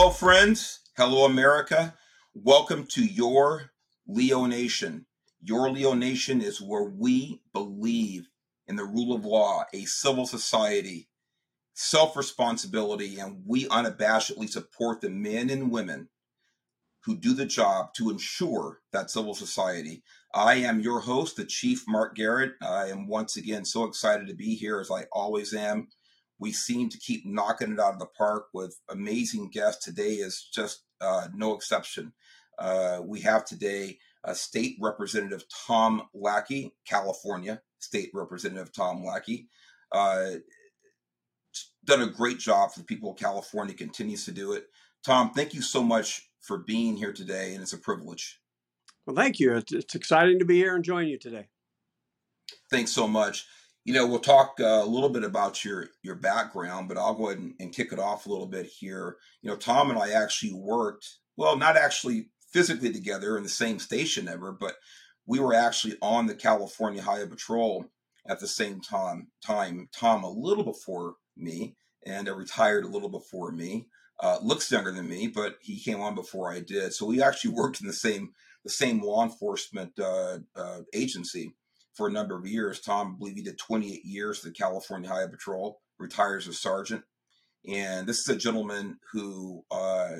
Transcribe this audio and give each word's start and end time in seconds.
Hello, 0.00 0.10
friends. 0.10 0.80
Hello, 0.96 1.26
America. 1.26 1.92
Welcome 2.32 2.86
to 2.86 3.04
your 3.04 3.72
Leo 4.06 4.46
Nation. 4.46 5.04
Your 5.42 5.68
Leo 5.68 5.92
Nation 5.92 6.40
is 6.40 6.58
where 6.58 6.84
we 6.84 7.42
believe 7.52 8.30
in 8.66 8.76
the 8.76 8.84
rule 8.84 9.14
of 9.14 9.26
law, 9.26 9.66
a 9.74 9.84
civil 9.84 10.24
society, 10.24 11.10
self 11.74 12.16
responsibility, 12.16 13.18
and 13.18 13.42
we 13.46 13.66
unabashedly 13.66 14.48
support 14.48 15.02
the 15.02 15.10
men 15.10 15.50
and 15.50 15.70
women 15.70 16.08
who 17.04 17.14
do 17.14 17.34
the 17.34 17.44
job 17.44 17.92
to 17.96 18.08
ensure 18.08 18.78
that 18.94 19.10
civil 19.10 19.34
society. 19.34 20.02
I 20.32 20.54
am 20.54 20.80
your 20.80 21.00
host, 21.00 21.36
the 21.36 21.44
Chief 21.44 21.84
Mark 21.86 22.16
Garrett. 22.16 22.52
I 22.62 22.86
am 22.86 23.06
once 23.06 23.36
again 23.36 23.66
so 23.66 23.84
excited 23.84 24.28
to 24.28 24.34
be 24.34 24.54
here 24.54 24.80
as 24.80 24.90
I 24.90 25.04
always 25.12 25.52
am. 25.52 25.88
We 26.40 26.52
seem 26.52 26.88
to 26.88 26.98
keep 26.98 27.26
knocking 27.26 27.72
it 27.72 27.80
out 27.80 27.92
of 27.92 27.98
the 28.00 28.06
park 28.06 28.46
with 28.54 28.76
amazing 28.88 29.50
guests. 29.50 29.84
Today 29.84 30.14
is 30.14 30.48
just 30.52 30.82
uh, 31.00 31.28
no 31.34 31.54
exception. 31.54 32.12
Uh, 32.58 33.00
we 33.04 33.20
have 33.20 33.44
today 33.44 33.98
uh, 34.24 34.34
State 34.34 34.76
Representative 34.80 35.44
Tom 35.66 36.02
Lackey, 36.14 36.74
California 36.86 37.60
State 37.78 38.10
Representative 38.14 38.72
Tom 38.72 39.04
Lackey. 39.04 39.48
Uh, 39.92 40.32
done 41.84 42.02
a 42.02 42.06
great 42.06 42.38
job 42.38 42.72
for 42.72 42.80
the 42.80 42.84
people 42.84 43.12
of 43.12 43.18
California, 43.18 43.74
continues 43.74 44.24
to 44.24 44.32
do 44.32 44.52
it. 44.52 44.66
Tom, 45.04 45.32
thank 45.32 45.54
you 45.54 45.62
so 45.62 45.82
much 45.82 46.30
for 46.40 46.58
being 46.58 46.96
here 46.96 47.12
today, 47.12 47.54
and 47.54 47.62
it's 47.62 47.72
a 47.72 47.78
privilege. 47.78 48.40
Well, 49.06 49.16
thank 49.16 49.40
you. 49.40 49.56
It's, 49.56 49.72
it's 49.72 49.94
exciting 49.94 50.38
to 50.38 50.44
be 50.44 50.56
here 50.56 50.74
and 50.74 50.84
join 50.84 51.06
you 51.06 51.18
today. 51.18 51.48
Thanks 52.70 52.92
so 52.92 53.08
much. 53.08 53.46
You 53.84 53.94
know, 53.94 54.06
we'll 54.06 54.20
talk 54.20 54.56
uh, 54.60 54.82
a 54.82 54.86
little 54.86 55.08
bit 55.08 55.24
about 55.24 55.64
your 55.64 55.88
your 56.02 56.14
background, 56.14 56.88
but 56.88 56.98
I'll 56.98 57.14
go 57.14 57.28
ahead 57.28 57.38
and, 57.38 57.54
and 57.58 57.74
kick 57.74 57.92
it 57.92 57.98
off 57.98 58.26
a 58.26 58.30
little 58.30 58.46
bit 58.46 58.66
here. 58.66 59.16
You 59.42 59.50
know, 59.50 59.56
Tom 59.56 59.90
and 59.90 59.98
I 59.98 60.10
actually 60.10 60.52
worked 60.52 61.06
well, 61.36 61.56
not 61.56 61.76
actually 61.76 62.28
physically 62.52 62.92
together 62.92 63.36
in 63.36 63.42
the 63.42 63.48
same 63.48 63.78
station 63.78 64.28
ever, 64.28 64.52
but 64.52 64.74
we 65.26 65.40
were 65.40 65.54
actually 65.54 65.96
on 66.02 66.26
the 66.26 66.34
California 66.34 67.00
Highway 67.00 67.28
Patrol 67.28 67.86
at 68.28 68.40
the 68.40 68.48
same 68.48 68.80
time. 68.80 69.28
Time 69.44 69.88
Tom 69.92 70.24
a 70.24 70.30
little 70.30 70.64
before 70.64 71.14
me, 71.36 71.76
and 72.04 72.28
retired 72.28 72.84
a 72.84 72.88
little 72.88 73.08
before 73.08 73.52
me. 73.52 73.86
Uh, 74.22 74.38
looks 74.42 74.70
younger 74.70 74.92
than 74.92 75.08
me, 75.08 75.28
but 75.28 75.56
he 75.62 75.80
came 75.80 76.00
on 76.00 76.14
before 76.14 76.52
I 76.52 76.60
did. 76.60 76.92
So 76.92 77.06
we 77.06 77.22
actually 77.22 77.52
worked 77.52 77.80
in 77.80 77.86
the 77.86 77.92
same 77.92 78.32
the 78.64 78.70
same 78.70 79.00
law 79.00 79.22
enforcement 79.22 79.98
uh, 79.98 80.38
uh, 80.54 80.80
agency 80.92 81.54
for 81.94 82.08
a 82.08 82.12
number 82.12 82.36
of 82.36 82.46
years. 82.46 82.80
Tom, 82.80 83.14
I 83.14 83.18
believe 83.18 83.36
he 83.36 83.42
did 83.42 83.58
28 83.58 84.04
years 84.04 84.40
the 84.40 84.50
California 84.50 85.08
Highway 85.08 85.30
Patrol, 85.30 85.80
retires 85.98 86.48
as 86.48 86.58
sergeant. 86.58 87.02
And 87.68 88.06
this 88.06 88.20
is 88.20 88.28
a 88.28 88.36
gentleman 88.36 88.98
who 89.12 89.64
uh, 89.70 90.18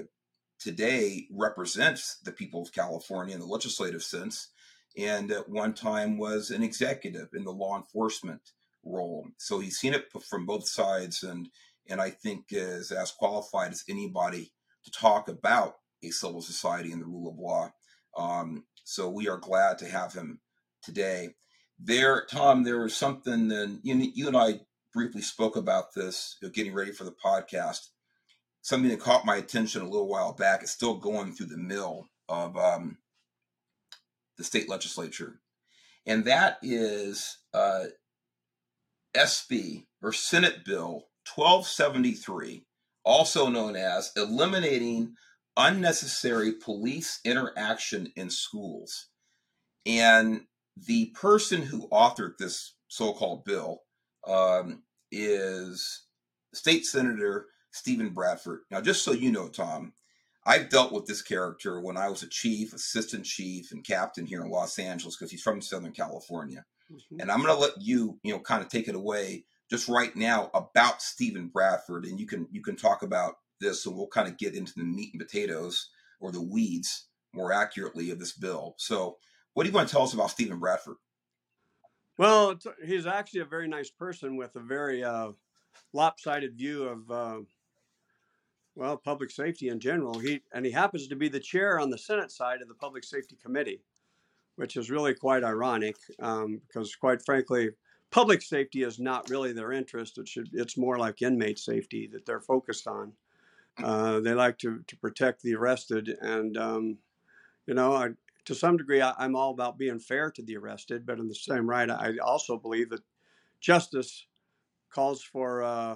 today 0.59 1.27
represents 1.31 2.19
the 2.25 2.33
people 2.33 2.63
of 2.63 2.73
California 2.73 3.35
in 3.35 3.41
the 3.41 3.47
legislative 3.47 4.03
sense, 4.03 4.49
and 4.97 5.31
at 5.33 5.49
one 5.49 5.73
time 5.73 6.19
was 6.19 6.51
an 6.51 6.63
executive 6.63 7.29
in 7.35 7.45
the 7.45 7.51
law 7.51 7.77
enforcement 7.79 8.43
role. 8.85 9.27
So 9.39 9.59
he's 9.59 9.79
seen 9.79 9.95
it 9.95 10.07
from 10.29 10.47
both 10.47 10.69
sides, 10.69 11.23
and 11.23 11.49
and 11.89 12.01
I 12.01 12.11
think 12.11 12.47
is 12.51 12.93
as 12.93 13.11
qualified 13.11 13.73
as 13.73 13.85
anybody 13.89 14.53
to 14.85 14.91
talk 14.91 15.29
about 15.29 15.77
a 16.03 16.11
civil 16.11 16.43
society 16.43 16.93
and 16.93 17.01
the 17.01 17.07
rule 17.07 17.31
of 17.31 17.39
law. 17.39 17.71
Um, 18.17 18.65
so 18.85 19.09
we 19.09 19.29
are 19.29 19.39
glad 19.39 19.79
to 19.79 19.87
have 19.87 20.13
him 20.13 20.41
today. 20.83 21.31
There, 21.83 22.27
Tom, 22.31 22.65
there 22.65 22.81
was 22.81 22.95
something 22.95 23.49
that 23.49 23.81
you, 23.83 23.95
you 24.15 24.29
and 24.29 24.37
I 24.37 24.61
briefly 24.93 25.23
spoke 25.23 25.57
about 25.57 25.95
this, 25.95 26.37
you 26.41 26.49
know, 26.49 26.53
getting 26.53 26.75
ready 26.75 26.93
for 26.93 27.05
the 27.05 27.15
podcast 27.25 27.89
something 28.63 28.91
that 28.91 29.01
caught 29.01 29.27
my 29.27 29.37
attention 29.37 29.83
a 29.83 29.89
little 29.89 30.09
while 30.09 30.33
back. 30.33 30.63
It's 30.63 30.73
still 30.73 30.97
going 30.97 31.33
through 31.33 31.47
the 31.47 31.57
mill 31.57 32.09
of 32.29 32.57
um, 32.57 32.99
the 34.37 34.45
state 34.45 34.69
legislature, 34.69 35.41
and 36.07 36.25
that 36.25 36.59
is 36.63 37.39
uh, 37.55 37.85
SB 39.17 39.87
or 40.03 40.13
Senate 40.13 40.65
Bill 40.65 41.07
1273, 41.35 42.65
also 43.05 43.49
known 43.49 43.77
as 43.77 44.13
eliminating 44.17 45.15
unnecessary 45.57 46.53
police 46.53 47.21
interaction 47.25 48.13
in 48.17 48.31
schools. 48.31 49.09
And 49.85 50.43
the 50.87 51.07
person 51.07 51.63
who 51.63 51.89
authored 51.89 52.39
this 52.39 52.75
so-called 52.89 53.45
bill 53.45 53.81
um, 54.27 54.83
is 55.11 56.05
State 56.55 56.87
Senator 56.87 57.47
Steven 57.73 58.11
Bradford. 58.11 58.61
Now, 58.71 58.81
just 58.81 59.05
so 59.05 59.13
you 59.13 59.31
know, 59.31 59.49
Tom, 59.49 59.93
I've 60.47 60.71
dealt 60.71 60.93
with 60.93 61.07
this 61.07 61.23
character 61.23 61.81
when 61.81 61.97
I 61.97 62.09
was 62.09 62.23
a 62.23 62.29
chief, 62.29 62.73
assistant 62.73 63.25
chief, 63.25 63.73
and 63.73 63.85
captain 63.85 64.27
here 64.27 64.43
in 64.43 64.51
Los 64.51 64.79
Angeles 64.79 65.17
because 65.17 65.31
he's 65.31 65.43
from 65.43 65.61
Southern 65.61 65.93
California. 65.93 66.65
Mm-hmm. 66.91 67.21
And 67.21 67.31
I'm 67.31 67.43
going 67.43 67.55
to 67.55 67.61
let 67.61 67.81
you, 67.81 68.19
you 68.23 68.33
know, 68.33 68.41
kind 68.41 68.63
of 68.63 68.69
take 68.69 68.89
it 68.89 68.95
away 68.95 69.45
just 69.71 69.89
right 69.89 70.15
now 70.17 70.51
about 70.53 71.01
Steven 71.03 71.49
Bradford, 71.49 72.05
and 72.05 72.19
you 72.19 72.27
can 72.27 72.49
you 72.51 72.63
can 72.63 72.77
talk 72.77 73.03
about 73.03 73.35
this, 73.61 73.87
and 73.87 73.97
we'll 73.97 74.09
kind 74.09 74.29
of 74.29 74.39
get 74.39 74.55
into 74.55 74.73
the 74.77 74.85
meat 74.85 75.11
and 75.13 75.21
potatoes 75.21 75.91
or 76.21 76.33
the 76.33 76.43
weeds 76.43 77.07
more 77.33 77.53
accurately 77.53 78.11
of 78.11 78.19
this 78.19 78.33
bill. 78.33 78.75
So, 78.79 79.19
what 79.61 79.65
do 79.65 79.71
you 79.73 79.75
want 79.75 79.89
to 79.89 79.93
tell 79.93 80.05
us 80.05 80.15
about 80.15 80.31
Steven 80.31 80.59
Bradford? 80.59 80.97
Well, 82.17 82.59
he's 82.83 83.05
actually 83.05 83.41
a 83.41 83.45
very 83.45 83.69
nice 83.69 83.91
person 83.91 84.39
with 84.39 84.57
a 84.57 84.61
very 84.61 85.05
uh, 85.05 85.33
lopsided 85.93 86.57
view 86.57 86.85
of 86.85 87.11
uh, 87.11 87.41
well, 88.75 88.97
public 88.97 89.31
safety 89.31 89.69
in 89.69 89.79
general. 89.79 90.19
He 90.19 90.41
and 90.55 90.65
he 90.65 90.73
happens 90.73 91.09
to 91.09 91.15
be 91.15 91.29
the 91.29 91.41
chair 91.41 91.79
on 91.79 91.91
the 91.91 91.99
Senate 91.99 92.33
side 92.33 92.63
of 92.63 92.69
the 92.69 92.75
Public 92.75 93.05
Safety 93.05 93.37
Committee, 93.37 93.83
which 94.57 94.79
is 94.79 94.91
really 94.91 95.13
quite 95.13 95.45
ironic 95.45 95.97
um, 96.21 96.63
because, 96.67 96.97
quite 96.97 97.23
frankly, 97.23 97.69
public 98.11 98.41
safety 98.41 98.83
is 98.83 98.99
not 98.99 99.29
really 99.29 99.53
their 99.53 99.73
interest. 99.73 100.17
It 100.17 100.27
should 100.27 100.49
it's 100.55 100.79
more 100.79 100.97
like 100.97 101.21
inmate 101.21 101.59
safety 101.59 102.09
that 102.15 102.25
they're 102.25 102.41
focused 102.41 102.87
on. 102.87 103.13
Uh, 103.83 104.21
they 104.21 104.33
like 104.33 104.57
to 104.61 104.83
to 104.87 104.97
protect 104.97 105.43
the 105.43 105.55
arrested, 105.55 106.17
and 106.23 106.57
um, 106.57 106.97
you 107.67 107.75
know, 107.75 107.93
I, 107.93 108.09
to 108.51 108.55
some 108.57 108.77
degree, 108.77 109.01
I, 109.01 109.15
am 109.25 109.37
all 109.37 109.53
about 109.53 109.79
being 109.79 110.01
fair 110.01 110.29
to 110.33 110.43
the 110.43 110.57
arrested, 110.57 111.07
but 111.07 111.21
in 111.21 111.29
the 111.29 111.35
same 111.37 111.71
right, 111.71 111.89
I 111.89 112.15
also 112.19 112.59
believe 112.59 112.91
that 112.91 113.05
justice 113.61 114.27
calls 114.93 115.23
for 115.23 115.63
uh, 115.63 115.95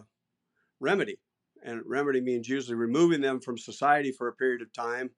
remedy 0.78 1.19
and 1.64 1.82
remedy 1.84 2.20
means 2.20 2.48
usually 2.48 2.76
removing 2.76 3.20
them 3.20 3.41
from 3.41 3.59
society 3.59 4.12
for 4.12 4.28
a 4.28 4.37
period 4.37 4.62
of 4.62 4.72
time 4.72 5.10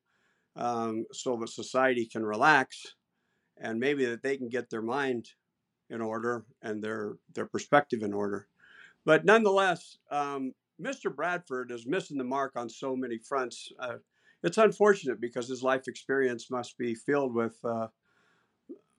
um, 0.56 1.04
so 1.12 1.36
that 1.36 1.50
society 1.50 2.08
can 2.10 2.24
relax 2.24 2.94
and 3.58 3.78
maybe 3.78 4.06
that 4.06 4.22
they 4.22 4.38
can 4.38 4.48
get 4.48 4.70
their 4.70 4.80
mind 4.80 5.26
in 5.90 6.00
order 6.00 6.46
and 6.62 6.82
their 6.82 7.16
their 7.34 7.46
perspective 7.46 8.02
in 8.02 8.14
order. 8.14 8.48
But 9.04 9.26
nonetheless 9.26 9.98
um, 10.10 10.54
mr 10.82 11.14
bradford 11.14 11.70
is 11.70 11.86
missing 11.86 12.16
the 12.16 12.24
mark 12.24 12.52
on 12.56 12.70
so 12.70 12.96
many 12.96 13.18
fronts 13.18 13.70
uh, 13.78 13.96
it's 14.46 14.58
unfortunate 14.58 15.20
because 15.20 15.48
his 15.48 15.62
life 15.62 15.88
experience 15.88 16.50
must 16.50 16.78
be 16.78 16.94
filled 16.94 17.34
with 17.34 17.58
uh, 17.64 17.88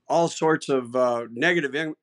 all 0.07 0.27
sorts 0.27 0.67
of 0.67 0.95
uh, 0.95 1.25
negative 1.31 1.73
in- 1.73 1.95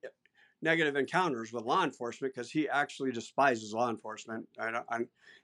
negative 0.63 0.97
encounters 0.97 1.53
with 1.53 1.65
law 1.65 1.85
enforcement 1.85 2.35
because 2.35 2.51
he 2.51 2.67
actually 2.69 3.13
despises 3.13 3.75
law 3.75 3.91
enforcement. 3.91 4.49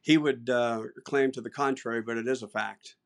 He 0.00 0.16
would 0.16 0.48
uh, 0.48 0.84
claim 1.04 1.30
to 1.32 1.42
the 1.42 1.50
contrary, 1.50 2.00
but 2.00 2.16
it 2.16 2.26
is 2.26 2.42
a 2.42 2.48
fact. 2.48 2.96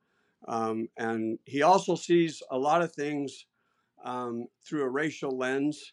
Um, 0.47 0.89
and 0.97 1.39
he 1.45 1.63
also 1.63 1.97
sees 1.97 2.41
a 2.51 2.59
lot 2.59 2.83
of 2.83 2.93
things 2.93 3.47
um, 4.05 4.47
through 4.65 4.85
a 4.85 4.89
racial 4.89 5.37
lens. 5.37 5.93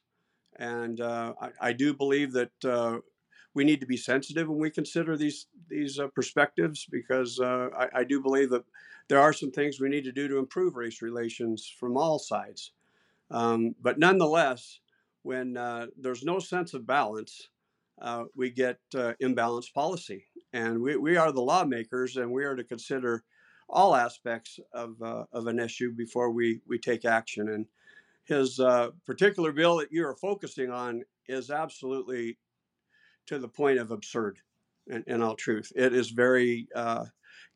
And 0.60 1.02
uh, 1.02 1.34
I, 1.42 1.70
I, 1.70 1.74
do 1.74 1.94
believe 1.94 2.34
that 2.34 2.52
uh, 2.66 2.98
we 3.54 3.64
need 3.64 3.82
to 3.82 3.86
be 3.86 3.98
sensitive 3.98 4.48
when 4.48 4.60
we 4.60 4.70
consider 4.70 5.18
these 5.18 5.48
these 5.68 6.00
uh, 6.00 6.08
perspectives 6.08 6.86
because 6.90 7.40
uh, 7.40 7.70
I, 7.78 8.00
I 8.00 8.04
do 8.04 8.22
believe 8.22 8.50
that 8.52 8.66
there 9.08 9.20
are 9.20 9.34
some 9.34 9.52
things 9.52 9.80
we 9.80 9.90
need 9.90 10.06
to 10.06 10.12
do 10.12 10.28
to 10.28 10.38
improve 10.38 10.76
race 10.76 11.02
relations 11.02 11.74
from 11.80 11.98
all 11.98 12.20
sides. 12.20 12.72
Um, 13.30 13.76
but 13.82 14.00
nonetheless, 14.00 14.80
when 15.24 15.58
uh, 15.58 15.88
there's 15.98 16.24
no 16.24 16.40
sense 16.40 16.74
of 16.74 16.86
balance, 16.86 17.50
uh, 18.02 18.26
we 18.36 18.50
get 18.50 18.80
uh, 18.96 19.14
imbalanced 19.22 19.74
policy. 19.74 20.26
And 20.54 20.82
we, 20.82 20.98
we 20.98 21.18
are 21.18 21.32
the 21.32 21.42
lawmakers, 21.42 22.18
and 22.18 22.32
we 22.32 22.44
are 22.44 22.56
to 22.56 22.64
consider 22.64 23.24
all 23.70 23.96
aspects 23.96 24.60
of, 24.74 25.02
uh, 25.02 25.26
of 25.32 25.48
an 25.48 25.60
issue 25.60 25.94
before 25.94 26.32
we, 26.32 26.60
we 26.68 26.78
take 26.78 27.06
action. 27.06 27.50
And 27.50 27.66
his 28.26 28.60
particular 29.06 29.52
bill 29.52 29.78
that 29.78 29.92
you 29.92 30.06
are 30.06 30.16
focusing 30.16 30.72
on 30.72 31.04
is 31.28 31.50
absolutely 31.50 32.38
to 33.32 33.40
the 33.40 33.48
point 33.48 33.80
of 33.80 33.92
absurd, 33.92 34.40
in, 34.88 35.04
in 35.08 35.22
all 35.22 35.36
truth. 35.36 35.72
It 35.74 35.94
is 35.94 36.10
very 36.10 36.68
uh, 36.76 37.06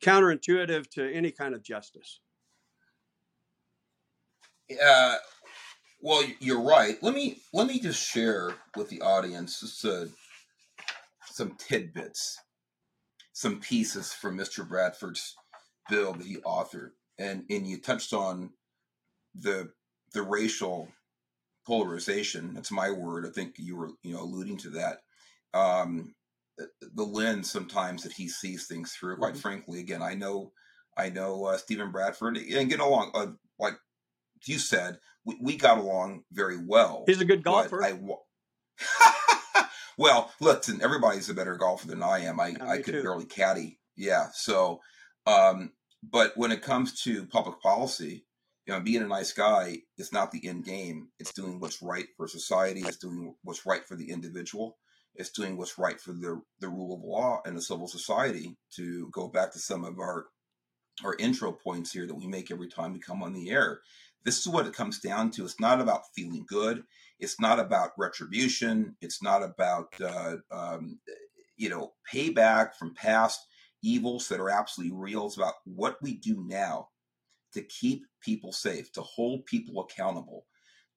counterintuitive 0.02 0.88
to 0.92 1.12
any 1.12 1.30
kind 1.30 1.54
of 1.54 1.62
justice. 1.62 2.20
Uh, 4.82 5.16
well, 6.00 6.24
you're 6.40 6.62
right. 6.62 6.96
Let 7.02 7.14
me 7.14 7.40
let 7.52 7.66
me 7.66 7.78
just 7.78 8.02
share 8.02 8.54
with 8.74 8.88
the 8.88 9.02
audience 9.02 9.60
just 9.60 9.84
uh, 9.84 10.06
some 11.26 11.56
tidbits, 11.58 12.38
some 13.34 13.60
pieces 13.60 14.14
from 14.14 14.36
Mr. 14.36 14.66
Bradford's 14.66 15.36
bill 15.90 16.14
that 16.14 16.26
he 16.26 16.38
authored, 16.38 16.92
and 17.18 17.44
and 17.50 17.66
you 17.66 17.80
touched 17.80 18.14
on 18.14 18.50
the 19.34 19.70
the 20.14 20.22
racial 20.22 20.88
polarization. 21.66 22.54
That's 22.54 22.72
my 22.72 22.90
word. 22.90 23.26
I 23.26 23.30
think 23.30 23.56
you 23.58 23.76
were 23.76 23.90
you 24.02 24.14
know 24.14 24.22
alluding 24.22 24.56
to 24.58 24.70
that. 24.70 25.02
Um, 25.54 26.14
the 26.80 27.04
lens 27.04 27.50
sometimes 27.50 28.02
that 28.02 28.12
he 28.12 28.28
sees 28.28 28.66
things 28.66 28.92
through. 28.92 29.16
Quite 29.16 29.32
mm-hmm. 29.32 29.40
frankly, 29.40 29.80
again, 29.80 30.02
I 30.02 30.14
know 30.14 30.52
I 30.96 31.10
know 31.10 31.44
uh, 31.44 31.58
Steven 31.58 31.90
Bradford 31.90 32.36
and 32.36 32.70
get 32.70 32.80
along 32.80 33.10
uh, 33.14 33.26
like 33.58 33.74
you 34.46 34.58
said. 34.58 34.98
We, 35.24 35.36
we 35.40 35.56
got 35.56 35.78
along 35.78 36.22
very 36.32 36.56
well. 36.56 37.04
He's 37.06 37.20
a 37.20 37.24
good 37.24 37.42
golfer. 37.42 37.82
I, 37.82 37.98
well, 39.98 40.32
listen, 40.40 40.80
everybody's 40.82 41.28
a 41.28 41.34
better 41.34 41.56
golfer 41.56 41.88
than 41.88 42.02
I 42.02 42.20
am. 42.20 42.40
I, 42.40 42.54
I 42.60 42.78
could 42.78 42.94
too. 42.94 43.02
barely 43.02 43.24
caddy. 43.24 43.80
Yeah. 43.96 44.28
So, 44.32 44.80
um, 45.26 45.72
but 46.02 46.32
when 46.36 46.52
it 46.52 46.62
comes 46.62 47.02
to 47.02 47.26
public 47.26 47.60
policy, 47.60 48.24
you 48.66 48.74
know, 48.74 48.80
being 48.80 49.02
a 49.02 49.08
nice 49.08 49.32
guy 49.32 49.78
is 49.98 50.12
not 50.12 50.32
the 50.32 50.46
end 50.46 50.64
game. 50.64 51.08
It's 51.18 51.32
doing 51.32 51.60
what's 51.60 51.82
right 51.82 52.06
for 52.16 52.28
society. 52.28 52.80
It's 52.80 52.98
doing 52.98 53.34
what's 53.42 53.66
right 53.66 53.86
for 53.86 53.96
the 53.96 54.10
individual. 54.10 54.78
It's 55.18 55.30
doing 55.30 55.56
what's 55.56 55.78
right 55.78 56.00
for 56.00 56.12
the 56.12 56.40
the 56.60 56.68
rule 56.68 56.94
of 56.94 57.02
law 57.02 57.40
and 57.44 57.56
the 57.56 57.62
civil 57.62 57.88
society. 57.88 58.56
To 58.76 59.08
go 59.12 59.28
back 59.28 59.52
to 59.52 59.58
some 59.58 59.84
of 59.84 59.98
our 59.98 60.26
our 61.04 61.16
intro 61.18 61.52
points 61.52 61.92
here 61.92 62.06
that 62.06 62.14
we 62.14 62.26
make 62.26 62.50
every 62.50 62.68
time 62.68 62.92
we 62.92 62.98
come 62.98 63.22
on 63.22 63.32
the 63.32 63.50
air. 63.50 63.80
This 64.24 64.40
is 64.40 64.48
what 64.48 64.66
it 64.66 64.74
comes 64.74 64.98
down 64.98 65.30
to. 65.32 65.44
It's 65.44 65.60
not 65.60 65.80
about 65.80 66.02
feeling 66.14 66.44
good. 66.48 66.82
It's 67.20 67.40
not 67.40 67.60
about 67.60 67.92
retribution. 67.96 68.96
It's 69.00 69.22
not 69.22 69.42
about 69.42 69.88
uh, 70.02 70.36
um, 70.50 70.98
you 71.56 71.68
know 71.68 71.92
payback 72.12 72.74
from 72.74 72.94
past 72.94 73.40
evils 73.82 74.28
that 74.28 74.40
are 74.40 74.50
absolutely 74.50 74.96
real. 74.96 75.26
It's 75.26 75.36
about 75.36 75.54
what 75.64 75.96
we 76.02 76.14
do 76.16 76.44
now 76.46 76.88
to 77.52 77.62
keep 77.62 78.04
people 78.20 78.52
safe, 78.52 78.92
to 78.92 79.02
hold 79.02 79.46
people 79.46 79.80
accountable, 79.80 80.44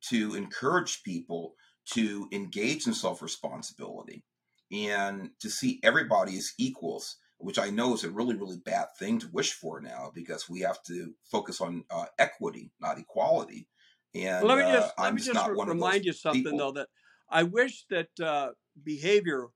to 0.09 0.35
encourage 0.35 1.03
people 1.03 1.53
to 1.93 2.27
engage 2.31 2.87
in 2.87 2.93
self 2.93 3.21
responsibility, 3.21 4.23
and 4.71 5.31
to 5.39 5.49
see 5.49 5.79
everybody 5.83 6.37
as 6.37 6.53
equals 6.57 7.17
which 7.39 7.57
I 7.57 7.69
know 7.69 7.93
is 7.93 8.03
a 8.03 8.09
really, 8.09 8.35
really 8.35 8.57
bad 8.57 8.87
thing 8.97 9.17
to 9.19 9.29
wish 9.31 9.53
for 9.53 9.79
now 9.79 10.11
because 10.13 10.49
we 10.49 10.59
have 10.59 10.83
to 10.83 11.13
focus 11.23 11.61
on 11.61 11.85
uh, 11.89 12.05
equity, 12.19 12.71
not 12.81 12.99
equality. 12.99 13.67
And 14.13 14.45
well, 14.45 14.57
let 14.57 14.65
me 14.65 14.71
just, 14.71 14.93
uh, 14.97 15.03
let 15.03 15.13
me 15.13 15.21
just 15.21 15.47
re- 15.47 15.65
remind 15.65 16.05
you 16.05 16.13
something, 16.13 16.43
people. 16.43 16.57
though, 16.57 16.71
that 16.73 16.89
I 17.29 17.43
wish 17.43 17.85
that 17.89 18.09
uh, 18.21 18.49
behavior 18.83 19.47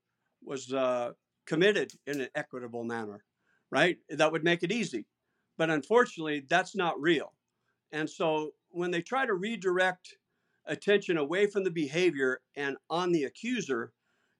was 0.41 0.71
uh, 0.71 1.11
committed 1.45 1.91
in 2.07 2.21
an 2.21 2.29
equitable 2.35 2.85
manner, 2.85 3.25
right? 3.69 3.97
That 4.09 4.31
would 4.31 4.45
make 4.45 4.63
it 4.63 4.71
easy. 4.71 5.05
But 5.57 5.69
unfortunately, 5.69 6.45
that's 6.47 6.75
not 6.75 6.99
real. 7.01 7.33
And 7.91 8.09
so 8.09 8.51
when 8.69 8.91
they 8.91 9.01
try 9.01 9.25
to 9.25 9.33
redirect 9.33 10.15
attention 10.65 11.17
away 11.17 11.47
from 11.47 11.63
the 11.63 11.71
behavior 11.71 12.41
and 12.55 12.77
on 12.89 13.11
the 13.11 13.23
accuser, 13.23 13.91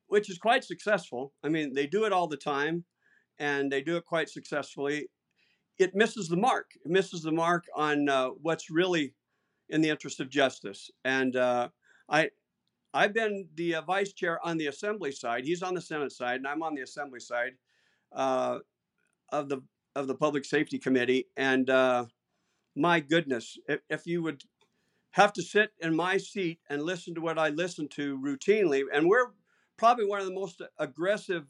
which 0.08 0.30
is 0.30 0.38
quite 0.38 0.64
successful, 0.64 1.34
I 1.44 1.50
mean, 1.50 1.74
they 1.74 1.88
do 1.88 2.06
it 2.06 2.14
all 2.14 2.28
the 2.28 2.38
time 2.38 2.86
and 3.40 3.72
they 3.72 3.82
do 3.82 3.98
it 3.98 4.06
quite 4.06 4.30
successfully, 4.30 5.08
it 5.80 5.96
misses 5.96 6.28
the 6.30 6.38
mark. 6.38 6.72
It 6.86 6.92
misses 6.92 7.24
the 7.24 7.32
mark 7.32 7.66
on 7.76 8.08
uh, 8.08 8.30
what's 8.42 8.70
really 8.70 9.14
in 9.70 9.82
the 9.82 9.90
interest 9.90 10.20
of 10.20 10.30
justice. 10.30 10.92
And 11.04 11.36
uh, 11.36 11.70
I, 12.10 12.30
I've 12.94 13.14
been 13.14 13.48
the 13.56 13.76
uh, 13.76 13.82
vice 13.82 14.14
chair 14.14 14.40
on 14.46 14.58
the 14.58 14.68
assembly 14.68 15.12
side. 15.12 15.46
He's 15.46 15.64
on 15.64 15.74
the 15.74 15.82
Senate 15.82 16.12
side, 16.12 16.38
and 16.38 16.48
I'm 16.48 16.62
on 16.62 16.76
the 16.76 16.82
assembly 16.82 17.20
side 17.20 17.54
uh, 18.16 18.60
of 19.32 19.50
the 19.50 19.62
of 19.96 20.08
the 20.08 20.16
Public 20.16 20.46
Safety 20.46 20.80
Committee. 20.80 21.28
And 21.38 21.70
uh, 21.70 22.06
my 22.76 23.00
goodness, 23.00 23.58
if, 23.68 23.80
if 23.90 24.08
you 24.08 24.24
would 24.24 24.42
have 25.14 25.34
to 25.34 25.42
sit 25.42 25.72
in 25.80 25.96
my 25.96 26.18
seat 26.18 26.60
and 26.70 26.84
listen 26.84 27.16
to 27.16 27.22
what 27.22 27.40
I 27.40 27.50
listen 27.50 27.88
to 27.90 28.20
routinely, 28.20 28.84
and 28.94 29.08
we're 29.08 29.32
probably 29.78 30.06
one 30.06 30.20
of 30.20 30.26
the 30.26 30.34
most 30.34 30.62
aggressive 30.78 31.46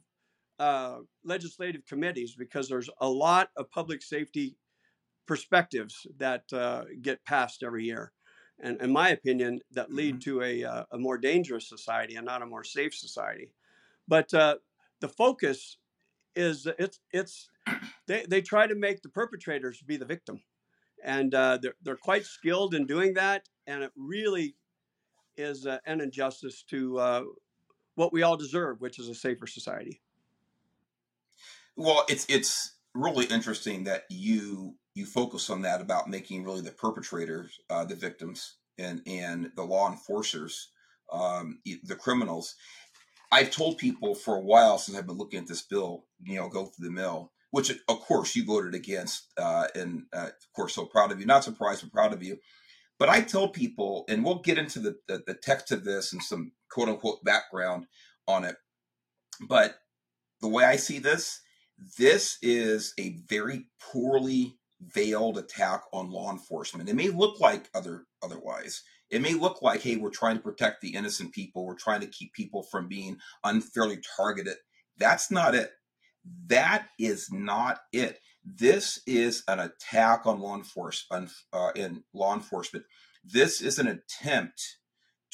uh, 0.60 1.00
legislative 1.24 1.86
committees 1.86 2.36
because 2.38 2.70
there's 2.70 2.90
a 3.00 3.10
lot 3.10 3.50
of 3.58 3.70
public 3.72 4.02
safety 4.02 4.56
perspectives 5.26 6.06
that 6.18 6.44
uh, 6.54 6.84
get 7.02 7.26
passed 7.26 7.64
every 7.64 7.86
year. 7.86 8.12
And 8.62 8.80
in 8.82 8.92
my 8.92 9.10
opinion, 9.10 9.62
that 9.72 9.92
lead 9.92 10.16
mm-hmm. 10.16 10.38
to 10.38 10.42
a, 10.42 10.64
uh, 10.64 10.84
a 10.92 10.98
more 10.98 11.18
dangerous 11.18 11.68
society 11.68 12.16
and 12.16 12.26
not 12.26 12.42
a 12.42 12.46
more 12.46 12.64
safe 12.64 12.94
society. 12.94 13.52
But 14.08 14.34
uh, 14.34 14.58
the 15.00 15.08
focus 15.08 15.78
is 16.36 16.68
it's 16.78 17.00
it's 17.12 17.50
they, 18.08 18.26
they 18.28 18.42
try 18.42 18.68
to 18.68 18.76
make 18.76 19.02
the 19.02 19.10
perpetrators 19.10 19.82
be 19.82 19.98
the 19.98 20.06
victim, 20.06 20.44
and 21.04 21.34
uh, 21.34 21.58
they're 21.62 21.76
they're 21.82 21.96
quite 21.96 22.26
skilled 22.26 22.74
in 22.74 22.86
doing 22.86 23.14
that, 23.14 23.48
and 23.68 23.84
it 23.84 23.92
really 23.96 24.56
is 25.38 25.66
uh, 25.66 25.80
an 25.86 26.02
injustice 26.02 26.64
to 26.64 27.00
uh, 27.00 27.24
what 27.96 28.14
we 28.14 28.24
all 28.24 28.38
deserve, 28.38 28.82
which 28.82 29.00
is 29.00 29.10
a 29.10 29.16
safer 29.16 29.48
society. 29.48 30.02
Well, 31.76 32.06
it's 32.08 32.26
it's 32.30 32.74
really 32.94 33.26
interesting 33.26 33.86
that 33.86 34.04
you 34.10 34.76
you 34.94 35.06
focus 35.06 35.50
on 35.50 35.62
that 35.64 35.82
about 35.82 36.10
making 36.10 36.44
really 36.44 36.62
the 36.62 36.72
perpetrators 36.72 37.60
uh, 37.70 37.86
the 37.86 37.96
victims 37.96 38.56
and 38.78 39.02
and 39.08 39.52
the 39.56 39.64
law 39.64 39.92
enforcers 39.92 40.70
um, 41.12 41.60
the 41.84 41.96
criminals. 41.96 42.56
I've 43.32 43.52
told 43.52 43.80
people 43.80 44.14
for 44.14 44.36
a 44.36 44.42
while 44.42 44.78
since 44.78 44.98
I've 44.98 45.08
been 45.08 45.18
looking 45.18 45.40
at 45.40 45.48
this 45.48 45.64
bill, 45.64 46.06
you 46.24 46.36
know, 46.36 46.50
go 46.50 46.66
through 46.66 46.86
the 46.86 46.94
mill, 46.94 47.32
which 47.50 47.72
of 47.72 48.00
course 48.02 48.36
you 48.36 48.46
voted 48.46 48.76
against, 48.76 49.28
uh, 49.38 49.68
and 49.76 50.04
uh, 50.14 50.28
of 50.28 50.54
course 50.56 50.76
so 50.76 50.86
proud 50.86 51.12
of 51.12 51.20
you. 51.20 51.26
Not 51.26 51.44
surprised, 51.44 51.82
but 51.82 51.92
proud 51.92 52.14
of 52.14 52.22
you. 52.22 52.38
But 53.00 53.10
I 53.10 53.22
tell 53.22 53.50
people, 53.50 54.06
and 54.08 54.24
we'll 54.24 54.42
get 54.42 54.58
into 54.58 54.80
the, 54.80 54.96
the, 55.08 55.24
the 55.26 55.34
text 55.34 55.72
of 55.72 55.84
this 55.84 56.14
and 56.14 56.22
some 56.22 56.52
quote 56.72 56.90
unquote 56.90 57.24
background 57.24 57.88
on 58.28 58.46
it. 58.46 58.56
But 59.48 59.76
the 60.42 60.48
way 60.48 60.64
I 60.64 60.76
see 60.76 61.00
this 61.00 61.42
this 61.98 62.38
is 62.42 62.94
a 63.00 63.18
very 63.28 63.66
poorly 63.82 64.58
veiled 64.82 65.38
attack 65.38 65.84
on 65.92 66.12
law 66.12 66.32
enforcement. 66.32 66.90
It 66.90 66.96
may 66.96 67.10
look 67.10 67.40
like 67.40 67.70
other 67.74 68.06
otherwise. 68.22 68.84
It 69.10 69.22
may 69.22 69.34
look 69.34 69.62
like, 69.62 69.82
hey, 69.82 69.96
we're 69.96 70.10
trying 70.10 70.38
to 70.38 70.42
protect 70.42 70.82
the 70.82 70.96
innocent 70.96 71.34
people. 71.34 71.66
We're 71.66 71.76
trying 71.76 72.02
to 72.02 72.08
keep 72.08 72.34
people 72.34 72.64
from 72.64 72.88
being 72.88 73.18
unfairly 73.44 74.00
targeted. 74.18 74.56
That's 74.98 75.32
not 75.32 75.56
it. 75.56 75.72
That 76.48 76.88
is 77.00 77.32
not 77.32 77.80
it. 77.92 78.20
This 78.46 79.02
is 79.08 79.44
an 79.48 79.60
attack 79.60 80.26
on 80.26 80.40
law 80.40 80.56
enforcement. 80.56 81.32
Uh, 81.52 81.72
in 81.76 82.04
law 82.14 82.34
enforcement, 82.34 82.86
this 83.24 83.62
is 83.62 83.80
an 83.80 83.88
attempt 83.88 84.78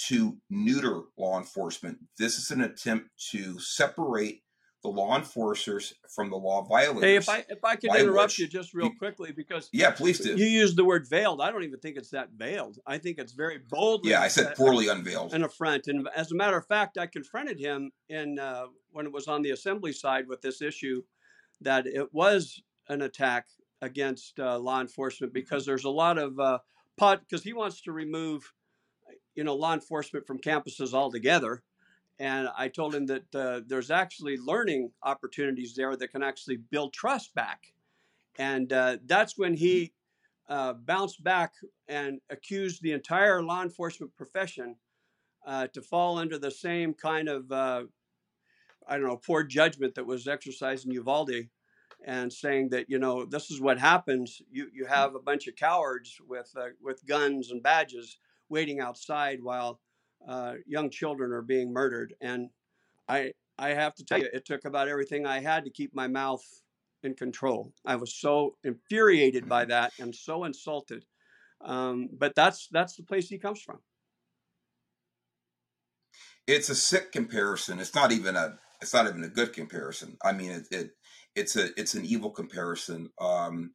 to 0.08 0.38
neuter 0.50 1.02
law 1.18 1.38
enforcement. 1.38 1.98
This 2.18 2.38
is 2.38 2.52
an 2.52 2.62
attempt 2.62 3.10
to 3.32 3.60
separate 3.60 4.44
the 4.82 4.90
law 4.90 5.18
enforcers 5.18 5.94
from 6.16 6.30
the 6.30 6.38
law 6.38 6.64
violators. 6.64 7.04
Hey, 7.04 7.16
if 7.18 7.28
I 7.28 7.44
if 7.50 7.64
I 7.66 7.76
could 7.76 7.94
interrupt 7.96 8.38
you 8.38 8.48
just 8.48 8.74
real 8.74 8.92
quickly 8.98 9.34
because 9.34 9.70
yeah, 9.74 9.92
please 9.92 10.20
do. 10.20 10.38
You 10.38 10.46
used 10.46 10.78
the 10.78 10.86
word 10.86 11.06
veiled. 11.10 11.42
I 11.42 11.52
don't 11.52 11.64
even 11.64 11.80
think 11.80 11.98
it's 11.98 12.12
that 12.12 12.30
veiled. 12.38 12.78
I 12.88 12.98
think 12.98 13.18
it's 13.18 13.34
very 13.34 13.60
bold. 13.70 14.06
Yeah, 14.06 14.22
I 14.22 14.30
said 14.30 14.56
poorly 14.56 14.88
unveiled. 14.88 15.34
An 15.34 15.44
affront. 15.44 15.88
And 15.88 16.08
as 16.16 16.32
a 16.32 16.36
matter 16.36 16.58
of 16.58 16.66
fact, 16.66 16.98
I 16.98 17.08
confronted 17.08 17.60
him 17.60 17.92
in 18.08 18.40
uh, 18.40 18.68
when 18.92 19.06
it 19.06 19.12
was 19.12 19.28
on 19.28 19.42
the 19.42 19.52
assembly 19.52 19.92
side 19.92 20.28
with 20.30 20.42
this 20.42 20.62
issue 20.62 21.04
that 21.62 21.86
it 21.86 22.14
was 22.14 22.62
an 22.90 23.02
attack 23.04 23.48
against 23.82 24.40
uh, 24.40 24.58
law 24.60 24.82
enforcement 24.82 25.34
because 25.34 25.66
there's 25.66 25.86
a 25.86 25.90
lot 25.90 26.18
of 26.18 26.40
uh, 26.40 26.60
pot 26.98 27.22
because 27.22 27.44
he 27.44 27.54
wants 27.54 27.82
to 27.82 27.92
remove 27.92 28.54
you 29.36 29.44
know 29.44 29.56
law 29.56 29.74
enforcement 29.74 30.28
from 30.28 30.40
campuses 30.40 30.94
altogether 30.94 31.64
and 32.20 32.50
I 32.58 32.68
told 32.68 32.94
him 32.94 33.06
that 33.06 33.36
uh, 33.36 33.62
there's 33.66 33.90
actually 33.90 34.38
learning 34.38 34.92
opportunities 35.02 35.74
there 35.74 35.96
that 35.96 36.12
can 36.12 36.22
actually 36.22 36.58
build 36.58 36.92
trust 36.92 37.34
back. 37.34 37.74
And 38.38 38.72
uh, 38.74 38.98
that's 39.06 39.38
when 39.38 39.54
he 39.54 39.94
uh, 40.50 40.74
bounced 40.74 41.24
back 41.24 41.54
and 41.88 42.20
accused 42.30 42.82
the 42.82 42.92
entire 42.92 43.42
law 43.42 43.64
enforcement 43.64 44.16
profession 44.18 44.76
uh, 45.48 45.68
to 45.68 45.82
fall 45.82 46.18
under 46.18 46.38
the 46.38 46.52
same 46.52 46.94
kind 46.94 47.30
of, 47.30 47.50
uh, 47.52 47.84
I 48.86 48.98
don't 48.98 49.08
know, 49.08 49.18
poor 49.18 49.44
judgment 49.44 49.96
that 49.96 50.06
was 50.06 50.28
exercised 50.28 50.86
in 50.86 50.92
Uvalde 50.92 51.48
and 52.06 52.32
saying 52.32 52.70
that, 52.70 52.90
you 52.90 53.00
know, 53.00 53.26
this 53.26 53.52
is 53.52 53.62
what 53.62 53.80
happens. 53.80 54.42
You, 54.52 54.68
you 54.74 54.86
have 54.86 55.16
a 55.16 55.20
bunch 55.20 55.48
of 55.48 55.56
cowards 55.56 56.20
with, 56.28 56.52
uh, 56.58 56.70
with 56.82 57.06
guns 57.06 57.52
and 57.52 57.62
badges 57.62 58.18
waiting 58.50 58.80
outside 58.80 59.44
while 59.44 59.80
uh, 60.28 60.56
young 60.66 60.90
children 60.90 61.32
are 61.32 61.42
being 61.42 61.72
murdered. 61.72 62.14
And 62.22 62.50
I, 63.08 63.34
I 63.58 63.70
have 63.70 63.96
to 63.96 64.06
tell 64.06 64.20
you, 64.20 64.30
it 64.34 64.46
took 64.46 64.66
about 64.66 64.88
everything 64.88 65.26
I 65.26 65.40
had 65.40 65.66
to 65.66 65.70
keep 65.70 65.94
my 65.94 66.08
mouth 66.08 66.44
in 67.04 67.14
control. 67.14 67.74
I 67.86 67.96
was 67.96 68.14
so 68.14 68.56
infuriated 68.64 69.48
by 69.48 69.66
that 69.66 69.94
and 70.00 70.14
so 70.16 70.44
insulted. 70.46 71.06
Um, 71.62 72.10
but 72.18 72.36
that's 72.36 72.70
that's 72.72 72.96
the 72.96 73.04
place 73.04 73.28
he 73.28 73.38
comes 73.38 73.62
from. 73.62 73.80
It's 76.48 76.70
a 76.70 76.76
sick 76.76 77.12
comparison. 77.12 77.80
It's 77.80 77.94
not 77.94 78.12
even 78.12 78.36
a 78.36 78.58
it's 78.82 78.94
not 78.94 79.08
even 79.08 79.24
a 79.24 79.30
good 79.30 79.54
comparison. 79.54 80.18
I 80.24 80.32
mean, 80.32 80.52
it, 80.52 80.68
it 80.72 80.92
it's 81.40 81.56
a 81.56 81.70
it's 81.80 81.94
an 81.94 82.06
evil 82.06 82.30
comparison. 82.30 83.10
Um, 83.20 83.72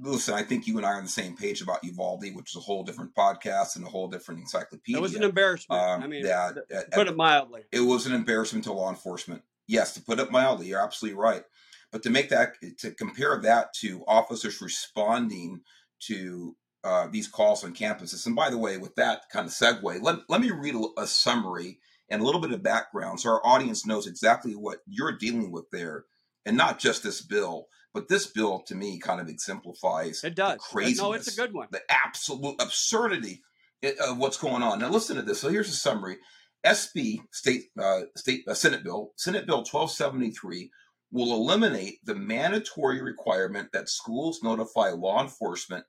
listen, 0.00 0.34
I 0.34 0.42
think 0.42 0.66
you 0.66 0.76
and 0.76 0.86
I 0.86 0.90
are 0.90 0.96
on 0.96 1.04
the 1.04 1.10
same 1.10 1.36
page 1.36 1.62
about 1.62 1.82
Uvalde, 1.82 2.34
which 2.34 2.50
is 2.50 2.56
a 2.56 2.60
whole 2.60 2.84
different 2.84 3.14
podcast 3.14 3.76
and 3.76 3.84
a 3.84 3.88
whole 3.88 4.08
different 4.08 4.40
encyclopedia. 4.40 4.98
It 4.98 5.02
was 5.02 5.14
an 5.14 5.22
embarrassment. 5.22 5.80
Um, 5.80 6.02
I 6.02 6.06
mean, 6.06 6.22
that, 6.22 6.90
put 6.92 7.08
it 7.08 7.16
mildly, 7.16 7.62
it 7.72 7.80
was 7.80 8.06
an 8.06 8.12
embarrassment 8.12 8.64
to 8.64 8.72
law 8.72 8.90
enforcement. 8.90 9.42
Yes, 9.66 9.94
to 9.94 10.02
put 10.02 10.18
it 10.18 10.30
mildly, 10.30 10.68
you're 10.68 10.82
absolutely 10.82 11.18
right. 11.18 11.44
But 11.92 12.02
to 12.04 12.10
make 12.10 12.28
that, 12.28 12.54
to 12.78 12.92
compare 12.92 13.40
that 13.42 13.72
to 13.80 14.04
officers 14.06 14.60
responding 14.60 15.62
to 16.06 16.56
uh, 16.84 17.08
these 17.10 17.28
calls 17.28 17.64
on 17.64 17.74
campuses, 17.74 18.26
and 18.26 18.36
by 18.36 18.50
the 18.50 18.58
way, 18.58 18.78
with 18.78 18.94
that 18.94 19.22
kind 19.32 19.46
of 19.46 19.52
segue, 19.52 20.02
let, 20.02 20.18
let 20.28 20.40
me 20.40 20.50
read 20.50 20.74
a, 20.74 21.00
a 21.02 21.06
summary 21.06 21.78
and 22.08 22.22
a 22.22 22.24
little 22.24 22.40
bit 22.40 22.52
of 22.52 22.62
background 22.62 23.20
so 23.20 23.30
our 23.30 23.46
audience 23.46 23.86
knows 23.86 24.06
exactly 24.06 24.52
what 24.52 24.78
you're 24.86 25.16
dealing 25.16 25.52
with 25.52 25.70
there, 25.70 26.04
and 26.46 26.56
not 26.56 26.78
just 26.78 27.02
this 27.02 27.20
bill 27.22 27.68
but 27.92 28.08
this 28.08 28.26
bill, 28.26 28.60
to 28.66 28.74
me, 28.74 28.98
kind 28.98 29.20
of 29.20 29.28
exemplifies 29.28 30.22
it 30.22 30.36
does 30.36 30.60
craziness. 30.60 30.98
No, 31.00 31.12
it's 31.12 31.32
a 31.32 31.36
good 31.36 31.52
one. 31.52 31.68
The 31.70 31.82
absolute 31.88 32.60
absurdity 32.60 33.42
of 33.82 34.18
what's 34.18 34.36
going 34.36 34.62
on. 34.62 34.78
Now, 34.78 34.90
listen 34.90 35.16
to 35.16 35.22
this. 35.22 35.40
So 35.40 35.48
here's 35.48 35.68
a 35.68 35.72
summary. 35.72 36.18
SB 36.64 37.18
State 37.32 37.64
uh, 37.80 38.02
State 38.16 38.44
uh, 38.46 38.54
Senate 38.54 38.84
Bill 38.84 39.12
Senate 39.16 39.46
Bill 39.46 39.58
1273 39.58 40.70
will 41.10 41.32
eliminate 41.32 41.98
the 42.04 42.14
mandatory 42.14 43.02
requirement 43.02 43.70
that 43.72 43.88
schools 43.88 44.40
notify 44.42 44.90
law 44.90 45.22
enforcement 45.22 45.84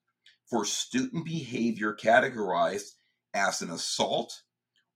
for 0.49 0.65
student 0.65 1.25
behavior 1.25 1.93
categorized 1.93 2.91
as 3.33 3.61
an 3.61 3.69
assault 3.69 4.41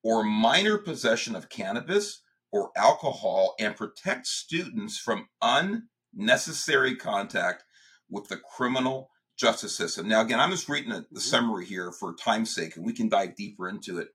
or 0.01 0.23
minor 0.23 0.77
possession 0.77 1.35
of 1.35 1.49
cannabis 1.49 2.21
or 2.51 2.71
alcohol 2.75 3.55
and 3.59 3.75
protect 3.75 4.27
students 4.27 4.97
from 4.97 5.27
unnecessary 5.41 6.95
contact 6.95 7.63
with 8.09 8.27
the 8.27 8.37
criminal 8.37 9.09
justice 9.37 9.77
system. 9.77 10.07
Now, 10.07 10.21
again, 10.21 10.39
I'm 10.39 10.51
just 10.51 10.69
reading 10.69 10.91
the 10.91 11.01
mm-hmm. 11.01 11.17
summary 11.17 11.65
here 11.65 11.91
for 11.91 12.15
time's 12.15 12.53
sake, 12.53 12.75
and 12.75 12.85
we 12.85 12.93
can 12.93 13.09
dive 13.09 13.35
deeper 13.35 13.67
into 13.67 13.99
it. 13.99 14.09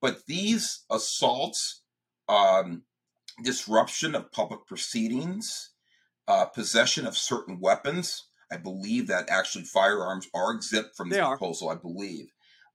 But 0.00 0.26
these 0.26 0.84
assaults, 0.90 1.82
um, 2.28 2.84
disruption 3.42 4.14
of 4.14 4.32
public 4.32 4.66
proceedings, 4.66 5.70
uh, 6.28 6.46
possession 6.46 7.06
of 7.06 7.16
certain 7.16 7.58
weapons, 7.60 8.28
I 8.52 8.56
believe 8.56 9.08
that 9.08 9.30
actually 9.30 9.64
firearms 9.64 10.28
are 10.34 10.52
exempt 10.52 10.96
from 10.96 11.08
this 11.08 11.18
they 11.18 11.24
proposal. 11.24 11.70
I 11.70 11.76
believe. 11.76 12.32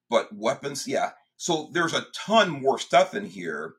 But 0.10 0.30
weapons, 0.34 0.88
yeah. 0.88 1.12
So 1.38 1.70
there's 1.74 1.94
a 1.94 2.06
ton 2.16 2.50
more 2.50 2.80
stuff 2.80 3.14
in 3.14 3.26
here 3.26 3.76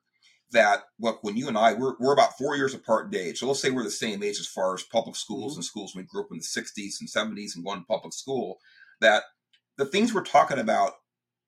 that 0.52 0.82
look 1.00 1.22
when 1.22 1.36
you 1.36 1.48
and 1.48 1.58
I 1.58 1.74
we're, 1.74 1.94
we're 1.98 2.12
about 2.12 2.38
four 2.38 2.56
years 2.56 2.74
apart 2.74 3.12
in 3.12 3.20
age. 3.20 3.38
So 3.38 3.46
let's 3.46 3.60
say 3.60 3.70
we're 3.70 3.82
the 3.82 3.90
same 3.90 4.22
age 4.22 4.38
as 4.38 4.46
far 4.46 4.74
as 4.74 4.82
public 4.82 5.16
schools 5.16 5.52
mm-hmm. 5.52 5.58
and 5.58 5.64
schools 5.64 5.94
we 5.94 6.02
grew 6.04 6.22
up 6.22 6.28
in 6.30 6.38
the 6.38 6.44
60s 6.44 7.00
and 7.00 7.08
70s 7.08 7.56
and 7.56 7.64
going 7.64 7.80
to 7.80 7.86
public 7.86 8.12
school. 8.12 8.58
That 9.00 9.24
the 9.76 9.86
things 9.86 10.14
we're 10.14 10.22
talking 10.22 10.58
about 10.58 10.92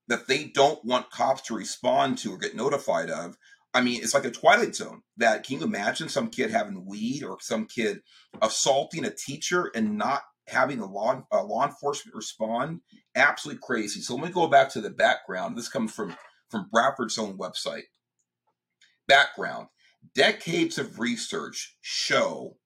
that 0.08 0.26
they 0.26 0.44
don't 0.44 0.84
want 0.84 1.10
cops 1.10 1.42
to 1.42 1.54
respond 1.54 2.18
to 2.18 2.32
or 2.32 2.38
get 2.38 2.56
notified 2.56 3.10
of. 3.10 3.36
I 3.74 3.82
mean, 3.82 4.02
it's 4.02 4.14
like 4.14 4.24
a 4.24 4.30
twilight 4.30 4.74
zone. 4.74 5.02
That 5.18 5.46
can 5.46 5.58
you 5.58 5.64
imagine 5.64 6.08
some 6.08 6.30
kid 6.30 6.50
having 6.50 6.86
weed 6.86 7.22
or 7.22 7.38
some 7.40 7.66
kid 7.66 8.00
assaulting 8.40 9.04
a 9.04 9.10
teacher 9.10 9.70
and 9.74 9.96
not 9.96 10.22
having 10.48 10.80
a 10.80 10.86
law 10.86 11.22
a 11.30 11.44
law 11.44 11.66
enforcement 11.66 12.16
respond? 12.16 12.80
Absolutely 13.14 13.60
crazy. 13.62 14.00
So 14.00 14.14
let 14.14 14.24
me 14.24 14.32
go 14.32 14.48
back 14.48 14.70
to 14.70 14.80
the 14.80 14.90
background. 14.90 15.56
This 15.56 15.68
comes 15.68 15.92
from 15.92 16.16
from 16.50 16.68
Bradford's 16.72 17.18
own 17.18 17.36
website. 17.36 17.84
Background 19.08 19.68
Decades 20.14 20.78
of 20.78 21.00
research 21.00 21.76
show 21.80 22.56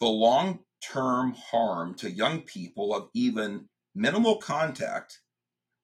the 0.00 0.06
long 0.06 0.60
term 0.82 1.34
harm 1.34 1.94
to 1.94 2.10
young 2.10 2.42
people 2.42 2.94
of 2.94 3.10
even 3.14 3.68
minimal 3.94 4.36
contact 4.38 5.20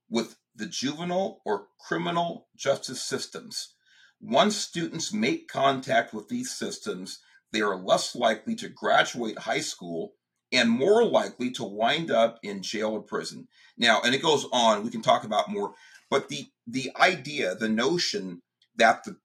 with 0.09 0.37
the 0.55 0.67
juvenile 0.67 1.41
or 1.45 1.69
criminal 1.81 2.49
justice 2.57 3.03
systems. 3.03 3.75
Once 4.21 4.57
students 4.57 5.13
make 5.13 5.49
contact 5.49 6.15
with 6.15 6.29
these 6.29 6.51
systems, 6.51 7.21
they 7.53 7.61
are 7.61 7.77
less 7.77 8.15
likely 8.15 8.55
to 8.57 8.69
graduate 8.69 9.39
high 9.39 9.61
school 9.61 10.15
and 10.53 10.71
more 10.71 11.05
likely 11.05 11.51
to 11.51 11.65
wind 11.65 12.11
up 12.11 12.39
in 12.43 12.63
jail 12.63 12.91
or 12.91 13.03
prison. 13.03 13.49
Now, 13.77 14.01
and 14.05 14.15
it 14.15 14.23
goes 14.23 14.47
on, 14.53 14.85
we 14.85 14.91
can 14.91 15.03
talk 15.03 15.25
about 15.25 15.51
more, 15.51 15.75
but 16.11 16.29
the 16.29 16.49
the 16.67 16.91
idea, 17.01 17.55
the 17.55 17.69
notion 17.69 18.43
that 18.77 19.05
the 19.05 19.17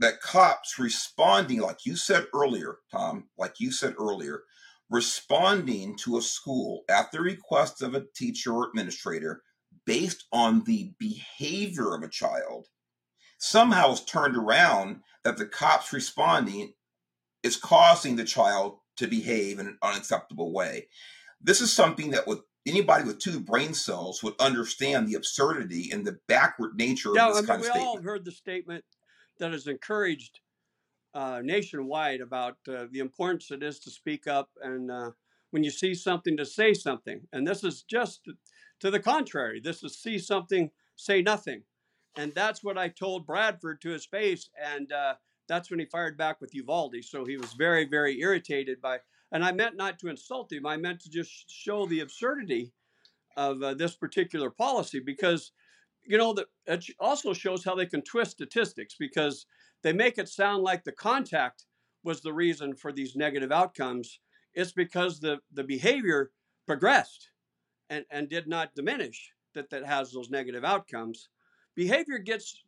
that 0.00 0.20
cops 0.20 0.78
responding, 0.78 1.60
like 1.60 1.86
you 1.86 1.96
said 1.96 2.26
earlier, 2.34 2.78
Tom, 2.90 3.28
like 3.38 3.54
you 3.58 3.72
said 3.72 3.94
earlier, 3.98 4.42
responding 4.90 5.96
to 5.96 6.16
a 6.16 6.22
school 6.22 6.82
at 6.88 7.10
the 7.12 7.20
request 7.20 7.82
of 7.82 7.94
a 7.94 8.04
teacher 8.14 8.52
or 8.52 8.68
administrator 8.68 9.42
based 9.84 10.24
on 10.32 10.64
the 10.64 10.92
behavior 10.98 11.94
of 11.94 12.02
a 12.02 12.08
child 12.08 12.66
somehow 13.38 13.92
is 13.92 14.04
turned 14.04 14.36
around 14.36 15.00
that 15.24 15.36
the 15.36 15.46
cops 15.46 15.92
responding 15.92 16.72
is 17.42 17.56
causing 17.56 18.16
the 18.16 18.24
child 18.24 18.78
to 18.96 19.06
behave 19.06 19.58
in 19.58 19.66
an 19.66 19.78
unacceptable 19.82 20.52
way. 20.52 20.88
This 21.40 21.60
is 21.60 21.72
something 21.72 22.10
that 22.10 22.26
with 22.26 22.40
anybody 22.66 23.04
with 23.04 23.18
two 23.18 23.40
brain 23.40 23.74
cells 23.74 24.22
would 24.22 24.34
understand 24.40 25.06
the 25.06 25.14
absurdity 25.14 25.90
and 25.92 26.06
the 26.06 26.18
backward 26.28 26.76
nature 26.76 27.10
yeah, 27.14 27.28
of 27.28 27.34
this 27.34 27.38
I 27.38 27.40
mean, 27.40 27.46
kind 27.46 27.60
of 27.60 27.66
statement. 27.66 27.84
We 27.84 27.98
all 27.98 28.02
heard 28.02 28.24
the 28.24 28.32
statement 28.32 28.84
that 29.38 29.52
has 29.52 29.66
encouraged 29.66 30.40
uh, 31.14 31.40
nationwide 31.42 32.20
about 32.20 32.56
uh, 32.68 32.86
the 32.90 32.98
importance 32.98 33.50
it 33.50 33.62
is 33.62 33.78
to 33.80 33.90
speak 33.90 34.26
up 34.26 34.50
and 34.62 34.90
uh, 34.90 35.10
when 35.50 35.64
you 35.64 35.70
see 35.70 35.94
something 35.94 36.36
to 36.36 36.44
say 36.44 36.74
something. 36.74 37.20
And 37.32 37.46
this 37.46 37.64
is 37.64 37.82
just 37.82 38.28
to 38.80 38.90
the 38.90 39.00
contrary. 39.00 39.60
This 39.60 39.82
is 39.82 39.98
see 39.98 40.18
something, 40.18 40.70
say 40.96 41.22
nothing. 41.22 41.62
And 42.16 42.34
that's 42.34 42.62
what 42.62 42.78
I 42.78 42.88
told 42.88 43.26
Bradford 43.26 43.80
to 43.82 43.90
his 43.90 44.06
face. 44.06 44.48
And 44.62 44.92
uh, 44.92 45.14
that's 45.48 45.70
when 45.70 45.80
he 45.80 45.86
fired 45.86 46.16
back 46.16 46.40
with 46.40 46.54
Uvalde. 46.54 46.96
So 47.02 47.24
he 47.24 47.36
was 47.36 47.52
very, 47.52 47.86
very 47.86 48.20
irritated 48.20 48.80
by, 48.80 48.98
and 49.32 49.44
I 49.44 49.52
meant 49.52 49.76
not 49.76 49.98
to 50.00 50.08
insult 50.08 50.52
him. 50.52 50.66
I 50.66 50.76
meant 50.76 51.00
to 51.00 51.10
just 51.10 51.50
show 51.50 51.86
the 51.86 52.00
absurdity 52.00 52.72
of 53.36 53.62
uh, 53.62 53.74
this 53.74 53.94
particular 53.94 54.50
policy 54.50 54.98
because 54.98 55.52
you 56.06 56.18
know, 56.18 56.32
that 56.34 56.46
it 56.66 56.84
also 56.98 57.32
shows 57.32 57.64
how 57.64 57.74
they 57.74 57.86
can 57.86 58.02
twist 58.02 58.32
statistics 58.32 58.94
because 58.98 59.46
they 59.82 59.92
make 59.92 60.18
it 60.18 60.28
sound 60.28 60.62
like 60.62 60.84
the 60.84 60.92
contact 60.92 61.66
was 62.04 62.20
the 62.20 62.32
reason 62.32 62.74
for 62.74 62.92
these 62.92 63.16
negative 63.16 63.52
outcomes. 63.52 64.20
It's 64.54 64.72
because 64.72 65.20
the, 65.20 65.38
the 65.52 65.64
behavior 65.64 66.30
progressed 66.66 67.30
and, 67.90 68.04
and 68.10 68.28
did 68.28 68.46
not 68.46 68.74
diminish 68.74 69.30
that 69.54 69.70
that 69.70 69.84
has 69.84 70.12
those 70.12 70.30
negative 70.30 70.64
outcomes. 70.64 71.28
Behavior 71.74 72.18
gets 72.18 72.62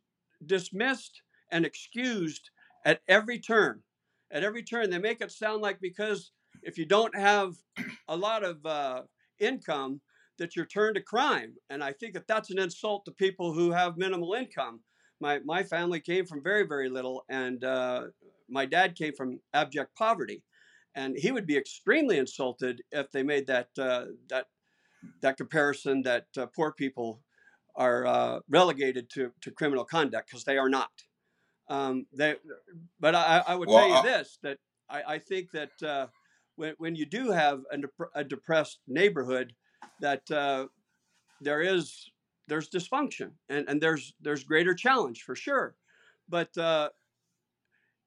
dismissed 0.45 1.21
and 1.51 1.65
excused 1.65 2.51
at 2.85 3.01
every 3.07 3.39
turn. 3.39 3.81
At 4.31 4.43
every 4.43 4.63
turn, 4.63 4.89
they 4.89 4.99
make 4.99 5.21
it 5.21 5.31
sound 5.31 5.61
like 5.61 5.79
because 5.81 6.31
if 6.61 6.77
you 6.77 6.85
don't 6.85 7.15
have 7.15 7.55
a 8.07 8.15
lot 8.15 8.43
of 8.43 8.65
uh, 8.65 9.01
income, 9.39 10.01
that 10.39 10.55
you're 10.55 10.65
turned 10.65 10.95
to 10.95 11.01
crime. 11.01 11.53
And 11.69 11.83
I 11.83 11.93
think 11.93 12.13
that 12.15 12.27
that's 12.27 12.49
an 12.51 12.59
insult 12.59 13.05
to 13.05 13.11
people 13.11 13.53
who 13.53 13.71
have 13.71 13.97
minimal 13.97 14.33
income. 14.33 14.81
My, 15.21 15.39
my 15.45 15.63
family 15.63 15.99
came 15.99 16.25
from 16.25 16.41
very, 16.41 16.65
very 16.65 16.89
little, 16.89 17.23
and 17.29 17.63
uh, 17.63 18.07
my 18.49 18.65
dad 18.65 18.95
came 18.95 19.13
from 19.13 19.39
abject 19.53 19.95
poverty. 19.95 20.43
And 20.95 21.15
he 21.17 21.31
would 21.31 21.45
be 21.45 21.57
extremely 21.57 22.17
insulted 22.17 22.81
if 22.91 23.11
they 23.11 23.21
made 23.21 23.45
that, 23.47 23.69
uh, 23.77 24.05
that, 24.29 24.47
that 25.21 25.37
comparison 25.37 26.01
that 26.01 26.25
uh, 26.37 26.47
poor 26.47 26.71
people 26.71 27.21
are 27.75 28.05
uh, 28.05 28.39
relegated 28.49 29.09
to, 29.11 29.31
to 29.41 29.51
criminal 29.51 29.85
conduct, 29.85 30.29
because 30.29 30.43
they 30.43 30.57
are 30.57 30.69
not. 30.69 30.91
Um, 31.69 32.07
they, 32.11 32.35
but 32.99 33.13
I, 33.13 33.43
I 33.47 33.55
would 33.55 33.69
well, 33.69 33.87
tell 33.87 33.97
you 33.97 34.03
this 34.03 34.39
that 34.41 34.57
I, 34.89 35.03
I 35.07 35.19
think 35.19 35.51
that 35.51 35.83
uh, 35.83 36.07
when, 36.55 36.73
when 36.79 36.95
you 36.95 37.05
do 37.05 37.31
have 37.31 37.61
a, 37.71 37.77
a 38.15 38.23
depressed 38.23 38.79
neighborhood, 38.87 39.53
that 39.99 40.29
uh, 40.31 40.67
there 41.41 41.61
is 41.61 42.09
there's 42.47 42.69
dysfunction 42.69 43.31
and, 43.49 43.69
and 43.69 43.79
there's 43.79 44.13
there's 44.21 44.43
greater 44.43 44.73
challenge 44.73 45.23
for 45.23 45.35
sure. 45.35 45.75
But 46.27 46.55
uh, 46.57 46.89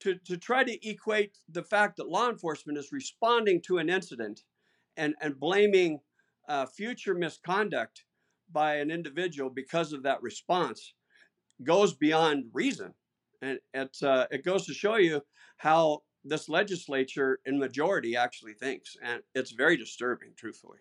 to, 0.03 0.17
to 0.27 0.37
try 0.37 0.65
to 0.65 0.89
equate 0.89 1.39
the 1.49 1.63
fact 1.63 1.97
that 1.97 2.09
law 2.09 2.29
enforcement 2.29 2.77
is 2.77 2.91
responding 2.91 3.61
to 3.63 3.79
an 3.79 3.89
incident 3.89 4.43
and, 4.97 5.15
and 5.21 5.39
blaming 5.39 6.01
uh, 6.49 6.67
future 6.67 7.15
misconduct 7.15 8.03
by 8.53 8.77
an 8.77 8.91
individual 8.91 9.49
because 9.49 9.93
of 9.93 10.03
that 10.03 10.21
response 10.21 10.95
goes 11.63 11.95
beyond 11.95 12.47
reason. 12.53 12.93
And 13.43 13.61
it, 13.75 13.97
uh, 14.03 14.27
it 14.31 14.45
goes 14.45 14.67
to 14.67 14.75
show 14.75 14.97
you 14.97 15.23
how 15.59 16.03
this 16.25 16.49
legislature 16.49 17.39
in 17.47 17.59
majority 17.59 18.17
actually 18.17 18.55
thinks. 18.55 18.97
And 19.03 19.23
it's 19.37 19.53
very 19.53 19.77
disturbing 19.77 20.31
truthfully 20.37 20.79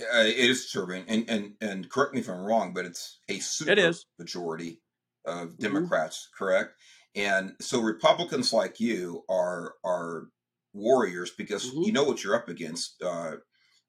uh, 0.00 0.20
it 0.20 0.36
is 0.36 0.62
disturbing, 0.62 1.04
and 1.08 1.28
and 1.28 1.54
and 1.60 1.90
correct 1.90 2.14
me 2.14 2.20
if 2.20 2.28
I'm 2.28 2.40
wrong, 2.40 2.72
but 2.74 2.84
it's 2.84 3.18
a 3.28 3.38
super 3.38 3.72
it 3.72 3.78
is. 3.78 4.06
majority 4.18 4.80
of 5.24 5.48
mm-hmm. 5.48 5.62
Democrats, 5.62 6.28
mm-hmm. 6.28 6.44
correct? 6.44 6.74
And 7.14 7.54
so 7.60 7.80
Republicans 7.80 8.52
like 8.52 8.80
you 8.80 9.24
are 9.28 9.74
are 9.84 10.28
warriors 10.72 11.30
because 11.30 11.66
mm-hmm. 11.66 11.82
you 11.82 11.92
know 11.92 12.04
what 12.04 12.22
you're 12.22 12.36
up 12.36 12.48
against. 12.48 13.02
Uh, 13.02 13.36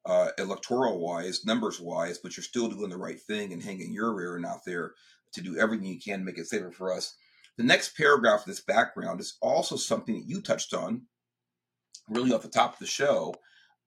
uh, 0.05 0.29
electoral 0.37 0.97
wise, 0.97 1.45
numbers 1.45 1.79
wise, 1.79 2.17
but 2.17 2.35
you're 2.35 2.43
still 2.43 2.69
doing 2.69 2.89
the 2.89 2.97
right 2.97 3.19
thing 3.19 3.51
and 3.51 3.61
hanging 3.61 3.91
your 3.91 4.13
rear 4.13 4.37
and 4.37 4.45
out 4.45 4.63
there 4.65 4.93
to 5.33 5.41
do 5.41 5.57
everything 5.57 5.85
you 5.85 5.99
can 5.99 6.19
to 6.19 6.25
make 6.25 6.37
it 6.37 6.47
safer 6.47 6.71
for 6.71 6.91
us. 6.91 7.15
The 7.57 7.63
next 7.63 7.97
paragraph 7.97 8.39
of 8.39 8.45
this 8.45 8.61
background 8.61 9.19
is 9.19 9.37
also 9.41 9.75
something 9.75 10.15
that 10.15 10.27
you 10.27 10.41
touched 10.41 10.73
on, 10.73 11.03
really 12.09 12.31
off 12.31 12.41
the 12.41 12.47
top 12.47 12.73
of 12.73 12.79
the 12.79 12.87
show, 12.87 13.35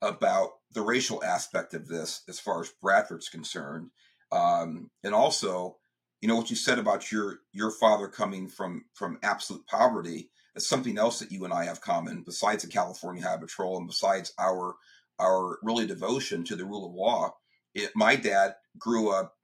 about 0.02 0.50
the 0.72 0.82
racial 0.82 1.22
aspect 1.24 1.72
of 1.72 1.88
this 1.88 2.22
as 2.28 2.38
far 2.38 2.60
as 2.60 2.72
Bradford's 2.82 3.28
concerned, 3.28 3.90
um, 4.30 4.90
and 5.02 5.14
also, 5.14 5.78
you 6.20 6.28
know, 6.28 6.36
what 6.36 6.50
you 6.50 6.56
said 6.56 6.78
about 6.78 7.10
your 7.10 7.38
your 7.52 7.70
father 7.70 8.08
coming 8.08 8.48
from 8.48 8.84
from 8.92 9.18
absolute 9.22 9.66
poverty. 9.66 10.30
Is 10.54 10.66
something 10.66 10.98
else 10.98 11.18
that 11.20 11.32
you 11.32 11.46
and 11.46 11.54
I 11.54 11.64
have 11.64 11.80
common 11.80 12.24
besides 12.24 12.62
the 12.62 12.68
California 12.68 13.22
Highway 13.22 13.40
Patrol 13.40 13.78
and 13.78 13.86
besides 13.86 14.34
our 14.38 14.74
our 15.18 15.58
really 15.62 15.86
devotion 15.86 16.44
to 16.44 16.56
the 16.56 16.66
rule 16.66 16.86
of 16.86 16.94
law. 16.94 17.34
It, 17.74 17.92
my 17.94 18.16
dad 18.16 18.56
grew 18.78 19.10
up 19.10 19.34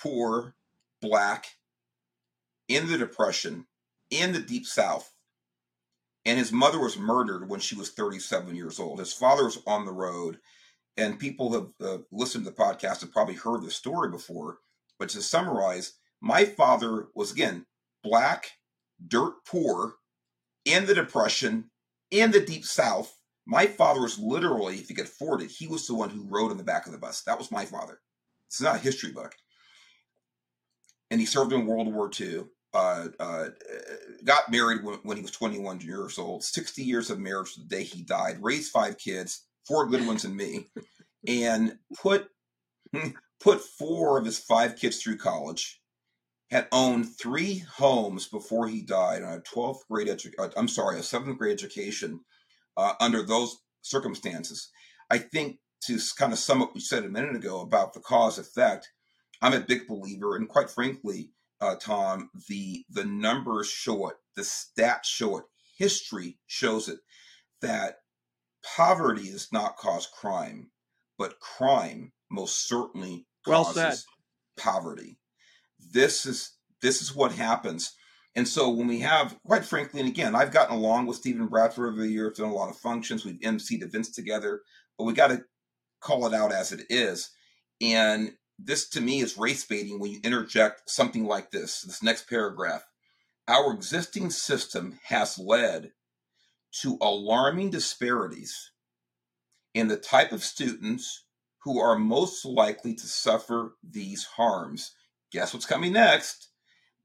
poor, 0.00 0.54
black, 1.00 1.46
in 2.68 2.86
the 2.88 2.98
Depression, 2.98 3.66
in 4.10 4.32
the 4.32 4.40
Deep 4.40 4.66
South. 4.66 5.12
And 6.24 6.38
his 6.38 6.52
mother 6.52 6.78
was 6.78 6.98
murdered 6.98 7.48
when 7.48 7.60
she 7.60 7.74
was 7.74 7.90
37 7.90 8.54
years 8.54 8.78
old. 8.78 9.00
His 9.00 9.12
father 9.12 9.44
was 9.44 9.58
on 9.66 9.84
the 9.84 9.92
road. 9.92 10.38
And 10.96 11.18
people 11.18 11.52
have 11.52 11.68
uh, 11.80 12.02
listened 12.12 12.44
to 12.44 12.50
the 12.50 12.56
podcast 12.56 13.00
have 13.00 13.12
probably 13.12 13.34
heard 13.34 13.62
the 13.62 13.70
story 13.70 14.10
before. 14.10 14.58
But 14.98 15.08
to 15.10 15.22
summarize, 15.22 15.94
my 16.20 16.44
father 16.44 17.08
was, 17.14 17.32
again, 17.32 17.66
black, 18.04 18.52
dirt 19.08 19.34
poor, 19.46 19.94
in 20.64 20.86
the 20.86 20.94
Depression, 20.94 21.70
in 22.10 22.30
the 22.30 22.40
Deep 22.40 22.64
South, 22.64 23.16
my 23.46 23.66
father 23.66 24.02
was 24.02 24.18
literally, 24.18 24.76
if 24.76 24.88
he 24.88 24.94
could 24.94 25.06
afford 25.06 25.42
it, 25.42 25.50
he 25.50 25.66
was 25.66 25.86
the 25.86 25.94
one 25.94 26.10
who 26.10 26.26
rode 26.28 26.52
in 26.52 26.58
the 26.58 26.62
back 26.62 26.86
of 26.86 26.92
the 26.92 26.98
bus. 26.98 27.22
That 27.22 27.38
was 27.38 27.50
my 27.50 27.64
father. 27.64 28.00
It's 28.48 28.60
not 28.60 28.76
a 28.76 28.78
history 28.78 29.10
book. 29.10 29.34
And 31.10 31.20
he 31.20 31.26
served 31.26 31.52
in 31.52 31.66
World 31.66 31.92
War 31.92 32.10
II. 32.18 32.44
Uh, 32.74 33.08
uh, 33.20 33.48
got 34.24 34.50
married 34.50 34.82
when, 34.82 34.94
when, 35.02 35.16
he 35.18 35.22
was 35.22 35.30
21 35.30 35.80
years 35.80 36.18
old. 36.18 36.42
60 36.42 36.82
years 36.82 37.10
of 37.10 37.18
marriage 37.18 37.54
the 37.54 37.64
day 37.64 37.82
he 37.82 38.02
died. 38.02 38.38
Raised 38.40 38.72
five 38.72 38.96
kids, 38.96 39.44
four 39.66 39.86
good 39.86 40.06
ones 40.06 40.24
and 40.24 40.34
me, 40.34 40.68
and 41.26 41.76
put 42.00 42.28
put 43.40 43.60
four 43.60 44.18
of 44.18 44.24
his 44.24 44.38
five 44.38 44.76
kids 44.76 45.02
through 45.02 45.18
college. 45.18 45.80
Had 46.50 46.68
owned 46.70 47.16
three 47.18 47.64
homes 47.76 48.26
before 48.28 48.68
he 48.68 48.82
died 48.82 49.22
on 49.22 49.38
a 49.38 49.40
12th 49.40 49.80
grade 49.90 50.08
edu- 50.08 50.38
uh, 50.38 50.50
I'm 50.56 50.68
sorry, 50.68 50.98
a 50.98 51.02
seventh 51.02 51.38
grade 51.38 51.52
education 51.52 52.20
uh, 52.76 52.92
under 53.00 53.22
those 53.22 53.56
circumstances. 53.80 54.70
I 55.10 55.18
think 55.18 55.58
to 55.84 55.98
kind 56.18 56.32
of 56.32 56.38
sum 56.38 56.62
up 56.62 56.68
what 56.68 56.74
we 56.74 56.80
said 56.80 57.04
a 57.04 57.08
minute 57.08 57.36
ago 57.36 57.60
about 57.60 57.92
the 57.92 58.00
cause 58.00 58.38
effect, 58.38 58.90
I'm 59.40 59.54
a 59.54 59.60
big 59.60 59.88
believer, 59.88 60.36
and 60.36 60.48
quite 60.48 60.70
frankly, 60.70 61.30
uh, 61.62 61.76
Tom, 61.76 62.30
the 62.48 62.84
the 62.90 63.04
numbers 63.04 63.68
show 63.68 64.08
it, 64.08 64.16
the 64.36 64.42
stats 64.42 65.04
show 65.04 65.38
it, 65.38 65.44
history 65.78 66.38
shows 66.46 66.88
it 66.88 66.98
that 67.60 67.96
poverty 68.76 69.30
does 69.30 69.48
not 69.52 69.76
cause 69.76 70.06
crime, 70.06 70.70
but 71.18 71.40
crime 71.40 72.12
most 72.30 72.68
certainly 72.68 73.26
causes 73.46 73.76
well 73.76 73.94
poverty. 74.58 75.18
This 75.92 76.26
is 76.26 76.56
this 76.82 77.00
is 77.00 77.14
what 77.14 77.32
happens 77.32 77.94
and 78.34 78.48
so 78.48 78.70
when 78.70 78.86
we 78.86 79.00
have, 79.00 79.36
quite 79.46 79.64
frankly, 79.64 80.00
and 80.00 80.08
again, 80.08 80.34
I've 80.34 80.52
gotten 80.52 80.74
along 80.74 81.06
with 81.06 81.18
Steven 81.18 81.48
Bradford 81.48 81.92
over 81.92 82.00
the 82.00 82.08
years, 82.08 82.38
done 82.38 82.48
a 82.48 82.54
lot 82.54 82.70
of 82.70 82.76
functions. 82.76 83.24
We've 83.24 83.40
emceed 83.40 83.82
events 83.82 84.10
together, 84.10 84.62
but 84.96 85.04
we 85.04 85.12
got 85.12 85.28
to 85.28 85.44
call 86.00 86.26
it 86.26 86.34
out 86.34 86.52
as 86.52 86.72
it 86.72 86.86
is. 86.88 87.30
And 87.80 88.32
this 88.64 88.88
to 88.90 89.00
me 89.00 89.20
is 89.20 89.36
race 89.36 89.64
baiting 89.64 89.98
when 89.98 90.10
you 90.10 90.20
interject 90.22 90.88
something 90.88 91.24
like 91.24 91.50
this, 91.50 91.82
this 91.82 92.02
next 92.02 92.28
paragraph. 92.28 92.84
Our 93.48 93.72
existing 93.72 94.30
system 94.30 94.98
has 95.04 95.38
led 95.38 95.92
to 96.82 96.98
alarming 97.00 97.70
disparities 97.70 98.70
in 99.74 99.88
the 99.88 99.96
type 99.96 100.32
of 100.32 100.44
students 100.44 101.24
who 101.64 101.80
are 101.80 101.98
most 101.98 102.44
likely 102.44 102.94
to 102.94 103.06
suffer 103.06 103.76
these 103.82 104.24
harms. 104.24 104.92
Guess 105.32 105.52
what's 105.52 105.66
coming 105.66 105.92
next? 105.92 106.48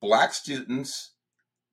Black 0.01 0.33
students 0.33 1.11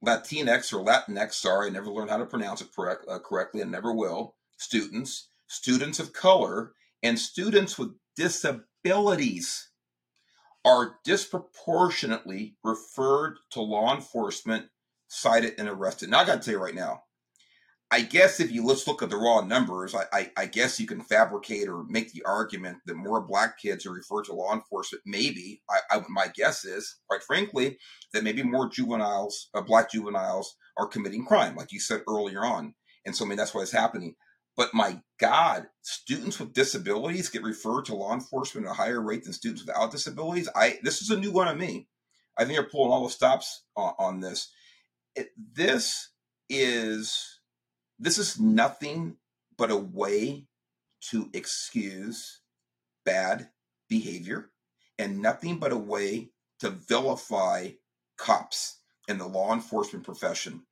Latinx 0.05 0.73
or 0.73 0.85
Latinx, 0.85 1.35
sorry, 1.35 1.69
I 1.69 1.71
never 1.71 1.91
learned 1.91 2.11
how 2.11 2.19
to 2.19 2.27
pronounce 2.27 2.61
it 2.61 2.69
correct, 2.75 3.05
uh, 3.09 3.19
correctly 3.19 3.61
and 3.61 3.71
never 3.71 3.93
will, 3.93 4.37
students, 4.59 5.29
students 5.47 5.99
of 5.99 6.13
color, 6.13 6.73
and 7.03 7.19
students 7.19 7.79
with 7.79 7.95
disabilities 8.17 9.71
are 10.65 10.97
disproportionately 11.05 12.57
referred 12.65 13.37
to 13.51 13.61
law 13.61 13.95
enforcement, 13.95 14.67
cited, 15.09 15.55
and 15.59 15.69
arrested. 15.69 16.11
Now, 16.11 16.21
I 16.21 16.25
got 16.25 16.41
to 16.41 16.45
tell 16.45 16.55
you 16.55 16.65
right 16.65 16.75
now, 16.75 17.03
I 17.91 18.01
guess 18.01 18.41
if 18.41 18.51
you 18.51 18.65
let's 18.65 18.89
look 18.89 19.03
at 19.03 19.11
the 19.11 19.17
raw 19.17 19.43
numbers, 19.43 19.95
I, 19.95 20.05
I, 20.13 20.31
I, 20.37 20.47
guess 20.47 20.81
you 20.81 20.87
can 20.87 21.03
fabricate 21.03 21.69
or 21.69 21.85
make 21.85 22.13
the 22.13 22.25
argument 22.25 22.79
that 22.87 22.97
more 22.97 23.21
black 23.21 23.59
kids 23.61 23.87
are 23.87 23.93
referred 23.93 24.25
to 24.25 24.33
law 24.33 24.53
enforcement. 24.53 25.05
Maybe 25.07 25.63
I, 25.71 25.99
I 25.99 26.03
my 26.09 26.27
guess 26.35 26.65
is, 26.65 26.97
quite 27.09 27.23
frankly, 27.23 27.79
that 28.13 28.25
maybe 28.25 28.43
more 28.43 28.69
juveniles, 28.69 29.49
uh, 29.55 29.61
black 29.61 29.93
juveniles, 29.93 30.57
are 30.77 30.89
committing 30.89 31.25
crime, 31.25 31.55
like 31.55 31.71
you 31.71 31.79
said 31.79 32.01
earlier 32.09 32.45
on, 32.45 32.75
and 33.07 33.15
so 33.15 33.25
I 33.25 33.29
mean 33.29 33.39
that's 33.39 33.55
why 33.55 33.63
it's 33.63 33.71
happening. 33.71 34.17
But 34.57 34.73
my 34.73 35.01
God, 35.19 35.67
students 35.83 36.39
with 36.39 36.53
disabilities 36.53 37.29
get 37.29 37.43
referred 37.43 37.87
to 37.87 37.95
law 37.95 38.15
enforcement 38.15 38.67
at 38.67 38.73
a 38.73 38.75
higher 38.75 39.01
rate 39.01 39.25
than 39.25 39.33
students 39.33 39.67
without 39.67 39.91
disabilities. 39.91 40.49
I 40.55 40.79
this 40.83 41.03
is 41.03 41.11
a 41.11 41.19
new 41.19 41.33
one 41.33 41.49
on 41.49 41.59
me. 41.59 41.89
I 42.39 42.45
think 42.45 42.55
you're 42.55 42.65
pulling 42.65 42.93
all 42.93 43.05
the 43.05 43.11
stops 43.11 43.65
on, 43.77 43.95
on 43.99 44.21
this. 44.21 44.51
It, 45.17 45.31
this 45.55 46.11
is 46.49 47.41
this 47.99 48.19
is 48.19 48.39
nothing 48.39 49.17
but 49.57 49.71
a 49.71 49.77
way 49.77 50.47
to 51.11 51.31
excuse 51.33 52.41
bad 53.05 53.49
behavior 53.89 54.51
and 54.99 55.21
nothing 55.21 55.59
but 55.59 55.73
a 55.73 55.77
way 55.77 56.31
to 56.61 56.71
vilify 56.71 57.71
cops 58.17 58.81
in 59.09 59.19
the 59.19 59.27
law 59.27 59.53
enforcement 59.53 60.05
profession. 60.05 60.63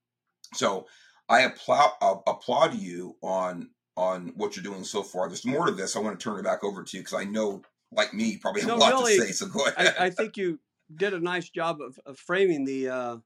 So 0.54 0.86
I 1.32 1.40
applaud, 1.42 1.92
uh, 2.00 2.16
applaud 2.26 2.74
you 2.74 3.16
on 3.22 3.70
on 3.96 4.32
what 4.36 4.56
you're 4.56 4.62
doing 4.62 4.84
so 4.84 5.02
far. 5.02 5.28
There's 5.28 5.44
more 5.44 5.66
to 5.66 5.72
this. 5.72 5.96
I 5.96 6.00
want 6.00 6.18
to 6.18 6.22
turn 6.22 6.38
it 6.38 6.44
back 6.44 6.64
over 6.64 6.82
to 6.82 6.96
you 6.96 7.02
because 7.02 7.18
I 7.18 7.24
know, 7.24 7.62
like 7.90 8.14
me, 8.14 8.32
you 8.32 8.38
probably 8.38 8.62
have 8.62 8.68
no, 8.68 8.76
a 8.76 8.78
lot 8.78 8.92
really, 8.92 9.16
to 9.18 9.26
say. 9.26 9.32
So 9.32 9.46
go 9.46 9.66
ahead. 9.66 9.94
I, 9.98 10.06
I, 10.06 10.10
think 10.10 10.36
you 10.36 10.58
did 10.96 11.12
a 11.12 11.20
nice 11.20 11.50
job 11.50 11.80
of, 11.82 11.98
of 12.06 12.18
framing 12.18 12.64
the 12.64 12.88
uh, 12.88 13.16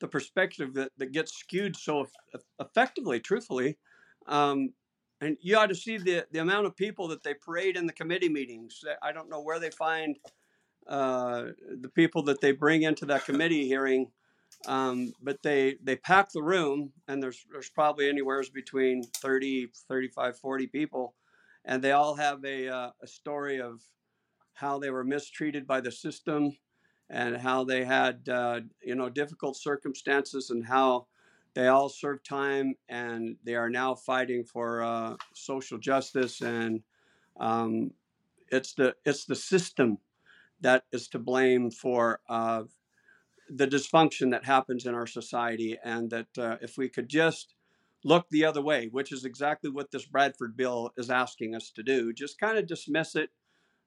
the 0.00 0.08
perspective 0.08 0.74
that, 0.74 0.92
that 0.98 1.12
gets 1.12 1.36
skewed 1.36 1.76
so 1.76 2.06
effectively, 2.60 3.20
truthfully. 3.20 3.78
Um, 4.26 4.72
and 5.20 5.36
you 5.40 5.56
ought 5.56 5.68
to 5.68 5.74
see 5.74 5.96
the, 5.96 6.26
the 6.30 6.40
amount 6.40 6.66
of 6.66 6.76
people 6.76 7.08
that 7.08 7.22
they 7.22 7.34
parade 7.34 7.76
in 7.76 7.86
the 7.86 7.92
committee 7.92 8.28
meetings. 8.28 8.84
I 9.02 9.12
don't 9.12 9.30
know 9.30 9.40
where 9.40 9.58
they 9.58 9.70
find 9.70 10.18
uh, 10.86 11.46
the 11.80 11.88
people 11.88 12.22
that 12.24 12.40
they 12.40 12.52
bring 12.52 12.82
into 12.82 13.06
that 13.06 13.24
committee 13.26 13.66
hearing, 13.66 14.10
um, 14.66 15.12
but 15.22 15.42
they, 15.42 15.76
they 15.82 15.96
pack 15.96 16.32
the 16.32 16.42
room, 16.42 16.92
and 17.08 17.22
there's, 17.22 17.44
there's 17.50 17.70
probably 17.70 18.08
anywhere 18.08 18.42
between 18.52 19.02
30, 19.02 19.68
35, 19.88 20.38
40 20.38 20.66
people, 20.68 21.14
and 21.64 21.82
they 21.82 21.92
all 21.92 22.14
have 22.14 22.44
a, 22.44 22.68
uh, 22.68 22.90
a 23.02 23.06
story 23.06 23.60
of 23.60 23.80
how 24.54 24.78
they 24.78 24.90
were 24.90 25.04
mistreated 25.04 25.66
by 25.66 25.80
the 25.80 25.92
system, 25.92 26.52
and 27.10 27.36
how 27.36 27.64
they 27.64 27.84
had 27.84 28.28
uh, 28.28 28.60
you 28.82 28.94
know 28.94 29.08
difficult 29.08 29.56
circumstances 29.56 30.50
and 30.50 30.66
how 30.66 31.06
they 31.54 31.68
all 31.68 31.88
served 31.88 32.26
time 32.26 32.74
and 32.88 33.36
they 33.44 33.54
are 33.54 33.70
now 33.70 33.94
fighting 33.94 34.44
for 34.44 34.82
uh, 34.82 35.16
social 35.34 35.78
justice 35.78 36.40
and 36.40 36.82
um, 37.38 37.90
it's 38.50 38.74
the 38.74 38.94
it's 39.04 39.24
the 39.24 39.34
system 39.36 39.98
that 40.60 40.84
is 40.92 41.08
to 41.08 41.18
blame 41.18 41.70
for 41.70 42.20
uh, 42.28 42.62
the 43.48 43.66
dysfunction 43.66 44.30
that 44.30 44.44
happens 44.44 44.86
in 44.86 44.94
our 44.94 45.06
society 45.06 45.76
and 45.84 46.10
that 46.10 46.38
uh, 46.38 46.56
if 46.60 46.76
we 46.76 46.88
could 46.88 47.08
just 47.08 47.54
look 48.04 48.28
the 48.30 48.44
other 48.44 48.62
way 48.62 48.88
which 48.90 49.12
is 49.12 49.24
exactly 49.24 49.70
what 49.70 49.90
this 49.90 50.06
bradford 50.06 50.56
bill 50.56 50.92
is 50.96 51.10
asking 51.10 51.54
us 51.54 51.70
to 51.70 51.82
do 51.82 52.12
just 52.12 52.38
kind 52.38 52.58
of 52.58 52.66
dismiss 52.66 53.14
it 53.14 53.30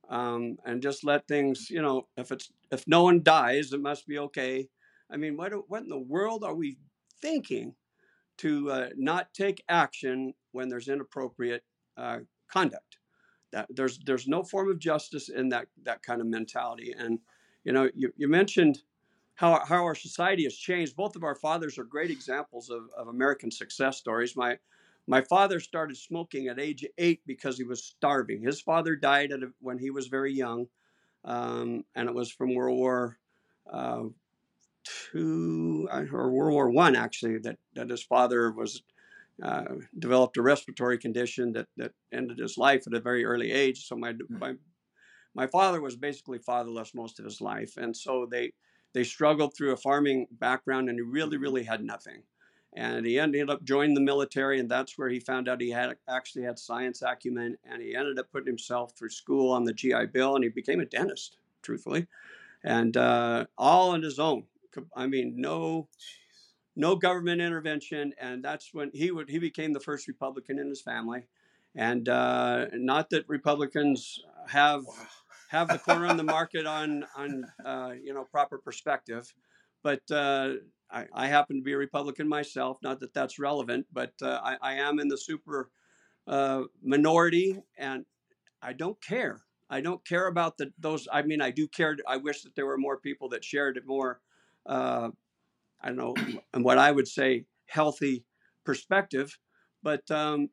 um, 0.10 0.58
and 0.66 0.82
just 0.82 1.04
let 1.04 1.28
things, 1.28 1.70
you 1.70 1.82
know, 1.82 2.08
if 2.18 2.32
it's 2.32 2.52
if 2.72 2.88
no 2.88 3.04
one 3.04 3.22
dies, 3.24 3.72
it 3.72 3.82
must 3.82 4.08
be 4.08 4.18
okay. 4.20 4.68
I 5.12 5.18
mean, 5.18 5.38
what 5.38 5.54
what 5.70 5.84
in 5.84 5.90
the 5.90 6.00
world 6.00 6.44
are 6.44 6.56
we 6.56 6.78
thinking 7.22 7.76
to 8.40 8.72
uh, 8.72 8.90
not 8.98 9.34
take 9.34 9.64
action 9.70 10.34
when 10.52 10.68
there's 10.68 10.88
inappropriate 10.88 11.64
uh, 11.96 12.20
conduct? 12.52 12.98
That 13.52 13.68
there's 13.70 14.00
there's 14.00 14.28
no 14.28 14.44
form 14.44 14.70
of 14.70 14.80
justice 14.80 15.30
in 15.30 15.50
that 15.50 15.68
that 15.84 16.02
kind 16.02 16.22
of 16.22 16.28
mentality. 16.28 16.94
And 16.98 17.20
you 17.64 17.72
know, 17.72 17.90
you, 17.94 18.12
you 18.18 18.28
mentioned 18.28 18.82
how 19.40 19.64
how 19.66 19.84
our 19.84 19.96
society 19.96 20.44
has 20.44 20.56
changed. 20.56 20.96
Both 20.96 21.16
of 21.16 21.24
our 21.24 21.36
fathers 21.36 21.78
are 21.78 21.96
great 21.96 22.12
examples 22.12 22.70
of, 22.70 22.84
of 22.98 23.08
American 23.08 23.52
success 23.52 23.98
stories. 23.98 24.36
My 24.36 24.52
My 25.08 25.22
father 25.22 25.60
started 25.60 25.98
smoking 25.98 26.50
at 26.50 26.60
age 26.60 26.86
eight 26.98 27.22
because 27.26 27.58
he 27.58 27.64
was 27.64 27.84
starving. 27.84 28.44
His 28.44 28.62
father 28.62 28.96
died 28.96 29.32
at 29.32 29.44
a, 29.44 29.50
when 29.68 29.80
he 29.80 29.92
was 29.92 30.08
very 30.08 30.34
young, 30.34 30.68
um, 31.24 31.84
and 31.96 32.10
it 32.10 32.16
was 32.16 32.30
from 32.32 32.54
World 32.54 32.78
War 32.78 33.18
uh, 33.72 34.04
Two 34.84 35.88
or 35.92 36.32
World 36.32 36.54
War 36.54 36.70
One 36.70 36.96
actually 36.96 37.40
that 37.40 37.58
that 37.76 37.90
his 37.90 38.04
father 38.04 38.52
was 38.52 38.84
uh, 39.42 39.76
developed 39.98 40.38
a 40.38 40.42
respiratory 40.42 40.98
condition 40.98 41.54
that 41.54 41.68
that 41.78 41.94
ended 42.12 42.40
his 42.40 42.58
life 42.58 42.84
at 42.88 42.98
a 43.00 43.00
very 43.10 43.24
early 43.24 43.52
age. 43.64 43.88
So 43.88 43.96
my 43.96 44.14
mm. 44.14 44.40
my 44.44 44.52
my 45.34 45.48
father 45.48 45.80
was 45.82 45.96
basically 45.96 46.40
fatherless 46.40 46.94
most 46.94 47.20
of 47.20 47.26
his 47.26 47.40
life, 47.40 47.78
and 47.78 47.96
so 47.96 48.28
they 48.30 48.52
they 48.94 49.04
struggled 49.04 49.56
through 49.56 49.72
a 49.72 49.78
farming 49.78 50.28
background, 50.32 50.90
and 50.90 50.98
he 50.98 51.02
really 51.02 51.38
really 51.38 51.64
had 51.64 51.84
nothing. 51.84 52.24
And 52.74 53.06
he 53.06 53.20
ended 53.20 53.50
up 53.50 53.64
joining 53.64 53.96
the 53.96 54.02
military, 54.02 54.60
and 54.60 54.70
that's 54.70 54.98
where 54.98 55.10
he 55.10 55.20
found 55.20 55.50
out 55.50 55.60
he 55.60 55.72
had 55.72 55.96
actually 56.08 56.44
had 56.44 56.60
science 56.60 57.02
acumen, 57.02 57.58
and 57.70 57.82
he 57.82 57.96
ended 57.96 58.20
up 58.20 58.32
putting 58.32 58.48
himself 58.48 58.94
through 58.96 59.10
school 59.10 59.52
on 59.52 59.64
the 59.64 59.74
GI 59.74 60.08
Bill, 60.14 60.36
and 60.36 60.44
he 60.44 60.50
became 60.50 60.80
a 60.80 60.86
dentist, 60.86 61.38
truthfully, 61.64 62.08
and 62.64 62.96
uh, 62.96 63.46
all 63.58 63.92
on 63.92 64.04
his 64.04 64.20
own. 64.20 64.44
I 64.96 65.08
mean, 65.08 65.34
no 65.38 65.88
no 66.76 66.96
government 66.96 67.42
intervention, 67.42 68.14
and 68.20 68.44
that's 68.44 68.74
when 68.74 68.92
he 68.94 69.12
would 69.12 69.30
he 69.30 69.40
became 69.40 69.74
the 69.74 69.80
first 69.80 70.08
Republican 70.08 70.60
in 70.60 70.70
his 70.70 70.82
family. 70.82 71.24
And 71.76 72.08
uh, 72.10 72.68
not 72.74 73.10
that 73.12 73.28
Republicans 73.28 74.22
have 74.48 74.86
wow. 74.86 74.94
Have 75.50 75.68
the 75.68 75.78
corner 75.78 76.08
on 76.08 76.18
the 76.18 76.24
market 76.38 76.66
on 76.66 77.06
on 77.16 77.44
uh, 77.66 77.92
you 78.02 78.14
know 78.14 78.24
proper 78.24 78.58
perspective, 78.58 79.32
but 79.84 80.02
uh, 80.12 80.54
I, 80.90 81.06
I, 81.14 81.28
happen 81.28 81.58
to 81.58 81.64
be 81.64 81.74
a 81.74 81.78
Republican 81.78 82.28
myself. 82.28 82.78
Not 82.82 83.00
that 83.02 83.14
that's 83.14 83.38
relevant, 83.38 83.88
but 83.92 84.14
uh, 84.22 84.40
I, 84.44 84.58
I, 84.62 84.74
am 84.76 85.00
in 85.00 85.08
the 85.08 85.18
super 85.18 85.70
uh, 86.28 86.64
minority, 86.82 87.60
and 87.78 88.06
I 88.62 88.74
don't 88.74 89.02
care. 89.02 89.42
I 89.70 89.82
don't 89.82 90.06
care 90.06 90.28
about 90.28 90.58
the 90.58 90.72
those. 90.80 91.08
I 91.12 91.22
mean, 91.22 91.42
I 91.42 91.52
do 91.52 91.68
care. 91.68 91.98
I 92.08 92.18
wish 92.18 92.42
that 92.44 92.56
there 92.56 92.66
were 92.66 92.78
more 92.78 92.98
people 92.98 93.30
that 93.30 93.44
shared 93.44 93.78
it 93.78 93.86
more 93.86 94.22
uh, 94.66 95.10
I 95.82 95.88
don't 95.88 95.98
know, 95.98 96.16
and 96.54 96.64
what 96.64 96.78
I 96.78 96.92
would 96.92 97.08
say 97.08 97.46
healthy 97.66 98.26
perspective. 98.66 99.38
But 99.82 100.10
um, 100.12 100.50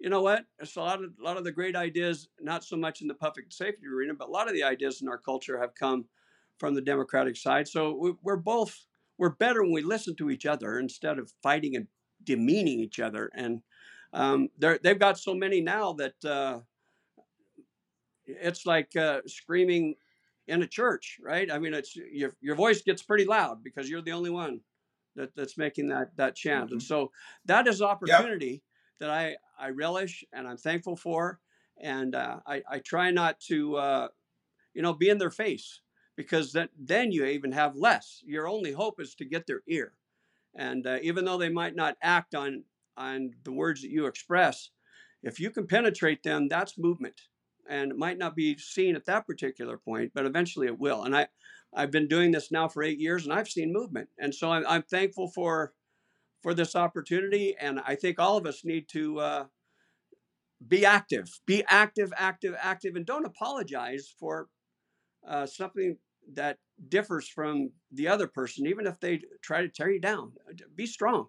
you 0.00 0.10
know 0.10 0.22
what? 0.22 0.44
It's 0.58 0.76
a 0.76 0.80
lot 0.80 1.02
of 1.02 1.10
a 1.20 1.24
lot 1.24 1.36
of 1.36 1.44
the 1.44 1.52
great 1.52 1.74
ideas, 1.74 2.28
not 2.40 2.64
so 2.64 2.76
much 2.76 3.00
in 3.00 3.08
the 3.08 3.14
public 3.14 3.46
safety 3.50 3.86
arena, 3.86 4.14
but 4.14 4.28
a 4.28 4.30
lot 4.30 4.48
of 4.48 4.54
the 4.54 4.62
ideas 4.62 5.02
in 5.02 5.08
our 5.08 5.18
culture 5.18 5.58
have 5.58 5.74
come 5.74 6.06
from 6.58 6.74
the 6.74 6.80
Democratic 6.80 7.36
side. 7.36 7.68
So 7.68 8.16
we're 8.22 8.36
both 8.36 8.86
we're 9.18 9.30
better 9.30 9.62
when 9.62 9.72
we 9.72 9.82
listen 9.82 10.14
to 10.16 10.30
each 10.30 10.46
other 10.46 10.78
instead 10.78 11.18
of 11.18 11.32
fighting 11.42 11.74
and 11.74 11.88
demeaning 12.22 12.78
each 12.80 13.00
other. 13.00 13.30
And 13.34 13.62
um, 14.12 14.48
they've 14.58 14.98
got 14.98 15.18
so 15.18 15.34
many 15.34 15.60
now 15.60 15.92
that 15.94 16.24
uh, 16.24 16.60
it's 18.26 18.64
like 18.64 18.94
uh, 18.96 19.20
screaming 19.26 19.94
in 20.46 20.62
a 20.62 20.66
church, 20.66 21.18
right? 21.22 21.50
I 21.50 21.58
mean, 21.58 21.74
it's 21.74 21.96
your 21.96 22.36
your 22.40 22.54
voice 22.54 22.82
gets 22.82 23.02
pretty 23.02 23.24
loud 23.24 23.64
because 23.64 23.90
you're 23.90 24.02
the 24.02 24.12
only 24.12 24.30
one 24.30 24.60
that, 25.16 25.34
that's 25.34 25.58
making 25.58 25.88
that 25.88 26.16
that 26.16 26.36
chant, 26.36 26.66
mm-hmm. 26.66 26.74
and 26.74 26.82
so 26.82 27.10
that 27.46 27.66
is 27.66 27.82
opportunity 27.82 28.46
yep. 28.46 28.60
That 29.00 29.10
I 29.10 29.36
I 29.58 29.70
relish 29.70 30.24
and 30.32 30.46
I'm 30.46 30.56
thankful 30.56 30.96
for, 30.96 31.40
and 31.80 32.14
uh, 32.14 32.40
I 32.46 32.62
I 32.68 32.78
try 32.78 33.10
not 33.10 33.40
to 33.48 33.76
uh, 33.76 34.08
you 34.74 34.82
know 34.82 34.94
be 34.94 35.08
in 35.08 35.18
their 35.18 35.30
face 35.30 35.80
because 36.16 36.52
that 36.52 36.70
then 36.78 37.12
you 37.12 37.24
even 37.24 37.52
have 37.52 37.76
less. 37.76 38.22
Your 38.24 38.48
only 38.48 38.72
hope 38.72 39.00
is 39.00 39.14
to 39.16 39.24
get 39.24 39.46
their 39.46 39.62
ear, 39.68 39.94
and 40.54 40.86
uh, 40.86 40.98
even 41.02 41.24
though 41.24 41.38
they 41.38 41.50
might 41.50 41.76
not 41.76 41.96
act 42.02 42.34
on 42.34 42.64
on 42.96 43.30
the 43.44 43.52
words 43.52 43.82
that 43.82 43.90
you 43.90 44.06
express, 44.06 44.70
if 45.22 45.38
you 45.38 45.50
can 45.50 45.66
penetrate 45.66 46.22
them, 46.22 46.48
that's 46.48 46.78
movement 46.78 47.20
and 47.68 47.92
it 47.92 47.98
might 47.98 48.18
not 48.18 48.34
be 48.34 48.56
seen 48.56 48.96
at 48.96 49.04
that 49.06 49.26
particular 49.26 49.76
point, 49.76 50.12
but 50.14 50.24
eventually 50.24 50.66
it 50.66 50.78
will. 50.78 51.04
And 51.04 51.14
I, 51.14 51.28
I've 51.74 51.90
been 51.90 52.08
doing 52.08 52.32
this 52.32 52.50
now 52.50 52.66
for 52.66 52.82
eight 52.82 52.98
years, 52.98 53.24
and 53.24 53.32
I've 53.32 53.48
seen 53.48 53.72
movement, 53.72 54.08
and 54.18 54.34
so 54.34 54.50
I'm, 54.50 54.64
I'm 54.66 54.82
thankful 54.82 55.28
for 55.28 55.74
for 56.42 56.54
this 56.54 56.76
opportunity. 56.76 57.56
And 57.58 57.80
I 57.86 57.94
think 57.94 58.18
all 58.18 58.36
of 58.36 58.46
us 58.46 58.64
need 58.64 58.88
to 58.90 59.20
uh, 59.20 59.44
be 60.66 60.84
active, 60.84 61.28
be 61.46 61.64
active, 61.68 62.12
active, 62.16 62.54
active, 62.58 62.96
and 62.96 63.06
don't 63.06 63.26
apologize 63.26 64.12
for 64.18 64.48
uh, 65.26 65.46
something 65.46 65.96
that 66.34 66.58
differs 66.88 67.28
from 67.28 67.70
the 67.92 68.08
other 68.08 68.26
person, 68.26 68.66
even 68.66 68.86
if 68.86 69.00
they 69.00 69.20
try 69.42 69.62
to 69.62 69.68
tear 69.68 69.90
you 69.90 70.00
down. 70.00 70.32
Be 70.74 70.86
strong. 70.86 71.26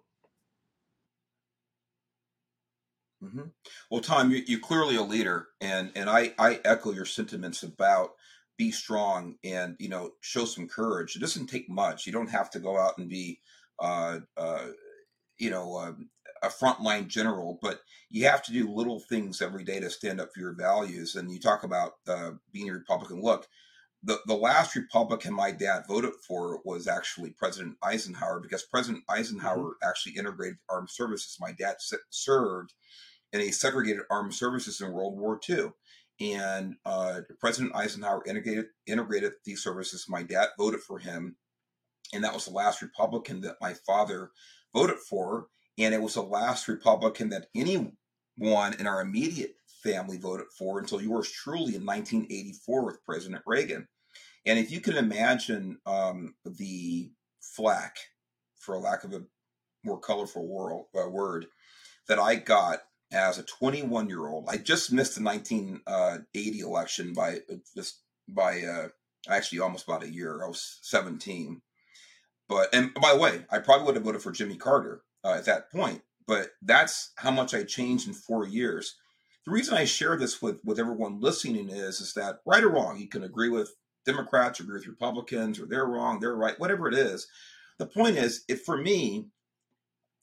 Mm-hmm. 3.22 3.48
Well, 3.90 4.00
Tom, 4.00 4.30
you, 4.30 4.56
are 4.56 4.60
clearly 4.60 4.96
a 4.96 5.02
leader, 5.02 5.48
and 5.60 5.92
and 5.94 6.08
I 6.08 6.32
I 6.38 6.60
echo 6.64 6.92
your 6.92 7.04
sentiments 7.04 7.62
about 7.62 8.12
be 8.56 8.70
strong 8.70 9.36
and 9.44 9.76
you 9.78 9.90
know 9.90 10.12
show 10.20 10.46
some 10.46 10.66
courage. 10.66 11.16
It 11.16 11.20
doesn't 11.20 11.48
take 11.48 11.68
much. 11.68 12.06
You 12.06 12.12
don't 12.12 12.30
have 12.30 12.50
to 12.52 12.60
go 12.60 12.78
out 12.78 12.96
and 12.96 13.10
be, 13.10 13.40
uh, 13.78 14.20
uh, 14.38 14.68
you 15.40 15.50
know, 15.50 15.78
um, 15.78 16.10
a 16.42 16.48
frontline 16.48 17.08
general, 17.08 17.58
but 17.60 17.80
you 18.10 18.26
have 18.26 18.42
to 18.44 18.52
do 18.52 18.72
little 18.72 19.00
things 19.00 19.42
every 19.42 19.64
day 19.64 19.80
to 19.80 19.90
stand 19.90 20.20
up 20.20 20.32
for 20.32 20.40
your 20.40 20.54
values. 20.54 21.14
And 21.14 21.30
you 21.30 21.38
talk 21.38 21.64
about 21.64 21.94
uh, 22.08 22.32
being 22.52 22.68
a 22.70 22.72
Republican. 22.72 23.22
Look, 23.22 23.46
the, 24.02 24.18
the 24.26 24.34
last 24.34 24.74
Republican 24.74 25.34
my 25.34 25.50
dad 25.50 25.84
voted 25.86 26.12
for 26.26 26.60
was 26.64 26.88
actually 26.88 27.30
President 27.30 27.76
Eisenhower 27.82 28.40
because 28.40 28.62
President 28.62 29.04
Eisenhower 29.08 29.58
mm-hmm. 29.58 29.88
actually 29.88 30.16
integrated 30.16 30.58
armed 30.68 30.90
services. 30.90 31.36
My 31.40 31.52
dad 31.52 31.76
served 32.10 32.72
in 33.32 33.40
a 33.40 33.50
segregated 33.50 34.02
armed 34.10 34.34
services 34.34 34.80
in 34.80 34.92
World 34.92 35.18
War 35.18 35.38
II. 35.48 35.72
And 36.20 36.76
uh, 36.84 37.20
President 37.38 37.74
Eisenhower 37.74 38.22
integrated 38.26 38.66
integrated 38.86 39.32
these 39.44 39.62
services. 39.62 40.04
My 40.06 40.22
dad 40.22 40.48
voted 40.58 40.80
for 40.80 40.98
him, 40.98 41.36
and 42.12 42.22
that 42.24 42.34
was 42.34 42.44
the 42.44 42.52
last 42.52 42.82
Republican 42.82 43.40
that 43.42 43.56
my 43.58 43.72
father 43.86 44.30
voted 44.74 44.98
for, 44.98 45.46
and 45.78 45.94
it 45.94 46.02
was 46.02 46.14
the 46.14 46.22
last 46.22 46.68
Republican 46.68 47.30
that 47.30 47.48
anyone 47.54 47.92
in 48.78 48.86
our 48.86 49.00
immediate 49.00 49.54
family 49.82 50.18
voted 50.18 50.46
for 50.58 50.78
until 50.78 51.00
yours 51.00 51.30
truly 51.30 51.74
in 51.74 51.86
1984 51.86 52.84
with 52.84 53.04
President 53.04 53.42
Reagan. 53.46 53.88
And 54.46 54.58
if 54.58 54.70
you 54.70 54.80
can 54.80 54.96
imagine 54.96 55.78
um, 55.86 56.34
the 56.44 57.10
flack, 57.40 57.96
for 58.58 58.78
lack 58.78 59.04
of 59.04 59.12
a 59.12 59.22
more 59.84 59.98
colorful 59.98 60.46
world, 60.46 60.86
uh, 60.98 61.08
word, 61.08 61.46
that 62.08 62.18
I 62.18 62.36
got 62.36 62.80
as 63.12 63.38
a 63.38 63.42
21 63.42 64.08
year 64.08 64.28
old. 64.28 64.46
I 64.48 64.56
just 64.56 64.92
missed 64.92 65.16
the 65.16 65.22
1980 65.22 66.60
election 66.60 67.12
by 67.12 67.36
uh, 67.50 67.56
just 67.74 68.02
by 68.28 68.62
uh, 68.62 68.88
actually 69.28 69.60
almost 69.60 69.86
about 69.86 70.04
a 70.04 70.12
year. 70.12 70.44
I 70.44 70.48
was 70.48 70.78
17. 70.82 71.60
But 72.50 72.74
and 72.74 72.92
by 72.94 73.12
the 73.12 73.20
way, 73.20 73.44
I 73.48 73.60
probably 73.60 73.86
would 73.86 73.94
have 73.94 74.04
voted 74.04 74.22
for 74.22 74.32
Jimmy 74.32 74.56
Carter 74.56 75.02
uh, 75.24 75.34
at 75.34 75.44
that 75.44 75.70
point. 75.70 76.02
But 76.26 76.50
that's 76.60 77.12
how 77.16 77.30
much 77.30 77.54
I 77.54 77.62
changed 77.62 78.08
in 78.08 78.12
four 78.12 78.44
years. 78.44 78.96
The 79.46 79.52
reason 79.52 79.74
I 79.74 79.84
share 79.84 80.18
this 80.18 80.42
with 80.42 80.60
with 80.64 80.80
everyone 80.80 81.20
listening 81.20 81.70
is 81.70 82.00
is 82.00 82.12
that 82.14 82.40
right 82.44 82.64
or 82.64 82.70
wrong, 82.70 82.98
you 82.98 83.08
can 83.08 83.22
agree 83.22 83.48
with 83.48 83.76
Democrats, 84.04 84.58
agree 84.58 84.74
with 84.74 84.88
Republicans, 84.88 85.60
or 85.60 85.66
they're 85.66 85.86
wrong, 85.86 86.18
they're 86.18 86.34
right, 86.34 86.58
whatever 86.58 86.88
it 86.88 86.94
is. 86.94 87.28
The 87.78 87.86
point 87.86 88.16
is, 88.16 88.44
if 88.48 88.62
for 88.64 88.76
me, 88.76 89.28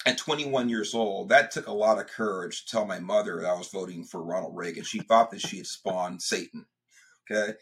at 0.06 0.18
21 0.18 0.68
years 0.68 0.94
old, 0.94 1.30
that 1.30 1.50
took 1.52 1.68
a 1.68 1.74
lot 1.74 1.98
of 1.98 2.08
courage 2.08 2.66
to 2.66 2.72
tell 2.72 2.86
my 2.86 3.00
mother 3.00 3.42
that 3.42 3.50
I 3.50 3.58
was 3.58 3.70
voting 3.70 4.04
for 4.04 4.22
Ronald 4.22 4.56
Reagan. 4.56 4.84
She 4.84 5.00
thought 5.00 5.32
that 5.32 5.42
she 5.42 5.58
had 5.58 5.68
spawned 5.68 6.22
Satan. 6.22 6.66
Okay. 7.30 7.54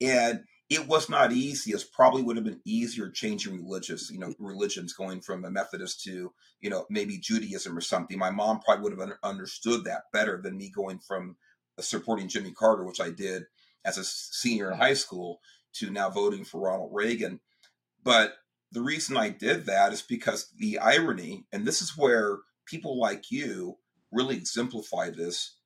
And 0.00 0.44
it 0.74 0.88
was 0.88 1.08
not 1.08 1.32
easy. 1.32 1.72
It 1.72 1.84
probably 1.92 2.22
would 2.22 2.36
have 2.36 2.44
been 2.44 2.60
easier 2.64 3.10
changing 3.10 3.54
religious, 3.54 4.10
you 4.10 4.18
know, 4.18 4.32
religions 4.38 4.92
going 4.92 5.20
from 5.20 5.44
a 5.44 5.50
Methodist 5.50 6.02
to, 6.04 6.32
you 6.60 6.70
know, 6.70 6.86
maybe 6.88 7.18
Judaism 7.18 7.76
or 7.76 7.80
something. 7.80 8.18
My 8.18 8.30
mom 8.30 8.60
probably 8.60 8.94
would 8.94 9.08
have 9.08 9.18
understood 9.22 9.84
that 9.84 10.04
better 10.12 10.40
than 10.42 10.56
me 10.56 10.70
going 10.70 10.98
from 10.98 11.36
supporting 11.80 12.28
Jimmy 12.28 12.52
Carter, 12.52 12.84
which 12.84 13.00
I 13.00 13.10
did 13.10 13.44
as 13.84 13.98
a 13.98 14.04
senior 14.04 14.70
in 14.70 14.78
high 14.78 14.94
school, 14.94 15.40
to 15.74 15.90
now 15.90 16.10
voting 16.10 16.44
for 16.44 16.60
Ronald 16.60 16.90
Reagan. 16.92 17.40
But 18.02 18.34
the 18.70 18.82
reason 18.82 19.16
I 19.16 19.28
did 19.28 19.66
that 19.66 19.92
is 19.92 20.02
because 20.02 20.50
the 20.56 20.78
irony, 20.78 21.44
and 21.52 21.66
this 21.66 21.82
is 21.82 21.96
where 21.96 22.38
people 22.66 22.98
like 22.98 23.30
you 23.30 23.76
really 24.10 24.36
exemplify 24.36 25.10
this. 25.10 25.56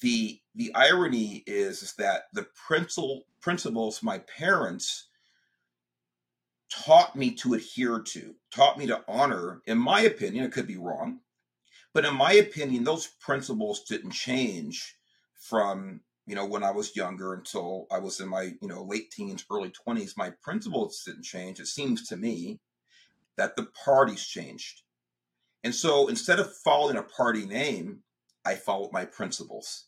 The 0.00 0.40
the 0.54 0.74
irony 0.74 1.42
is, 1.46 1.82
is 1.82 1.94
that 1.94 2.24
the 2.32 2.46
principal 2.66 3.24
principles 3.40 4.02
my 4.02 4.18
parents 4.18 5.08
taught 6.70 7.14
me 7.14 7.30
to 7.32 7.54
adhere 7.54 8.00
to, 8.00 8.34
taught 8.50 8.78
me 8.78 8.86
to 8.86 9.04
honor, 9.06 9.60
in 9.66 9.78
my 9.78 10.02
opinion, 10.02 10.44
it 10.44 10.52
could 10.52 10.66
be 10.66 10.76
wrong, 10.76 11.20
but 11.92 12.04
in 12.04 12.14
my 12.14 12.32
opinion, 12.34 12.82
those 12.84 13.06
principles 13.20 13.84
didn't 13.84 14.10
change 14.10 14.96
from 15.34 16.00
you 16.26 16.34
know, 16.34 16.46
when 16.46 16.62
I 16.62 16.70
was 16.70 16.96
younger 16.96 17.34
until 17.34 17.86
I 17.90 17.98
was 17.98 18.20
in 18.20 18.28
my, 18.28 18.54
you 18.60 18.68
know, 18.68 18.82
late 18.82 19.10
teens, 19.10 19.44
early 19.50 19.70
20s, 19.70 20.16
my 20.16 20.30
principles 20.42 21.02
didn't 21.04 21.24
change. 21.24 21.60
It 21.60 21.66
seems 21.66 22.08
to 22.08 22.16
me 22.16 22.60
that 23.36 23.56
the 23.56 23.66
parties 23.84 24.26
changed. 24.26 24.82
And 25.64 25.74
so 25.74 26.08
instead 26.08 26.40
of 26.40 26.54
following 26.58 26.96
a 26.96 27.02
party 27.02 27.44
name, 27.44 28.00
I 28.44 28.54
followed 28.54 28.92
my 28.92 29.04
principles 29.04 29.86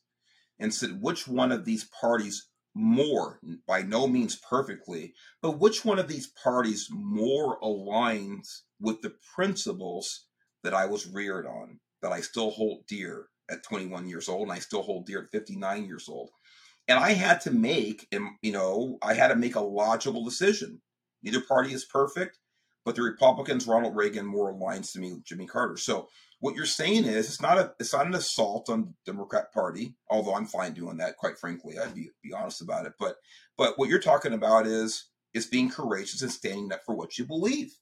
and 0.58 0.72
said, 0.72 1.02
which 1.02 1.28
one 1.28 1.52
of 1.52 1.64
these 1.64 1.84
parties 1.84 2.48
more, 2.74 3.40
by 3.66 3.82
no 3.82 4.06
means 4.06 4.36
perfectly, 4.36 5.14
but 5.40 5.58
which 5.58 5.84
one 5.84 5.98
of 5.98 6.08
these 6.08 6.26
parties 6.26 6.88
more 6.90 7.58
aligns 7.60 8.60
with 8.80 9.00
the 9.00 9.14
principles 9.34 10.26
that 10.62 10.74
I 10.74 10.86
was 10.86 11.06
reared 11.06 11.46
on, 11.46 11.80
that 12.02 12.12
I 12.12 12.20
still 12.20 12.50
hold 12.50 12.86
dear 12.86 13.28
at 13.50 13.62
21 13.62 14.08
years 14.08 14.28
old, 14.28 14.42
and 14.42 14.52
I 14.52 14.58
still 14.58 14.82
hold 14.82 15.06
dear 15.06 15.22
at 15.22 15.30
59 15.30 15.86
years 15.86 16.08
old. 16.08 16.30
And 16.88 16.98
I 16.98 17.12
had 17.12 17.40
to 17.42 17.50
make, 17.50 18.06
you 18.42 18.52
know, 18.52 18.98
I 19.02 19.14
had 19.14 19.28
to 19.28 19.36
make 19.36 19.56
a 19.56 19.60
logical 19.60 20.24
decision. 20.24 20.82
Neither 21.22 21.40
party 21.40 21.72
is 21.72 21.84
perfect, 21.84 22.38
but 22.86 22.94
the 22.94 23.02
Republicans, 23.02 23.66
Ronald 23.66 23.96
Reagan, 23.96 24.24
more 24.24 24.54
aligns 24.54 24.92
to 24.92 25.00
me 25.00 25.12
with 25.12 25.24
Jimmy 25.24 25.44
Carter. 25.44 25.76
So 25.76 26.08
what 26.38 26.54
you're 26.54 26.66
saying 26.66 27.04
is 27.04 27.26
it's 27.26 27.42
not 27.42 27.58
a 27.58 27.72
it's 27.80 27.92
not 27.92 28.06
an 28.06 28.14
assault 28.14 28.70
on 28.70 28.82
the 28.82 29.12
Democrat 29.12 29.52
Party, 29.52 29.96
although 30.08 30.36
I'm 30.36 30.46
fine 30.46 30.72
doing 30.72 30.98
that, 30.98 31.16
quite 31.16 31.36
frankly. 31.36 31.74
I'd 31.78 31.96
be 31.96 32.10
be 32.22 32.32
honest 32.32 32.62
about 32.62 32.86
it. 32.86 32.92
But 32.98 33.16
but 33.58 33.76
what 33.76 33.88
you're 33.88 33.98
talking 33.98 34.32
about 34.32 34.68
is 34.68 35.06
is 35.34 35.46
being 35.46 35.68
courageous 35.68 36.22
and 36.22 36.30
standing 36.30 36.72
up 36.72 36.84
for 36.86 36.94
what 36.94 37.18
you 37.18 37.26
believe. 37.26 37.72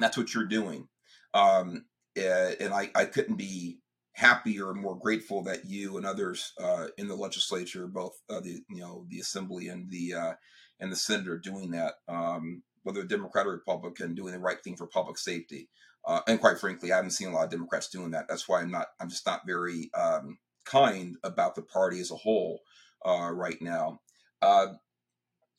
That's 0.00 0.16
what 0.16 0.34
you're 0.34 0.44
doing. 0.44 0.88
Um, 1.32 1.84
and 2.16 2.74
I, 2.74 2.90
I 2.94 3.04
couldn't 3.04 3.36
be 3.36 3.78
happier 4.12 4.70
and 4.70 4.80
more 4.80 4.98
grateful 4.98 5.44
that 5.44 5.66
you 5.66 5.98
and 5.98 6.06
others 6.06 6.52
uh, 6.60 6.88
in 6.98 7.06
the 7.06 7.14
legislature, 7.14 7.86
both 7.86 8.20
uh, 8.28 8.40
the 8.40 8.60
you 8.68 8.80
know 8.80 9.06
the 9.08 9.20
assembly 9.20 9.68
and 9.68 9.88
the 9.88 10.14
uh, 10.14 10.32
and 10.80 10.90
the 10.90 10.96
Senate, 10.96 11.28
are 11.28 11.38
doing 11.38 11.70
that. 11.70 11.94
Um, 12.08 12.64
whether 12.86 13.02
Democrat 13.02 13.48
or 13.48 13.50
Republican, 13.50 14.14
doing 14.14 14.32
the 14.32 14.38
right 14.38 14.62
thing 14.62 14.76
for 14.76 14.86
public 14.86 15.18
safety. 15.18 15.68
Uh, 16.04 16.20
and 16.28 16.40
quite 16.40 16.60
frankly, 16.60 16.92
I 16.92 16.96
haven't 16.96 17.10
seen 17.10 17.26
a 17.26 17.32
lot 17.32 17.46
of 17.46 17.50
Democrats 17.50 17.88
doing 17.88 18.12
that. 18.12 18.28
That's 18.28 18.48
why 18.48 18.60
I'm 18.60 18.70
not. 18.70 18.86
I'm 19.00 19.08
just 19.08 19.26
not 19.26 19.40
very 19.44 19.90
um, 19.92 20.38
kind 20.64 21.16
about 21.24 21.56
the 21.56 21.62
party 21.62 21.98
as 21.98 22.12
a 22.12 22.16
whole 22.16 22.60
uh, 23.04 23.32
right 23.32 23.60
now. 23.60 23.98
Uh, 24.40 24.74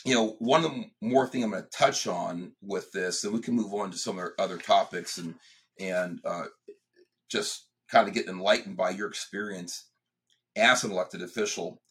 you 0.06 0.16
know, 0.16 0.38
one 0.40 0.64
of 0.64 0.72
the 0.72 0.86
more 1.02 1.28
thing 1.28 1.44
I'm 1.44 1.52
going 1.52 1.64
to 1.64 1.70
touch 1.70 2.08
on 2.08 2.54
with 2.62 2.94
this, 2.94 3.26
and 3.26 3.34
we 3.34 3.42
can 3.42 3.56
move 3.56 3.74
on 3.74 3.92
to 3.92 3.98
some 3.98 4.22
other 4.40 4.58
topics 4.58 5.18
and 5.18 5.36
and 5.82 6.22
uh, 6.24 6.46
just 7.30 7.68
kind 7.92 8.08
of 8.08 8.14
get 8.14 8.28
enlightened 8.28 8.78
by 8.78 8.92
your 8.92 9.10
experience 9.10 9.90
as 10.56 10.86
an 10.86 10.92
elected 10.92 11.22
official. 11.22 11.82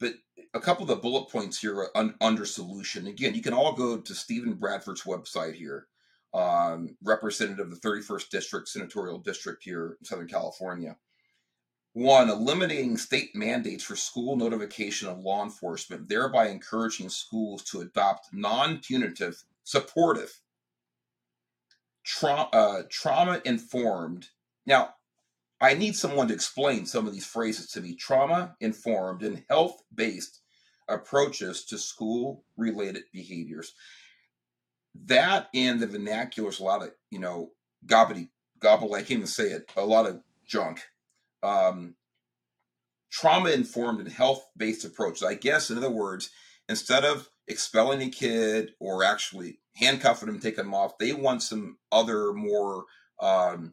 But 0.00 0.14
a 0.54 0.60
couple 0.60 0.82
of 0.82 0.88
the 0.88 0.96
bullet 0.96 1.30
points 1.30 1.58
here 1.60 1.88
un- 1.94 2.14
under 2.20 2.44
solution. 2.46 3.06
Again, 3.06 3.34
you 3.34 3.42
can 3.42 3.54
all 3.54 3.74
go 3.74 3.98
to 3.98 4.14
Steven 4.14 4.54
Bradford's 4.54 5.02
website 5.02 5.54
here 5.54 5.86
um, 6.32 6.96
representative 7.02 7.66
of 7.66 7.80
the 7.80 7.88
31st 7.88 8.28
District, 8.30 8.68
Senatorial 8.68 9.18
District 9.18 9.62
here 9.62 9.96
in 10.00 10.04
Southern 10.04 10.28
California. 10.28 10.96
One, 11.92 12.30
eliminating 12.30 12.96
state 12.96 13.34
mandates 13.34 13.82
for 13.82 13.96
school 13.96 14.36
notification 14.36 15.08
of 15.08 15.18
law 15.18 15.42
enforcement, 15.42 16.08
thereby 16.08 16.48
encouraging 16.48 17.08
schools 17.08 17.64
to 17.64 17.80
adopt 17.80 18.28
non 18.32 18.78
punitive, 18.78 19.42
supportive, 19.64 20.40
tra- 22.04 22.48
uh, 22.52 22.82
trauma 22.88 23.42
informed. 23.44 24.28
Now, 24.66 24.94
I 25.60 25.74
need 25.74 25.94
someone 25.94 26.28
to 26.28 26.34
explain 26.34 26.86
some 26.86 27.06
of 27.06 27.12
these 27.12 27.26
phrases 27.26 27.68
to 27.72 27.80
me 27.80 27.94
trauma 27.94 28.56
informed 28.60 29.22
and 29.22 29.44
health 29.48 29.82
based 29.94 30.40
approaches 30.88 31.64
to 31.66 31.78
school 31.78 32.44
related 32.56 33.04
behaviors 33.12 33.74
that 35.06 35.48
and 35.54 35.80
the 35.80 35.86
vernacular 35.86 36.48
is 36.48 36.60
a 36.60 36.64
lot 36.64 36.82
of 36.82 36.90
you 37.10 37.18
know 37.18 37.50
gobbly 37.86 38.30
gobble 38.58 38.94
I 38.94 39.00
can't 39.00 39.12
even 39.12 39.26
say 39.26 39.50
it 39.50 39.70
a 39.76 39.84
lot 39.84 40.06
of 40.06 40.20
junk. 40.46 40.82
Um, 41.42 41.94
trauma 43.10 43.50
informed 43.50 44.00
and 44.00 44.10
health 44.10 44.46
based 44.56 44.84
approaches. 44.84 45.22
I 45.22 45.34
guess 45.34 45.70
in 45.70 45.78
other 45.78 45.90
words, 45.90 46.30
instead 46.68 47.04
of 47.04 47.28
expelling 47.48 48.02
a 48.02 48.10
kid 48.10 48.72
or 48.78 49.04
actually 49.04 49.60
handcuffing 49.76 50.26
them, 50.26 50.40
taking 50.40 50.64
them 50.64 50.74
off, 50.74 50.98
they 50.98 51.12
want 51.12 51.42
some 51.42 51.78
other 51.90 52.32
more 52.32 52.84
um, 53.20 53.72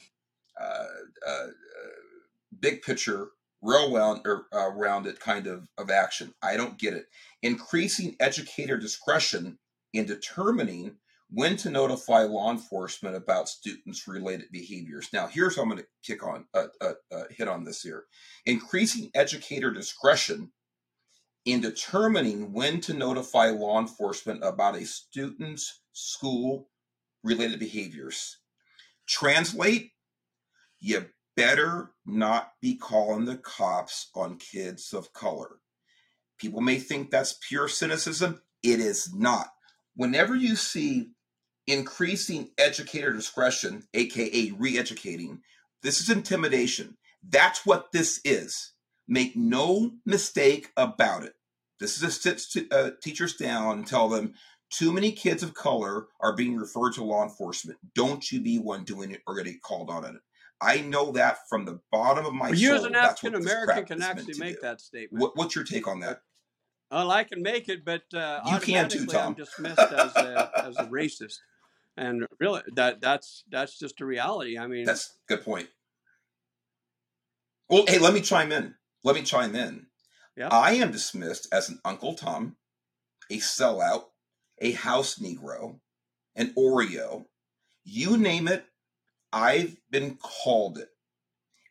big 2.59 2.81
picture, 2.81 3.29
real 3.61 3.93
round 3.93 4.21
uh, 4.27 4.71
rounded 4.71 5.19
kind 5.19 5.47
of 5.47 5.67
of 5.77 5.89
action. 5.89 6.33
I 6.41 6.57
don't 6.57 6.77
get 6.77 6.93
it. 6.93 7.05
Increasing 7.41 8.15
educator 8.19 8.77
discretion 8.77 9.59
in 9.93 10.05
determining 10.05 10.97
when 11.29 11.57
to 11.57 11.69
notify 11.69 12.23
law 12.23 12.51
enforcement 12.51 13.15
about 13.15 13.49
students 13.49 14.07
related 14.07 14.47
behaviors 14.51 15.09
now 15.11 15.27
here's 15.27 15.55
how 15.55 15.61
i'm 15.61 15.69
going 15.69 15.81
to 15.81 15.87
kick 16.03 16.25
on 16.25 16.45
uh, 16.53 16.67
uh, 16.81 16.93
uh, 17.11 17.23
hit 17.29 17.47
on 17.47 17.63
this 17.63 17.81
here 17.81 18.05
increasing 18.45 19.11
educator 19.13 19.71
discretion 19.71 20.51
in 21.45 21.61
determining 21.61 22.53
when 22.53 22.79
to 22.79 22.93
notify 22.93 23.47
law 23.47 23.79
enforcement 23.79 24.41
about 24.43 24.75
a 24.75 24.85
student's 24.85 25.81
school 25.91 26.69
related 27.23 27.59
behaviors 27.59 28.37
translate 29.07 29.91
you 30.79 31.05
better 31.35 31.91
not 32.05 32.53
be 32.61 32.75
calling 32.75 33.25
the 33.25 33.37
cops 33.37 34.09
on 34.15 34.37
kids 34.37 34.93
of 34.93 35.13
color 35.13 35.59
people 36.39 36.61
may 36.61 36.77
think 36.77 37.09
that's 37.09 37.39
pure 37.47 37.67
cynicism 37.67 38.41
it 38.63 38.79
is 38.79 39.13
not 39.13 39.47
whenever 39.95 40.35
you 40.35 40.55
see 40.55 41.09
increasing 41.67 42.51
educator 42.57 43.11
discretion, 43.11 43.83
aka 43.93 44.51
re 44.57 44.77
educating. 44.77 45.41
This 45.83 45.99
is 45.99 46.09
intimidation. 46.09 46.97
That's 47.27 47.65
what 47.65 47.91
this 47.91 48.21
is. 48.23 48.71
Make 49.07 49.35
no 49.35 49.91
mistake 50.05 50.71
about 50.77 51.23
it. 51.23 51.33
This 51.79 51.97
is 51.97 52.03
a 52.03 52.11
sit 52.11 52.71
uh, 52.71 52.91
teachers 53.03 53.35
down 53.35 53.79
and 53.79 53.87
tell 53.87 54.09
them 54.09 54.33
too 54.69 54.91
many 54.91 55.11
kids 55.11 55.43
of 55.43 55.53
color 55.53 56.07
are 56.19 56.35
being 56.35 56.57
referred 56.57 56.93
to 56.93 57.03
law 57.03 57.23
enforcement. 57.23 57.77
Don't 57.93 58.31
you 58.31 58.41
be 58.41 58.57
one 58.59 58.83
doing 58.83 59.11
it 59.11 59.21
or 59.27 59.35
getting 59.35 59.59
called 59.63 59.89
on 59.89 60.05
it. 60.05 60.15
I 60.59 60.81
know 60.81 61.11
that 61.11 61.47
from 61.49 61.65
the 61.65 61.79
bottom 61.91 62.25
of 62.25 62.33
my 62.33 62.49
you 62.49 62.55
soul. 62.55 62.65
You 62.65 62.75
as 62.75 62.83
an 62.85 62.95
African 62.95 63.35
American 63.35 63.85
can 63.85 64.01
actually 64.01 64.39
make 64.39 64.55
do. 64.55 64.61
that 64.63 64.81
statement. 64.81 65.21
What, 65.21 65.37
what's 65.37 65.55
your 65.55 65.63
take 65.63 65.87
on 65.87 65.99
that? 65.99 66.21
Well, 66.89 67.11
I 67.11 67.25
can 67.25 67.41
make 67.41 67.69
it, 67.69 67.83
but 67.83 68.03
uh, 68.13 68.39
you 68.49 68.59
can 68.59 68.89
too, 68.89 69.05
Tom. 69.05 69.27
I'm 69.27 69.33
dismissed 69.33 69.79
as 69.79 70.15
a, 70.15 70.51
as 70.63 70.77
a 70.77 70.85
racist 70.85 71.39
and 71.97 72.25
really 72.39 72.61
that 72.75 73.01
that's 73.01 73.43
that's 73.49 73.77
just 73.77 73.99
a 73.99 74.05
reality 74.05 74.57
i 74.57 74.67
mean 74.67 74.85
that's 74.85 75.15
a 75.27 75.33
good 75.33 75.43
point 75.43 75.67
well 77.69 77.83
hey 77.87 77.97
let 77.97 78.13
me 78.13 78.21
chime 78.21 78.51
in 78.51 78.75
let 79.03 79.15
me 79.15 79.23
chime 79.23 79.55
in 79.55 79.87
yeah. 80.37 80.47
i 80.49 80.73
am 80.73 80.91
dismissed 80.91 81.47
as 81.51 81.69
an 81.69 81.79
uncle 81.83 82.13
tom 82.13 82.55
a 83.31 83.37
sellout 83.37 84.03
a 84.59 84.71
house 84.71 85.19
negro 85.19 85.79
an 86.35 86.53
oreo 86.57 87.25
you 87.83 88.15
name 88.15 88.47
it 88.47 88.63
i've 89.37 89.77
been 89.91 90.15
called 90.15 90.79
it. 90.79 90.89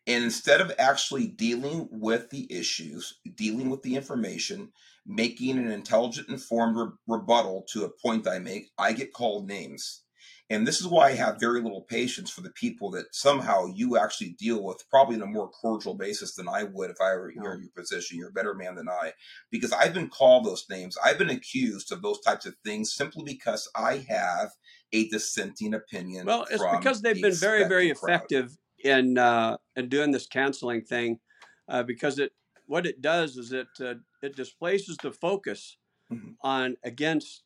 And 0.07 0.23
instead 0.23 0.61
of 0.61 0.73
actually 0.79 1.27
dealing 1.27 1.89
with 1.91 2.29
the 2.29 2.47
issues 2.51 3.19
dealing 3.35 3.69
with 3.69 3.83
the 3.83 3.95
information 3.95 4.71
making 5.05 5.57
an 5.57 5.69
intelligent 5.71 6.29
informed 6.29 6.77
re- 6.77 6.87
rebuttal 7.07 7.65
to 7.71 7.85
a 7.85 7.89
point 7.89 8.27
i 8.27 8.39
make 8.39 8.71
i 8.77 8.93
get 8.93 9.13
called 9.13 9.47
names 9.47 10.03
and 10.49 10.65
this 10.65 10.79
is 10.79 10.87
why 10.87 11.07
I 11.07 11.15
have 11.15 11.39
very 11.41 11.61
little 11.61 11.81
patience 11.81 12.29
for 12.31 12.39
the 12.39 12.51
people 12.51 12.89
that 12.91 13.13
somehow 13.13 13.65
you 13.65 13.97
actually 13.97 14.29
deal 14.39 14.63
with, 14.63 14.89
probably 14.89 15.15
in 15.15 15.21
a 15.21 15.25
more 15.25 15.49
cordial 15.49 15.93
basis 15.93 16.35
than 16.35 16.47
I 16.47 16.63
would 16.63 16.89
if 16.89 17.01
I 17.01 17.15
were 17.15 17.29
in 17.29 17.41
your 17.41 17.59
position. 17.75 18.17
You're 18.17 18.29
a 18.29 18.33
better 18.33 18.53
man 18.53 18.75
than 18.75 18.87
I, 18.87 19.11
because 19.51 19.73
I've 19.73 19.93
been 19.93 20.07
called 20.07 20.45
those 20.45 20.65
names. 20.69 20.97
I've 21.03 21.17
been 21.17 21.29
accused 21.29 21.91
of 21.91 22.01
those 22.01 22.21
types 22.21 22.45
of 22.45 22.55
things 22.63 22.93
simply 22.93 23.23
because 23.25 23.69
I 23.75 24.05
have 24.07 24.51
a 24.93 25.09
dissenting 25.09 25.73
opinion. 25.73 26.27
Well, 26.27 26.45
it's 26.49 26.63
because 26.63 27.01
they've 27.01 27.15
the 27.15 27.23
been 27.23 27.33
very, 27.33 27.67
very 27.67 27.93
crowd. 27.93 28.09
effective 28.09 28.57
in 28.83 29.17
uh, 29.17 29.57
in 29.75 29.89
doing 29.89 30.11
this 30.11 30.27
canceling 30.27 30.81
thing, 30.81 31.19
uh, 31.67 31.83
because 31.83 32.19
it 32.19 32.31
what 32.67 32.85
it 32.85 33.01
does 33.01 33.35
is 33.35 33.51
it 33.51 33.67
uh, 33.81 33.95
it 34.21 34.37
displaces 34.37 34.95
the 35.03 35.11
focus 35.11 35.77
mm-hmm. 36.09 36.31
on 36.41 36.77
against 36.85 37.43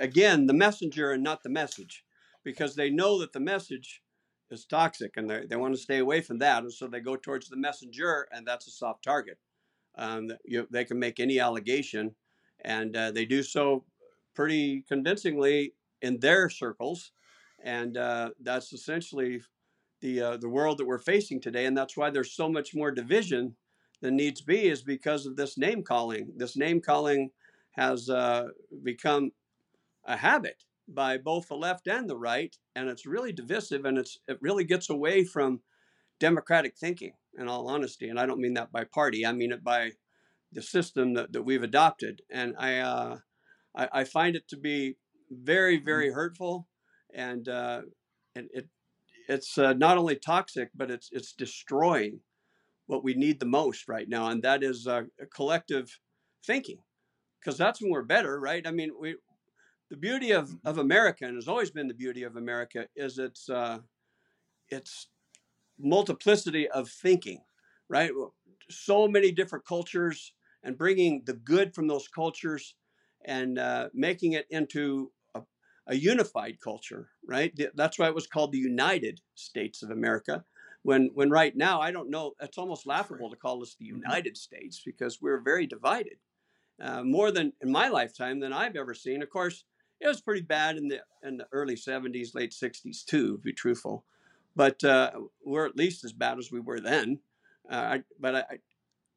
again 0.00 0.46
the 0.46 0.52
messenger 0.52 1.12
and 1.12 1.22
not 1.22 1.42
the 1.42 1.50
message 1.50 2.03
because 2.44 2.76
they 2.76 2.90
know 2.90 3.18
that 3.18 3.32
the 3.32 3.40
message 3.40 4.02
is 4.50 4.64
toxic 4.64 5.16
and 5.16 5.28
they, 5.28 5.56
want 5.56 5.74
to 5.74 5.80
stay 5.80 5.98
away 5.98 6.20
from 6.20 6.38
that. 6.38 6.62
And 6.62 6.72
so 6.72 6.86
they 6.86 7.00
go 7.00 7.16
towards 7.16 7.48
the 7.48 7.56
messenger, 7.56 8.28
and 8.30 8.46
that's 8.46 8.66
a 8.66 8.70
soft 8.70 9.02
target. 9.02 9.38
Um, 9.96 10.30
you, 10.44 10.66
they 10.70 10.84
can 10.84 10.98
make 10.98 11.18
any 11.18 11.40
allegation, 11.40 12.14
and 12.64 12.96
uh, 12.96 13.10
they 13.10 13.24
do 13.24 13.42
so 13.42 13.84
pretty 14.34 14.84
convincingly 14.86 15.74
in 16.02 16.20
their 16.20 16.50
circles. 16.50 17.12
And 17.62 17.96
uh, 17.96 18.30
that's 18.40 18.72
essentially 18.72 19.40
the, 20.00 20.20
uh, 20.20 20.36
the 20.36 20.48
world 20.48 20.78
that 20.78 20.86
we're 20.86 20.98
facing 20.98 21.40
today. 21.40 21.64
And 21.64 21.76
that's 21.76 21.96
why 21.96 22.10
there's 22.10 22.32
so 22.32 22.48
much 22.48 22.74
more 22.74 22.90
division 22.90 23.56
than 24.02 24.16
needs 24.16 24.42
be, 24.42 24.68
is 24.68 24.82
because 24.82 25.24
of 25.24 25.36
this 25.36 25.56
name 25.56 25.82
calling. 25.82 26.30
This 26.36 26.56
name 26.56 26.80
calling 26.80 27.30
has 27.72 28.10
uh, 28.10 28.48
become 28.82 29.32
a 30.04 30.16
habit 30.16 30.64
by 30.86 31.18
both 31.18 31.48
the 31.48 31.56
left 31.56 31.86
and 31.86 32.08
the 32.08 32.16
right, 32.16 32.56
and 32.74 32.88
it's 32.88 33.06
really 33.06 33.32
divisive, 33.32 33.84
and 33.84 33.98
it's 33.98 34.18
it 34.28 34.38
really 34.40 34.64
gets 34.64 34.90
away 34.90 35.24
from 35.24 35.60
democratic 36.20 36.76
thinking. 36.76 37.14
In 37.36 37.48
all 37.48 37.66
honesty, 37.66 38.08
and 38.08 38.20
I 38.20 38.26
don't 38.26 38.38
mean 38.40 38.54
that 38.54 38.70
by 38.70 38.84
party, 38.84 39.26
I 39.26 39.32
mean 39.32 39.50
it 39.50 39.64
by 39.64 39.94
the 40.52 40.62
system 40.62 41.14
that, 41.14 41.32
that 41.32 41.42
we've 41.42 41.64
adopted, 41.64 42.22
and 42.30 42.54
I, 42.56 42.78
uh, 42.78 43.18
I 43.74 43.88
I 43.92 44.04
find 44.04 44.36
it 44.36 44.46
to 44.50 44.56
be 44.56 44.98
very 45.32 45.78
very 45.78 46.12
hurtful, 46.12 46.68
and 47.12 47.48
uh, 47.48 47.82
and 48.36 48.48
it 48.52 48.68
it's 49.28 49.58
uh, 49.58 49.72
not 49.72 49.98
only 49.98 50.14
toxic, 50.14 50.68
but 50.76 50.92
it's 50.92 51.08
it's 51.10 51.32
destroying 51.32 52.20
what 52.86 53.02
we 53.02 53.14
need 53.14 53.40
the 53.40 53.46
most 53.46 53.88
right 53.88 54.08
now, 54.08 54.28
and 54.28 54.42
that 54.44 54.62
is 54.62 54.86
uh, 54.86 55.02
collective 55.34 55.98
thinking, 56.46 56.78
because 57.40 57.58
that's 57.58 57.82
when 57.82 57.90
we're 57.90 58.02
better, 58.04 58.38
right? 58.38 58.64
I 58.64 58.70
mean, 58.70 58.92
we 59.00 59.16
the 59.90 59.96
beauty 59.96 60.30
of, 60.32 60.48
mm-hmm. 60.48 60.68
of 60.68 60.78
America, 60.78 61.24
and 61.24 61.36
has 61.36 61.48
always 61.48 61.70
been 61.70 61.88
the 61.88 61.94
beauty 61.94 62.22
of 62.22 62.36
America, 62.36 62.86
is 62.96 63.18
its 63.18 63.48
uh, 63.48 63.78
its 64.68 65.08
multiplicity 65.78 66.68
of 66.68 66.88
thinking, 66.88 67.40
right? 67.88 68.10
So 68.70 69.06
many 69.08 69.32
different 69.32 69.66
cultures, 69.66 70.32
and 70.62 70.78
bringing 70.78 71.22
the 71.26 71.34
good 71.34 71.74
from 71.74 71.86
those 71.86 72.08
cultures 72.08 72.74
and 73.26 73.58
uh, 73.58 73.88
making 73.94 74.32
it 74.32 74.46
into 74.50 75.10
a, 75.34 75.42
a 75.86 75.94
unified 75.94 76.58
culture, 76.62 77.08
right? 77.26 77.52
That's 77.74 77.98
why 77.98 78.08
it 78.08 78.14
was 78.14 78.26
called 78.26 78.52
the 78.52 78.58
United 78.58 79.20
States 79.34 79.82
of 79.82 79.90
America. 79.90 80.44
When 80.82 81.10
when 81.14 81.30
right 81.30 81.56
now, 81.56 81.80
I 81.80 81.92
don't 81.92 82.10
know, 82.10 82.32
it's 82.40 82.58
almost 82.58 82.86
laughable 82.86 83.30
to 83.30 83.36
call 83.36 83.62
us 83.62 83.76
the 83.78 83.86
mm-hmm. 83.86 83.96
United 83.96 84.36
States 84.36 84.82
because 84.84 85.20
we're 85.20 85.40
very 85.40 85.66
divided. 85.66 86.18
Uh, 86.82 87.04
more 87.04 87.30
than 87.30 87.52
in 87.60 87.70
my 87.70 87.88
lifetime 87.88 88.40
than 88.40 88.52
I've 88.52 88.74
ever 88.74 88.94
seen. 88.94 89.22
Of 89.22 89.30
course, 89.30 89.64
it 90.04 90.08
was 90.08 90.20
pretty 90.20 90.42
bad 90.42 90.76
in 90.76 90.88
the 90.88 91.00
in 91.22 91.38
the 91.38 91.46
early 91.50 91.76
70s, 91.76 92.34
late 92.34 92.52
60s 92.52 93.04
too, 93.04 93.36
to 93.36 93.38
be 93.38 93.52
truthful. 93.52 94.04
But 94.54 94.84
uh, 94.84 95.12
we're 95.44 95.66
at 95.66 95.76
least 95.76 96.04
as 96.04 96.12
bad 96.12 96.38
as 96.38 96.52
we 96.52 96.60
were 96.60 96.78
then. 96.78 97.20
Uh, 97.68 97.74
I, 97.74 98.02
but 98.20 98.34
I, 98.36 98.44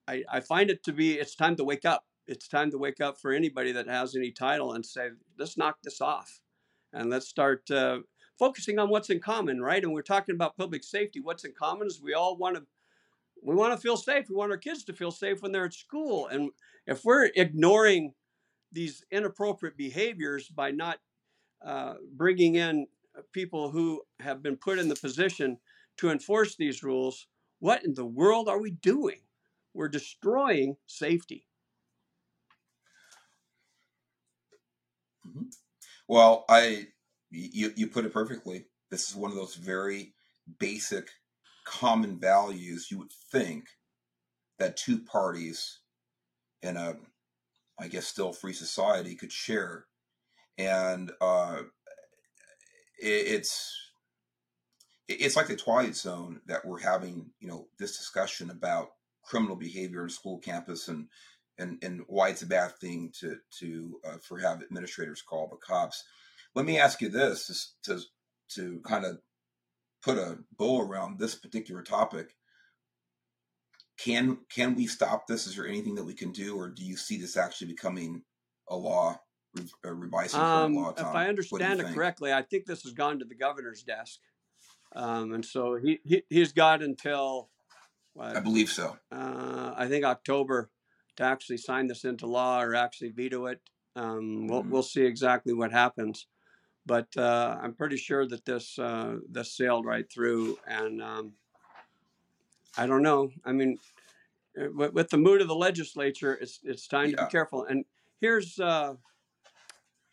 I, 0.07 0.23
I 0.31 0.39
find 0.39 0.69
it 0.69 0.83
to 0.85 0.93
be 0.93 1.15
it's 1.15 1.35
time 1.35 1.57
to 1.57 1.65
wake 1.65 1.85
up. 1.85 2.05
It's 2.25 2.47
time 2.47 2.71
to 2.71 2.77
wake 2.77 3.01
up 3.01 3.19
for 3.19 3.33
anybody 3.33 3.73
that 3.73 3.87
has 3.87 4.15
any 4.15 4.31
title 4.31 4.73
and 4.73 4.85
say, 4.85 5.09
let's 5.37 5.57
knock 5.57 5.77
this 5.83 5.99
off, 6.01 6.39
and 6.93 7.09
let's 7.09 7.27
start 7.27 7.69
uh, 7.69 7.99
focusing 8.39 8.79
on 8.79 8.89
what's 8.89 9.09
in 9.09 9.19
common, 9.19 9.61
right? 9.61 9.83
And 9.83 9.91
we're 9.91 10.01
talking 10.01 10.35
about 10.35 10.57
public 10.57 10.83
safety. 10.83 11.19
What's 11.19 11.43
in 11.43 11.53
common 11.57 11.87
is 11.87 12.01
we 12.01 12.13
all 12.13 12.37
want 12.37 12.55
to 12.55 12.63
we 13.43 13.55
want 13.55 13.73
to 13.73 13.81
feel 13.81 13.97
safe. 13.97 14.29
We 14.29 14.35
want 14.35 14.51
our 14.51 14.57
kids 14.57 14.85
to 14.85 14.93
feel 14.93 15.11
safe 15.11 15.41
when 15.41 15.51
they're 15.51 15.65
at 15.65 15.73
school. 15.73 16.27
And 16.27 16.51
if 16.87 17.03
we're 17.03 17.29
ignoring 17.35 18.13
these 18.71 19.03
inappropriate 19.11 19.77
behaviors 19.77 20.47
by 20.49 20.71
not 20.71 20.99
uh, 21.65 21.95
bringing 22.13 22.55
in 22.55 22.87
people 23.31 23.71
who 23.71 24.01
have 24.19 24.43
been 24.43 24.57
put 24.57 24.79
in 24.79 24.89
the 24.89 24.95
position 24.95 25.57
to 25.97 26.11
enforce 26.11 26.55
these 26.55 26.83
rules, 26.83 27.27
what 27.59 27.83
in 27.83 27.93
the 27.93 28.05
world 28.05 28.47
are 28.47 28.61
we 28.61 28.71
doing? 28.71 29.21
We're 29.73 29.87
destroying 29.87 30.77
safety. 30.85 31.47
Mm-hmm. 35.27 35.45
Well, 36.07 36.45
I 36.49 36.87
you 37.29 37.73
you 37.75 37.87
put 37.87 38.05
it 38.05 38.13
perfectly. 38.13 38.65
This 38.89 39.09
is 39.09 39.15
one 39.15 39.31
of 39.31 39.37
those 39.37 39.55
very 39.55 40.13
basic 40.59 41.09
common 41.65 42.17
values 42.17 42.87
you 42.89 42.97
would 42.99 43.11
think 43.31 43.65
that 44.57 44.77
two 44.77 44.99
parties 44.99 45.79
in 46.61 46.77
a 46.77 46.95
I 47.79 47.87
guess 47.87 48.07
still 48.07 48.33
free 48.33 48.53
society 48.53 49.15
could 49.15 49.31
share, 49.31 49.85
and 50.57 51.11
uh, 51.21 51.61
it, 52.99 53.07
it's 53.07 53.73
it's 55.07 55.35
like 55.35 55.47
the 55.47 55.55
twilight 55.55 55.95
zone 55.95 56.41
that 56.47 56.65
we're 56.65 56.79
having. 56.79 57.31
You 57.39 57.47
know, 57.47 57.67
this 57.79 57.97
discussion 57.97 58.49
about 58.49 58.89
criminal 59.23 59.55
behavior 59.55 60.03
in 60.03 60.09
school 60.09 60.39
campus 60.39 60.87
and 60.87 61.07
and 61.57 61.77
and 61.83 62.01
why 62.07 62.29
it's 62.29 62.41
a 62.41 62.47
bad 62.47 62.75
thing 62.77 63.11
to 63.19 63.37
to 63.59 63.99
uh, 64.07 64.17
for 64.23 64.39
have 64.39 64.63
administrators 64.63 65.21
call 65.21 65.47
the 65.47 65.57
cops. 65.57 66.03
Let 66.55 66.65
me 66.65 66.79
ask 66.79 67.01
you 67.01 67.09
this 67.09 67.75
to 67.83 67.99
to 68.55 68.81
kind 68.85 69.05
of 69.05 69.19
put 70.01 70.17
a 70.17 70.39
bow 70.57 70.81
around 70.81 71.19
this 71.19 71.35
particular 71.35 71.81
topic 71.81 72.35
can 73.97 74.37
can 74.49 74.75
we 74.75 74.85
stop 74.85 75.27
this? 75.27 75.47
Is 75.47 75.55
there 75.55 75.67
anything 75.67 75.95
that 75.95 76.03
we 76.03 76.13
can 76.13 76.31
do, 76.31 76.55
or 76.55 76.69
do 76.69 76.83
you 76.83 76.95
see 76.95 77.17
this 77.17 77.35
actually 77.35 77.67
becoming 77.67 78.21
a 78.69 78.75
law, 78.75 79.19
a 79.83 79.93
revising 79.93 80.39
um, 80.39 80.75
law? 80.75 80.91
Tom? 80.91 81.07
If 81.07 81.15
I 81.15 81.27
understand 81.27 81.79
it 81.79 81.87
correctly, 81.93 82.31
I 82.31 82.43
think 82.43 82.65
this 82.65 82.83
has 82.83 82.93
gone 82.93 83.19
to 83.19 83.25
the 83.25 83.35
governor's 83.35 83.83
desk, 83.83 84.19
um, 84.95 85.33
and 85.33 85.43
so 85.43 85.75
he, 85.75 85.99
he 86.03 86.23
he's 86.29 86.53
got 86.53 86.83
until 86.83 87.49
what, 88.13 88.37
I 88.37 88.39
believe 88.39 88.69
so. 88.69 88.97
Uh, 89.11 89.73
I 89.75 89.87
think 89.87 90.05
October 90.05 90.69
to 91.15 91.23
actually 91.23 91.57
sign 91.57 91.87
this 91.87 92.03
into 92.03 92.27
law 92.27 92.61
or 92.61 92.75
actually 92.75 93.09
veto 93.09 93.47
it. 93.47 93.61
Um, 93.95 94.47
we'll 94.47 94.61
mm-hmm. 94.61 94.69
we'll 94.69 94.83
see 94.83 95.05
exactly 95.05 95.53
what 95.53 95.71
happens, 95.71 96.27
but 96.85 97.07
uh, 97.17 97.57
I'm 97.59 97.73
pretty 97.73 97.97
sure 97.97 98.27
that 98.27 98.45
this 98.45 98.77
uh, 98.77 99.15
this 99.27 99.57
sailed 99.57 99.85
right 99.85 100.05
through 100.13 100.59
and. 100.67 101.01
Um, 101.01 101.33
I 102.77 102.85
don't 102.85 103.01
know. 103.01 103.31
I 103.45 103.51
mean, 103.51 103.77
uh, 104.59 104.67
with, 104.73 104.93
with 104.93 105.09
the 105.09 105.17
mood 105.17 105.41
of 105.41 105.47
the 105.47 105.55
legislature, 105.55 106.33
it's 106.33 106.59
it's 106.63 106.87
time 106.87 107.11
to 107.11 107.17
be 107.17 107.29
careful. 107.31 107.65
And 107.65 107.85
here's 108.21 108.59
uh, 108.59 108.93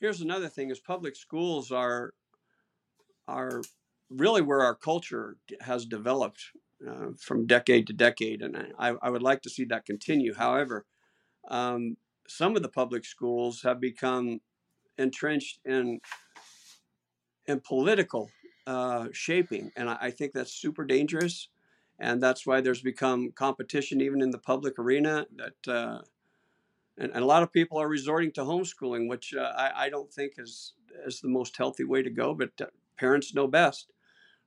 here's 0.01 0.21
another 0.21 0.49
thing: 0.49 0.71
is 0.71 0.81
public 0.81 1.17
schools 1.17 1.71
are 1.71 2.15
are 3.29 3.63
really 4.11 4.43
where 4.43 4.63
our 4.63 4.75
culture 4.75 5.37
has 5.61 5.87
developed 5.87 6.41
uh, 6.87 7.09
from 7.19 7.47
decade 7.47 7.87
to 7.87 7.93
decade, 7.93 8.43
and 8.43 8.57
I, 8.79 8.95
I 9.03 9.11
would 9.11 9.23
like 9.23 9.43
to 9.43 9.51
see 9.51 9.65
that 9.67 9.87
continue. 9.87 10.35
However, 10.35 10.85
um, 11.49 11.97
some 12.29 12.57
of 12.57 12.63
the 12.63 12.69
public 12.69 13.05
schools 13.05 13.63
have 13.63 13.81
become 13.81 14.41
entrenched 14.99 15.61
in 15.65 16.01
in 17.47 17.61
political 17.61 18.31
uh, 18.67 19.09
shaping, 19.13 19.71
and 19.77 19.91
I, 19.91 19.97
I 20.01 20.11
think 20.11 20.33
that's 20.33 20.53
super 20.53 20.85
dangerous 20.85 21.49
and 21.99 22.23
that's 22.23 22.47
why 22.47 22.61
there's 22.61 22.83
become 22.83 23.31
competition 23.33 24.01
even 24.01 24.21
in 24.21 24.31
the 24.31 24.39
public 24.39 24.79
arena 24.79 25.27
that 25.37 25.73
uh, 25.73 26.01
and, 26.97 27.11
and, 27.13 27.23
a 27.23 27.27
lot 27.27 27.43
of 27.43 27.53
people 27.53 27.79
are 27.81 27.89
resorting 27.89 28.31
to 28.33 28.43
homeschooling 28.43 29.09
which 29.09 29.35
uh, 29.35 29.53
I, 29.57 29.87
I, 29.87 29.89
don't 29.89 30.13
think 30.13 30.35
is 30.39 30.75
is 31.07 31.21
the 31.21 31.29
most 31.29 31.57
healthy 31.57 31.85
way 31.85 32.03
to 32.03 32.11
go 32.11 32.35
but 32.35 32.51
uh, 32.61 32.67
parents 32.97 33.35
know 33.35 33.47
best 33.47 33.91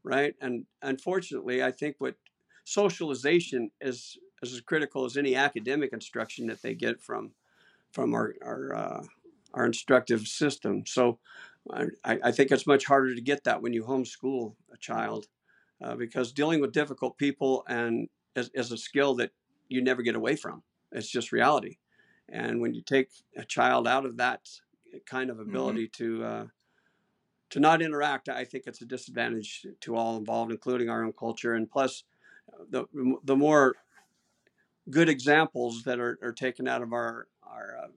right? 0.03 0.35
And 0.41 0.65
unfortunately 0.81 1.63
i 1.63 1.71
think 1.71 1.95
what 1.99 2.15
socialization 2.63 3.71
is 3.81 4.17
as 4.43 4.59
critical 4.61 5.05
as 5.05 5.17
any 5.17 5.35
academic 5.35 5.93
instruction 5.93 6.47
that 6.47 6.61
they 6.61 6.73
get 6.73 7.01
from 7.01 7.31
from 7.91 8.13
our 8.13 8.35
our, 8.43 8.75
uh, 8.75 9.03
our 9.53 9.65
instructive 9.65 10.27
system. 10.27 10.85
So 10.85 11.19
I, 11.71 12.19
I 12.23 12.31
think 12.31 12.51
it's 12.51 12.67
much 12.67 12.85
harder 12.85 13.15
to 13.15 13.21
get 13.21 13.43
that 13.43 13.61
when 13.61 13.73
you 13.73 13.83
homeschool 13.83 14.55
a 14.71 14.77
child 14.77 15.27
uh, 15.81 15.95
because 15.95 16.31
dealing 16.31 16.59
with 16.59 16.71
difficult 16.71 17.17
people 17.17 17.63
and 17.67 18.09
is, 18.35 18.49
is, 18.53 18.71
a 18.71 18.77
skill 18.77 19.15
that 19.15 19.31
you 19.67 19.81
never 19.81 20.01
get 20.01 20.15
away 20.15 20.35
from. 20.35 20.63
It's 20.91 21.09
just 21.09 21.31
reality. 21.31 21.77
And 22.29 22.61
when 22.61 22.73
you 22.73 22.81
take 22.81 23.09
a 23.35 23.45
child 23.45 23.87
out 23.87 24.05
of 24.05 24.17
that 24.17 24.49
kind 25.05 25.29
of 25.29 25.37
mm-hmm. 25.37 25.49
ability 25.49 25.87
mm-hmm. 25.87 26.03
to 26.03 26.23
uh, 26.23 26.45
to 27.49 27.59
not 27.59 27.81
interact, 27.81 28.27
I 28.27 28.43
think 28.43 28.65
it's 28.67 28.81
a 28.81 28.85
disadvantage 28.85 29.65
to 29.79 29.95
all 29.95 30.17
involved, 30.17 30.51
including 30.51 30.89
our 30.89 31.03
own 31.03 31.13
culture. 31.13 31.53
And 31.53 31.69
plus, 31.69 32.03
the 32.69 32.85
the 33.23 33.35
more 33.35 33.75
good 34.89 35.09
examples 35.09 35.83
that 35.83 35.99
are, 35.99 36.17
are 36.21 36.33
taken 36.33 36.67
out 36.67 36.81
of 36.81 36.93
our 36.93 37.27
our 37.43 37.77
uh, 37.83 37.87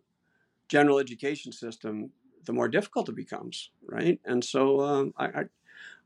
general 0.68 0.98
education 0.98 1.52
system, 1.52 2.10
the 2.44 2.52
more 2.52 2.68
difficult 2.68 3.08
it 3.08 3.16
becomes, 3.16 3.70
right? 3.84 4.20
And 4.24 4.44
so 4.44 4.80
um, 4.80 5.14
I, 5.16 5.26
I, 5.26 5.44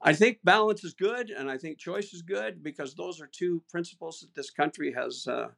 I 0.03 0.12
think 0.12 0.38
balance 0.45 0.84
is 0.84 0.95
good, 0.95 1.30
and 1.30 1.51
I 1.51 1.57
think 1.57 1.78
choice 1.78 2.12
is 2.12 2.22
good 2.22 2.62
because 2.62 2.95
those 2.95 3.20
are 3.20 3.26
two 3.26 3.62
principles 3.70 4.20
that 4.20 4.34
this 4.34 4.51
country 4.51 4.92
has 4.92 5.26
uh, 5.26 5.49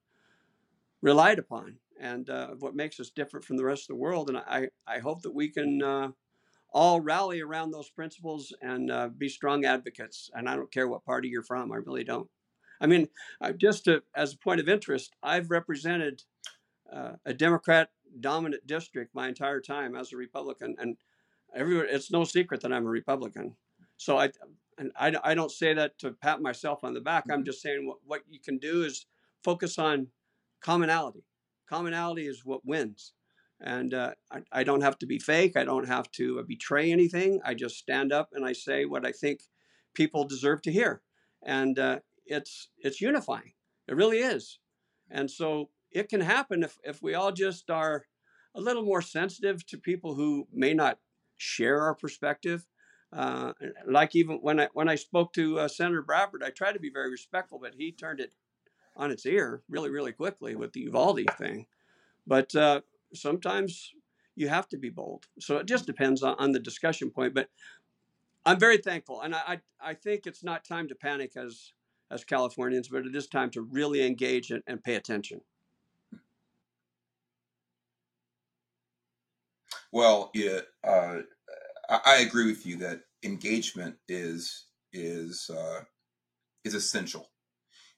relied 1.02 1.38
upon, 1.38 1.76
and 2.00 2.30
uh, 2.30 2.48
what 2.58 2.76
makes 2.76 3.00
us 3.00 3.10
different 3.10 3.44
from 3.44 3.56
the 3.56 3.64
rest 3.64 3.84
of 3.84 3.88
the 3.88 4.00
world. 4.00 4.28
And 4.28 4.38
I, 4.38 4.68
I 4.86 4.98
hope 4.98 5.22
that 5.22 5.34
we 5.34 5.48
can 5.48 5.82
uh, 5.82 6.08
all 6.72 7.00
rally 7.00 7.40
around 7.40 7.70
those 7.70 7.90
principles 7.90 8.52
and 8.62 8.90
uh, 8.90 9.08
be 9.08 9.28
strong 9.28 9.64
advocates. 9.64 10.30
And 10.34 10.48
I 10.48 10.54
don't 10.56 10.72
care 10.72 10.88
what 10.88 11.04
party 11.04 11.28
you're 11.28 11.42
from; 11.42 11.72
I 11.72 11.76
really 11.76 12.04
don't. 12.04 12.28
I 12.80 12.86
mean, 12.86 13.08
just 13.56 13.84
to, 13.86 14.02
as 14.14 14.34
a 14.34 14.38
point 14.38 14.60
of 14.60 14.68
interest, 14.68 15.14
I've 15.22 15.50
represented 15.50 16.22
uh, 16.92 17.12
a 17.24 17.32
Democrat 17.32 17.90
dominant 18.20 18.66
district 18.66 19.14
my 19.14 19.28
entire 19.28 19.60
time 19.60 19.96
as 19.96 20.12
a 20.12 20.16
Republican, 20.16 20.76
and 20.78 20.96
everyone, 21.54 21.86
it's 21.88 22.10
no 22.10 22.24
secret 22.24 22.60
that 22.60 22.72
I'm 22.72 22.86
a 22.86 22.90
Republican. 22.90 23.56
So 23.96 24.18
I, 24.18 24.30
and 24.78 24.92
I, 24.98 25.14
I 25.22 25.34
don't 25.34 25.50
say 25.50 25.74
that 25.74 25.98
to 26.00 26.12
pat 26.12 26.40
myself 26.40 26.84
on 26.84 26.94
the 26.94 27.00
back. 27.00 27.24
I'm 27.30 27.38
mm-hmm. 27.38 27.46
just 27.46 27.62
saying 27.62 27.86
what, 27.86 27.98
what 28.04 28.22
you 28.28 28.40
can 28.40 28.58
do 28.58 28.82
is 28.82 29.06
focus 29.42 29.78
on 29.78 30.08
commonality. 30.60 31.24
Commonality 31.68 32.26
is 32.26 32.44
what 32.44 32.64
wins. 32.64 33.12
And 33.60 33.94
uh, 33.94 34.12
I, 34.30 34.42
I, 34.52 34.64
don't 34.64 34.82
have 34.82 34.98
to 34.98 35.06
be 35.06 35.18
fake. 35.18 35.56
I 35.56 35.64
don't 35.64 35.88
have 35.88 36.10
to 36.12 36.44
betray 36.44 36.92
anything. 36.92 37.40
I 37.42 37.54
just 37.54 37.78
stand 37.78 38.12
up 38.12 38.28
and 38.32 38.44
I 38.44 38.52
say 38.52 38.84
what 38.84 39.06
I 39.06 39.12
think 39.12 39.40
people 39.94 40.24
deserve 40.24 40.60
to 40.62 40.72
hear. 40.72 41.00
And 41.42 41.78
uh, 41.78 42.00
it's 42.26 42.68
it's 42.78 43.00
unifying. 43.00 43.52
It 43.88 43.96
really 43.96 44.18
is. 44.18 44.58
And 45.10 45.30
so 45.30 45.70
it 45.90 46.08
can 46.08 46.20
happen 46.20 46.62
if, 46.62 46.78
if 46.84 47.02
we 47.02 47.14
all 47.14 47.32
just 47.32 47.70
are 47.70 48.06
a 48.54 48.60
little 48.60 48.82
more 48.82 49.02
sensitive 49.02 49.64
to 49.66 49.78
people 49.78 50.14
who 50.14 50.48
may 50.52 50.74
not 50.74 50.98
share 51.36 51.82
our 51.82 51.94
perspective. 51.94 52.66
Uh, 53.12 53.52
like 53.86 54.14
even 54.14 54.36
when 54.38 54.60
I 54.60 54.68
when 54.74 54.88
I 54.88 54.96
spoke 54.96 55.32
to 55.34 55.60
uh, 55.60 55.68
Senator 55.68 56.02
Bradford, 56.02 56.42
I 56.42 56.50
tried 56.50 56.72
to 56.72 56.80
be 56.80 56.90
very 56.90 57.10
respectful, 57.10 57.58
but 57.58 57.74
he 57.74 57.92
turned 57.92 58.20
it 58.20 58.32
on 58.96 59.10
its 59.10 59.26
ear 59.26 59.62
really, 59.68 59.90
really 59.90 60.12
quickly 60.12 60.54
with 60.54 60.72
the 60.72 60.80
Uvalde 60.80 61.26
thing. 61.38 61.66
But 62.26 62.54
uh, 62.54 62.80
sometimes 63.14 63.92
you 64.34 64.48
have 64.48 64.68
to 64.68 64.78
be 64.78 64.90
bold. 64.90 65.26
So 65.38 65.58
it 65.58 65.66
just 65.66 65.86
depends 65.86 66.22
on, 66.22 66.34
on 66.38 66.52
the 66.52 66.58
discussion 66.58 67.10
point. 67.10 67.34
But 67.34 67.48
I'm 68.44 68.58
very 68.58 68.78
thankful, 68.78 69.22
and 69.22 69.34
I, 69.34 69.40
I, 69.46 69.60
I 69.90 69.94
think 69.94 70.26
it's 70.26 70.44
not 70.44 70.64
time 70.64 70.88
to 70.88 70.94
panic 70.94 71.32
as 71.36 71.72
as 72.10 72.24
Californians, 72.24 72.88
but 72.88 73.04
it 73.04 73.16
is 73.16 73.26
time 73.26 73.50
to 73.50 73.62
really 73.62 74.06
engage 74.06 74.50
and, 74.52 74.62
and 74.68 74.82
pay 74.82 74.94
attention. 74.94 75.40
Well, 79.90 80.30
yeah, 80.34 80.60
uh, 80.84 81.18
I, 81.88 82.16
agree 82.16 82.46
with 82.46 82.66
you 82.66 82.76
that 82.78 83.00
engagement 83.22 83.96
is 84.08 84.66
is 84.92 85.50
uh, 85.50 85.80
is 86.64 86.74
essential. 86.74 87.28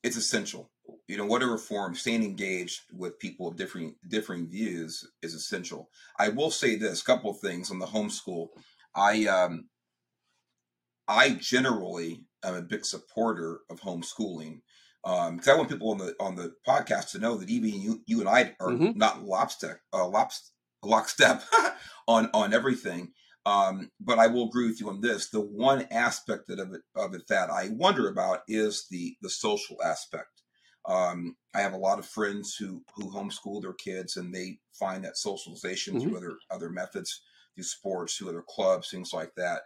It's 0.02 0.16
essential. 0.16 0.70
You 1.06 1.16
know, 1.16 1.26
whatever 1.26 1.58
form, 1.58 1.94
staying 1.94 2.22
engaged 2.22 2.82
with 2.92 3.18
people 3.18 3.48
of 3.48 3.56
differing 3.56 3.94
differing 4.08 4.48
views 4.48 5.04
is 5.22 5.34
essential. 5.34 5.90
I 6.18 6.28
will 6.28 6.50
say 6.50 6.76
this: 6.76 7.02
couple 7.02 7.30
of 7.30 7.40
things 7.40 7.70
on 7.70 7.78
the 7.78 7.86
homeschool. 7.86 8.48
I 8.94 9.26
um, 9.26 9.68
I 11.06 11.30
generally 11.30 12.24
am 12.44 12.54
a 12.54 12.62
big 12.62 12.84
supporter 12.84 13.60
of 13.70 13.80
homeschooling 13.80 14.60
because 15.02 15.48
um, 15.48 15.54
I 15.54 15.54
want 15.54 15.70
people 15.70 15.90
on 15.90 15.98
the 15.98 16.14
on 16.20 16.36
the 16.36 16.54
podcast 16.66 17.12
to 17.12 17.18
know 17.18 17.36
that 17.36 17.48
even 17.48 17.80
you 17.80 18.02
you 18.06 18.20
and 18.20 18.28
I 18.28 18.54
are 18.60 18.68
mm-hmm. 18.68 18.98
not 18.98 19.24
lobster 19.24 19.80
uh, 19.92 20.06
lobster 20.06 20.50
lockstep 20.82 21.42
on 22.08 22.30
on 22.34 22.52
everything. 22.52 23.12
Um, 23.48 23.90
but 23.98 24.18
I 24.18 24.26
will 24.26 24.48
agree 24.48 24.68
with 24.68 24.80
you 24.80 24.90
on 24.90 25.00
this. 25.00 25.30
The 25.30 25.40
one 25.40 25.86
aspect 25.90 26.50
of 26.50 26.58
it, 26.74 26.82
of 26.94 27.14
it 27.14 27.22
that 27.28 27.50
I 27.50 27.70
wonder 27.70 28.08
about 28.08 28.40
is 28.46 28.86
the 28.90 29.16
the 29.22 29.30
social 29.30 29.76
aspect. 29.82 30.42
Um, 30.86 31.36
I 31.54 31.60
have 31.60 31.72
a 31.72 31.78
lot 31.78 31.98
of 31.98 32.06
friends 32.06 32.56
who 32.58 32.82
who 32.94 33.10
homeschool 33.10 33.62
their 33.62 33.72
kids, 33.74 34.16
and 34.16 34.34
they 34.34 34.58
find 34.78 35.04
that 35.04 35.16
socialization 35.16 35.94
mm-hmm. 35.94 36.08
through 36.08 36.16
other 36.18 36.34
other 36.50 36.70
methods, 36.70 37.22
through 37.54 37.64
sports, 37.64 38.16
through 38.16 38.30
other 38.30 38.44
clubs, 38.46 38.90
things 38.90 39.12
like 39.14 39.32
that. 39.36 39.62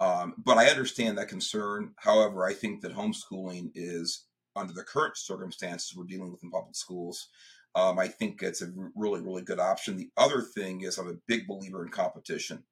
Um, 0.00 0.34
but 0.38 0.58
I 0.58 0.66
understand 0.68 1.18
that 1.18 1.28
concern. 1.28 1.92
However, 1.96 2.46
I 2.46 2.54
think 2.54 2.82
that 2.82 2.94
homeschooling 2.94 3.70
is, 3.74 4.26
under 4.54 4.72
the 4.72 4.84
current 4.84 5.16
circumstances 5.16 5.94
we're 5.94 6.04
dealing 6.04 6.30
with 6.30 6.42
in 6.42 6.50
public 6.50 6.76
schools, 6.76 7.28
um, 7.74 7.98
I 7.98 8.08
think 8.08 8.42
it's 8.42 8.62
a 8.62 8.72
really, 8.94 9.20
really 9.20 9.42
good 9.42 9.60
option. 9.60 9.96
The 9.96 10.10
other 10.16 10.42
thing 10.42 10.82
is, 10.82 10.98
I'm 10.98 11.08
a 11.08 11.22
big 11.26 11.46
believer 11.46 11.84
in 11.84 11.90
competition. 11.90 12.64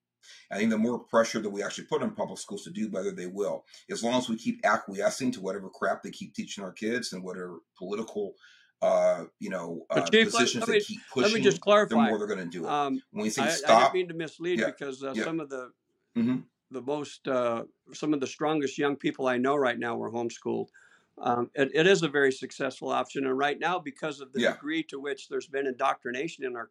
I 0.51 0.57
think 0.57 0.71
the 0.71 0.79
more 0.79 0.99
pressure 0.99 1.41
that 1.41 1.51
we 1.51 1.63
actually 1.63 1.85
put 1.85 2.03
on 2.03 2.15
public 2.15 2.39
schools 2.39 2.65
to 2.65 2.71
do 2.71 2.89
better, 2.89 3.11
they 3.11 3.27
will. 3.27 3.65
As 3.91 4.03
long 4.03 4.15
as 4.15 4.29
we 4.29 4.37
keep 4.37 4.61
acquiescing 4.65 5.33
to 5.33 5.41
whatever 5.41 5.69
crap 5.69 6.03
they 6.03 6.11
keep 6.11 6.35
teaching 6.35 6.65
our 6.65 6.73
kids 6.73 7.13
and 7.13 7.23
whatever 7.23 7.59
political, 7.77 8.35
uh, 8.83 9.25
you 9.41 9.51
know, 9.51 9.87
uh, 9.91 10.03
Chief, 10.03 10.31
positions 10.31 10.67
they 10.67 10.81
keep 10.81 11.01
pushing, 11.13 11.33
let 11.33 11.39
me 11.39 11.41
just 11.41 11.61
clarify. 11.61 11.95
the 11.95 12.03
more 12.03 12.19
they're 12.19 12.27
going 12.27 12.39
to 12.39 12.47
do 12.47 12.65
it. 12.65 12.71
Um, 12.71 13.01
when 13.13 13.25
we 13.25 13.31
say 13.31 13.43
I, 13.43 13.49
stop, 13.49 13.71
I 13.71 13.81
didn't 13.81 13.95
mean 13.95 14.09
to 14.09 14.15
mislead 14.15 14.61
yeah, 14.61 14.67
because 14.67 15.03
uh, 15.03 15.13
yeah. 15.15 15.25
some 15.25 15.41
of 15.41 15.49
the 15.49 15.71
mm-hmm. 16.17 16.39
the 16.71 16.83
most 16.83 17.27
uh, 17.27 17.65
some 17.93 18.13
of 18.13 18.21
the 18.21 18.27
strongest 18.27 18.77
young 18.77 18.97
people 18.97 19.27
I 19.27 19.39
know 19.39 19.57
right 19.57 19.79
now 19.79 19.97
were 19.97 20.11
homeschooled. 20.11 20.69
Um, 21.17 21.51
it, 21.55 21.71
it 21.73 21.87
is 21.87 22.03
a 22.03 22.09
very 22.09 22.33
successful 22.33 22.91
option, 22.91 23.25
and 23.25 23.39
right 23.39 23.59
now, 23.59 23.79
because 23.79 24.21
of 24.21 24.33
the 24.33 24.41
yeah. 24.41 24.53
degree 24.53 24.83
to 24.85 24.99
which 24.99 25.29
there's 25.29 25.47
been 25.47 25.67
indoctrination 25.67 26.45
in 26.45 26.57
our 26.57 26.69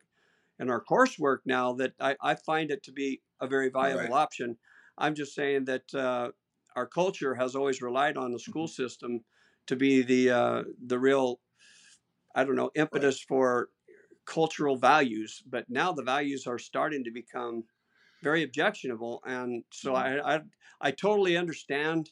in 0.59 0.69
our 0.69 0.83
coursework 0.83 1.39
now, 1.45 1.73
that 1.73 1.93
I, 1.99 2.15
I 2.21 2.35
find 2.35 2.69
it 2.69 2.83
to 2.83 2.91
be 2.91 3.21
a 3.43 3.47
very 3.47 3.69
viable 3.69 4.01
right. 4.01 4.11
option. 4.11 4.57
I'm 4.97 5.15
just 5.15 5.35
saying 5.35 5.65
that 5.65 5.93
uh, 5.93 6.29
our 6.75 6.87
culture 6.87 7.35
has 7.35 7.55
always 7.55 7.81
relied 7.81 8.17
on 8.17 8.31
the 8.31 8.39
school 8.39 8.67
mm-hmm. 8.67 8.83
system 8.83 9.21
to 9.67 9.75
be 9.75 10.01
the 10.01 10.29
uh, 10.31 10.63
the 10.87 10.97
real, 10.97 11.39
I 12.35 12.43
don't 12.43 12.55
know, 12.55 12.71
impetus 12.75 13.17
right. 13.21 13.27
for 13.27 13.69
cultural 14.25 14.77
values. 14.77 15.43
But 15.47 15.69
now 15.69 15.91
the 15.91 16.03
values 16.03 16.47
are 16.47 16.59
starting 16.59 17.03
to 17.03 17.11
become 17.11 17.63
very 18.23 18.43
objectionable, 18.43 19.21
and 19.25 19.63
so 19.71 19.93
mm-hmm. 19.93 20.25
I, 20.25 20.35
I 20.35 20.41
I 20.81 20.91
totally 20.91 21.37
understand 21.37 22.09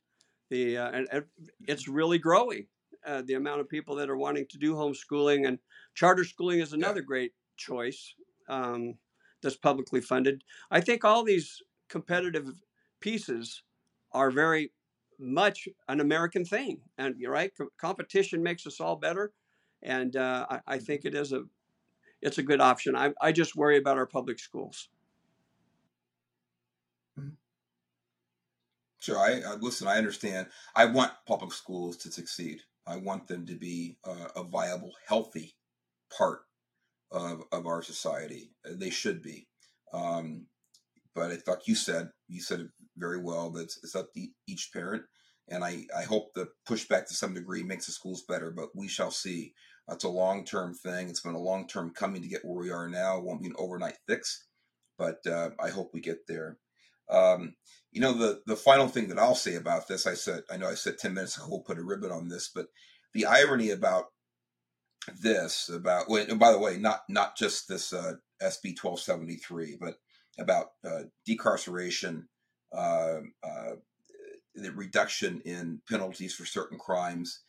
the 0.49 0.77
uh, 0.77 0.91
and, 0.91 1.23
it's 1.67 1.87
really 1.87 2.19
growing. 2.19 2.67
Uh, 3.03 3.23
the 3.25 3.33
amount 3.33 3.59
of 3.59 3.67
people 3.67 3.95
that 3.95 4.11
are 4.11 4.17
wanting 4.17 4.45
to 4.47 4.59
do 4.59 4.75
homeschooling 4.75 5.47
and 5.47 5.57
charter 5.95 6.23
schooling 6.23 6.59
is 6.59 6.73
another 6.73 6.99
yeah. 6.99 7.07
great 7.07 7.31
choice 7.57 8.13
um, 8.47 8.93
that's 9.41 9.55
publicly 9.55 10.01
funded. 10.01 10.43
I 10.69 10.81
think 10.81 11.03
all 11.03 11.23
these 11.23 11.61
competitive 11.89 12.53
pieces 12.99 13.63
are 14.11 14.31
very 14.31 14.71
much 15.19 15.67
an 15.87 15.99
American 15.99 16.45
thing, 16.45 16.79
and 16.97 17.15
you're 17.17 17.31
right. 17.31 17.51
Co- 17.57 17.69
competition 17.77 18.41
makes 18.41 18.65
us 18.65 18.79
all 18.79 18.95
better, 18.95 19.33
and 19.83 20.15
uh, 20.15 20.45
I, 20.49 20.59
I, 20.67 20.77
think 20.79 21.05
it 21.05 21.15
is 21.15 21.31
a 21.31 21.43
it's 22.21 22.37
a 22.39 22.43
good 22.43 22.61
option. 22.61 22.95
I, 22.95 23.13
I 23.21 23.31
just 23.31 23.55
worry 23.55 23.77
about 23.77 23.97
our 23.97 24.07
public 24.07 24.39
schools. 24.39 24.89
Sure. 28.99 29.17
I, 29.17 29.41
I, 29.41 29.55
listen. 29.55 29.87
I 29.87 29.97
understand. 29.97 30.47
I 30.75 30.85
want 30.85 31.11
public 31.27 31.51
schools 31.53 31.97
to 31.97 32.11
succeed. 32.11 32.59
I 32.85 32.97
want 32.97 33.27
them 33.27 33.47
to 33.47 33.55
be 33.55 33.97
uh, 34.03 34.27
a 34.35 34.43
viable, 34.43 34.91
healthy 35.07 35.55
part 36.15 36.41
of 37.11 37.43
of 37.51 37.65
our 37.65 37.81
society. 37.81 38.51
They 38.65 38.89
should 38.89 39.21
be. 39.21 39.47
Um, 39.93 40.47
but 41.13 41.31
I 41.31 41.35
thought 41.37 41.67
you 41.67 41.75
said 41.75 42.09
you 42.27 42.41
said 42.41 42.61
it 42.61 42.69
very 42.97 43.19
well. 43.19 43.49
That 43.51 43.73
it's 43.83 43.95
up 43.95 44.13
to 44.13 44.27
each 44.47 44.71
parent, 44.73 45.03
and 45.49 45.63
I 45.63 45.85
I 45.97 46.03
hope 46.03 46.33
the 46.33 46.47
pushback 46.67 47.07
to 47.07 47.13
some 47.13 47.33
degree 47.33 47.63
makes 47.63 47.85
the 47.85 47.91
schools 47.91 48.23
better. 48.27 48.51
But 48.51 48.69
we 48.75 48.87
shall 48.87 49.11
see. 49.11 49.53
It's 49.89 50.05
a 50.05 50.09
long 50.09 50.45
term 50.45 50.73
thing. 50.73 51.09
It's 51.09 51.19
been 51.21 51.35
a 51.35 51.39
long 51.39 51.67
term 51.67 51.91
coming 51.93 52.21
to 52.21 52.27
get 52.27 52.45
where 52.45 52.63
we 52.63 52.71
are 52.71 52.87
now. 52.87 53.17
It 53.17 53.23
won't 53.23 53.41
be 53.41 53.47
an 53.47 53.55
overnight 53.57 53.97
fix, 54.07 54.45
but 54.97 55.25
uh, 55.27 55.49
I 55.61 55.69
hope 55.69 55.91
we 55.93 55.99
get 55.99 56.27
there. 56.27 56.57
Um, 57.09 57.55
you 57.91 57.99
know, 57.99 58.13
the 58.13 58.41
the 58.45 58.55
final 58.55 58.87
thing 58.87 59.09
that 59.09 59.19
I'll 59.19 59.35
say 59.35 59.55
about 59.55 59.87
this, 59.89 60.07
I 60.07 60.13
said, 60.13 60.43
I 60.49 60.55
know 60.55 60.69
I 60.69 60.75
said 60.75 60.97
ten 60.97 61.13
minutes 61.13 61.35
ago 61.35 61.47
we'll 61.49 61.59
put 61.61 61.77
a 61.77 61.83
ribbon 61.83 62.11
on 62.11 62.29
this, 62.29 62.49
but 62.53 62.67
the 63.13 63.25
irony 63.25 63.71
about 63.71 64.05
this, 65.21 65.69
about 65.69 66.07
and 66.09 66.39
by 66.39 66.51
the 66.51 66.59
way, 66.59 66.77
not 66.77 67.03
not 67.09 67.35
just 67.37 67.67
this 67.67 67.93
uh, 67.93 68.13
SB 68.41 68.75
twelve 68.75 68.99
seventy 68.99 69.35
three, 69.35 69.77
but 69.79 69.95
about 70.39 70.71
uh, 70.85 71.03
decarceration, 71.27 72.23
uh, 72.73 73.19
uh, 73.43 73.75
the 74.55 74.71
reduction 74.71 75.41
in 75.45 75.81
penalties 75.89 76.33
for 76.33 76.45
certain 76.45 76.77
crimes. 76.77 77.41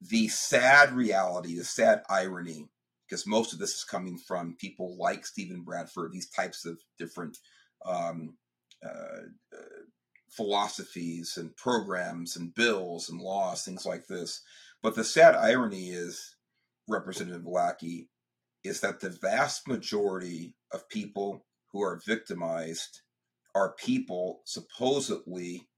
The 0.00 0.28
sad 0.28 0.92
reality, 0.92 1.56
the 1.56 1.64
sad 1.64 2.02
irony, 2.10 2.68
because 3.08 3.26
most 3.26 3.52
of 3.52 3.60
this 3.60 3.74
is 3.76 3.84
coming 3.84 4.18
from 4.18 4.56
people 4.58 4.96
like 4.98 5.24
Steven 5.24 5.62
Bradford, 5.62 6.12
these 6.12 6.28
types 6.28 6.64
of 6.64 6.80
different 6.98 7.38
um, 7.86 8.36
uh, 8.84 9.28
uh, 9.54 9.82
philosophies 10.28 11.36
and 11.36 11.54
programs 11.56 12.36
and 12.36 12.54
bills 12.54 13.10
and 13.10 13.20
laws, 13.20 13.64
things 13.64 13.86
like 13.86 14.06
this. 14.06 14.42
But 14.82 14.94
the 14.96 15.04
sad 15.04 15.36
irony 15.36 15.90
is, 15.90 16.36
Representative 16.92 17.46
Lackey, 17.46 18.08
is 18.64 18.80
that 18.80 19.00
the 19.00 19.10
vast 19.10 19.66
majority 19.66 20.54
of 20.72 20.88
people 20.88 21.44
who 21.72 21.82
are 21.82 22.00
victimized 22.06 23.00
are 23.54 23.74
people 23.74 24.40
supposedly 24.44 25.68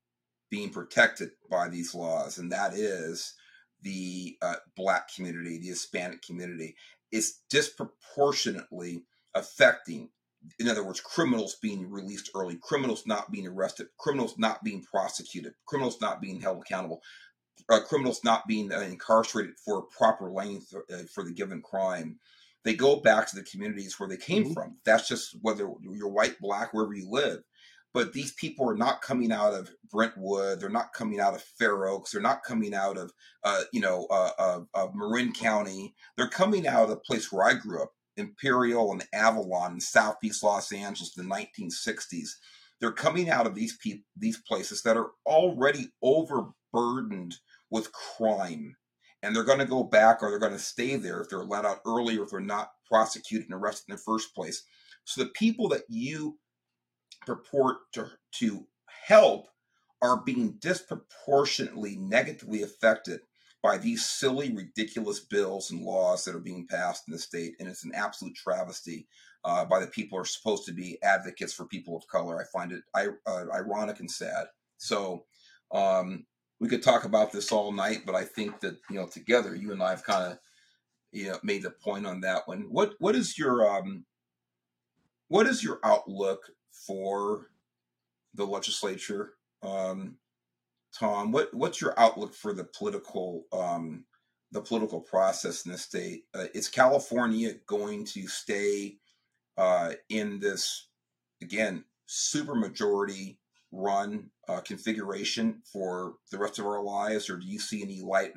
being 0.50 0.70
protected 0.70 1.30
by 1.50 1.68
these 1.68 1.94
laws, 1.94 2.38
and 2.38 2.52
that 2.52 2.74
is 2.74 3.34
the 3.82 4.36
uh, 4.42 4.56
black 4.76 5.08
community, 5.14 5.58
the 5.58 5.68
Hispanic 5.68 6.22
community, 6.22 6.76
is 7.10 7.40
disproportionately 7.50 9.04
affecting 9.34 10.10
in 10.58 10.68
other 10.68 10.84
words, 10.84 11.00
criminals 11.00 11.56
being 11.62 11.90
released 11.90 12.30
early, 12.34 12.58
criminals 12.62 13.06
not 13.06 13.30
being 13.32 13.46
arrested, 13.46 13.86
criminals 13.98 14.36
not 14.38 14.62
being 14.62 14.82
prosecuted, 14.82 15.54
criminals 15.66 16.00
not 16.00 16.20
being 16.20 16.40
held 16.40 16.60
accountable, 16.60 17.00
uh, 17.68 17.80
criminals 17.80 18.20
not 18.24 18.46
being 18.46 18.72
uh, 18.72 18.80
incarcerated 18.80 19.54
for 19.64 19.78
a 19.78 19.96
proper 19.96 20.30
length 20.30 20.74
uh, 20.74 20.98
for 21.12 21.24
the 21.24 21.32
given 21.32 21.62
crime. 21.62 22.18
They 22.64 22.74
go 22.74 22.96
back 22.96 23.28
to 23.28 23.36
the 23.36 23.42
communities 23.42 23.98
where 23.98 24.08
they 24.08 24.16
came 24.16 24.44
mm-hmm. 24.44 24.52
from. 24.52 24.76
That's 24.84 25.08
just 25.08 25.36
whether 25.42 25.70
you're 25.82 26.08
white, 26.08 26.38
black, 26.40 26.72
wherever 26.72 26.94
you 26.94 27.08
live. 27.10 27.42
But 27.92 28.12
these 28.12 28.32
people 28.32 28.68
are 28.68 28.76
not 28.76 29.02
coming 29.02 29.30
out 29.30 29.54
of 29.54 29.70
Brentwood. 29.90 30.60
They're 30.60 30.68
not 30.68 30.92
coming 30.92 31.20
out 31.20 31.34
of 31.34 31.42
Fair 31.42 31.86
Oaks. 31.86 32.10
They're 32.10 32.20
not 32.20 32.42
coming 32.42 32.74
out 32.74 32.98
of, 32.98 33.12
uh, 33.44 33.62
you 33.72 33.80
know, 33.80 34.06
uh, 34.10 34.88
Marin 34.94 35.32
County. 35.32 35.94
They're 36.16 36.28
coming 36.28 36.66
out 36.66 36.84
of 36.84 36.88
the 36.88 36.96
place 36.96 37.30
where 37.30 37.46
I 37.46 37.54
grew 37.54 37.82
up, 37.82 37.92
Imperial 38.16 38.90
and 38.90 39.06
Avalon 39.12 39.74
in 39.74 39.80
Southeast 39.80 40.42
Los 40.42 40.72
Angeles 40.72 41.16
in 41.16 41.28
the 41.28 41.34
1960s. 41.34 42.30
They're 42.80 42.92
coming 42.92 43.30
out 43.30 43.46
of 43.46 43.54
these 43.54 43.76
pe- 43.76 44.02
these 44.16 44.38
places 44.38 44.82
that 44.82 44.96
are 44.96 45.12
already 45.24 45.90
overburdened 46.74 47.36
with 47.70 47.92
crime, 47.92 48.76
and 49.22 49.34
they're 49.34 49.44
going 49.44 49.58
to 49.58 49.64
go 49.64 49.82
back 49.82 50.22
or 50.22 50.30
they're 50.30 50.38
going 50.38 50.52
to 50.52 50.58
stay 50.58 50.96
there 50.96 51.20
if 51.20 51.28
they're 51.28 51.44
let 51.44 51.64
out 51.64 51.80
early 51.86 52.18
or 52.18 52.24
if 52.24 52.30
they're 52.30 52.40
not 52.40 52.70
prosecuted 52.90 53.48
and 53.48 53.54
arrested 53.54 53.84
in 53.88 53.96
the 53.96 54.02
first 54.02 54.34
place. 54.34 54.64
So 55.04 55.22
the 55.22 55.30
people 55.30 55.68
that 55.68 55.84
you 55.88 56.38
purport 57.26 57.76
to 57.92 58.08
to 58.38 58.66
help 59.06 59.46
are 60.02 60.22
being 60.22 60.56
disproportionately 60.60 61.96
negatively 61.96 62.62
affected 62.62 63.20
by 63.62 63.78
these 63.78 64.04
silly, 64.04 64.54
ridiculous 64.54 65.20
bills 65.20 65.70
and 65.70 65.80
laws 65.80 66.24
that 66.24 66.34
are 66.34 66.40
being 66.40 66.66
passed 66.66 67.04
in 67.08 67.12
the 67.12 67.18
state, 67.18 67.54
and 67.58 67.66
it's 67.66 67.84
an 67.84 67.92
absolute 67.94 68.34
travesty 68.34 69.06
uh, 69.42 69.64
by 69.64 69.80
the 69.80 69.86
people 69.86 70.18
who 70.18 70.22
are 70.22 70.26
supposed 70.26 70.66
to 70.66 70.72
be 70.72 70.98
advocates 71.02 71.54
for 71.54 71.66
people 71.66 71.96
of 71.96 72.06
color. 72.08 72.38
I 72.38 72.44
find 72.52 72.72
it 72.72 72.82
uh, 72.94 73.44
ironic 73.54 74.00
and 74.00 74.10
sad. 74.10 74.48
So 74.76 75.24
um, 75.72 76.26
we 76.64 76.70
could 76.70 76.82
talk 76.82 77.04
about 77.04 77.30
this 77.30 77.52
all 77.52 77.72
night, 77.72 78.04
but 78.06 78.14
I 78.14 78.24
think 78.24 78.60
that 78.60 78.78
you 78.88 78.96
know 78.96 79.06
together, 79.06 79.54
you 79.54 79.70
and 79.72 79.82
I 79.82 79.90
have 79.90 80.02
kind 80.02 80.32
of 80.32 80.38
you 81.12 81.28
know 81.28 81.38
made 81.42 81.62
the 81.62 81.70
point 81.70 82.06
on 82.06 82.22
that 82.22 82.48
one. 82.48 82.68
What 82.70 82.94
what 83.00 83.14
is 83.14 83.36
your 83.36 83.70
um, 83.70 84.06
what 85.28 85.46
is 85.46 85.62
your 85.62 85.78
outlook 85.84 86.40
for 86.72 87.50
the 88.32 88.46
legislature? 88.46 89.34
Um, 89.62 90.16
Tom, 90.98 91.32
what 91.32 91.52
what's 91.52 91.82
your 91.82 91.92
outlook 92.00 92.32
for 92.32 92.54
the 92.54 92.64
political 92.64 93.44
um, 93.52 94.06
the 94.50 94.62
political 94.62 95.02
process 95.02 95.66
in 95.66 95.72
the 95.72 95.76
state? 95.76 96.24
Uh, 96.34 96.46
is 96.54 96.68
California 96.68 97.56
going 97.66 98.06
to 98.06 98.26
stay 98.26 98.96
uh, 99.58 99.92
in 100.08 100.40
this 100.40 100.88
again 101.42 101.84
super 102.06 102.54
majority 102.54 103.38
run 103.70 104.30
uh, 104.48 104.60
configuration 104.60 105.62
for 105.64 106.14
the 106.30 106.38
rest 106.38 106.58
of 106.58 106.66
our 106.66 106.82
lives, 106.82 107.30
or 107.30 107.36
do 107.36 107.46
you 107.46 107.58
see 107.58 107.82
any 107.82 108.00
light 108.02 108.32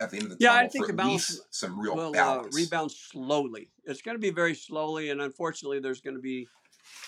at 0.00 0.10
the 0.10 0.16
end 0.16 0.24
of 0.24 0.30
the 0.30 0.36
yeah, 0.40 0.50
tunnel 0.50 0.64
I 0.64 0.68
think 0.68 0.86
for 0.86 1.10
at 1.10 1.20
some 1.50 1.78
real 1.78 1.94
will 1.94 2.16
uh, 2.16 2.42
rebound 2.52 2.90
slowly. 2.90 3.70
It's 3.84 4.02
going 4.02 4.16
to 4.16 4.20
be 4.20 4.30
very 4.30 4.54
slowly, 4.54 5.10
and 5.10 5.20
unfortunately, 5.20 5.80
there's 5.80 6.00
going 6.00 6.16
to 6.16 6.22
be 6.22 6.48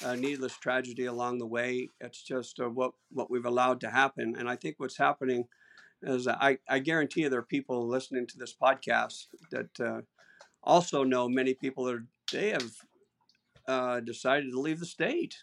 a 0.04 0.16
needless 0.16 0.56
tragedy 0.58 1.06
along 1.06 1.38
the 1.38 1.46
way. 1.46 1.88
It's 2.00 2.22
just 2.22 2.60
uh, 2.60 2.68
what 2.68 2.92
what 3.10 3.30
we've 3.30 3.46
allowed 3.46 3.80
to 3.80 3.90
happen, 3.90 4.36
and 4.38 4.48
I 4.48 4.56
think 4.56 4.76
what's 4.78 4.98
happening 4.98 5.46
is 6.02 6.26
I, 6.26 6.58
I 6.68 6.80
guarantee 6.80 7.22
you 7.22 7.28
there 7.28 7.38
are 7.38 7.44
people 7.44 7.86
listening 7.86 8.26
to 8.26 8.38
this 8.38 8.54
podcast 8.54 9.26
that 9.50 9.80
uh, 9.80 10.00
also 10.62 11.04
know 11.04 11.28
many 11.28 11.54
people 11.54 11.84
that 11.84 11.94
are, 11.94 12.06
they 12.32 12.50
have 12.50 12.72
uh, 13.68 14.00
decided 14.00 14.50
to 14.50 14.60
leave 14.60 14.80
the 14.80 14.86
state, 14.86 15.36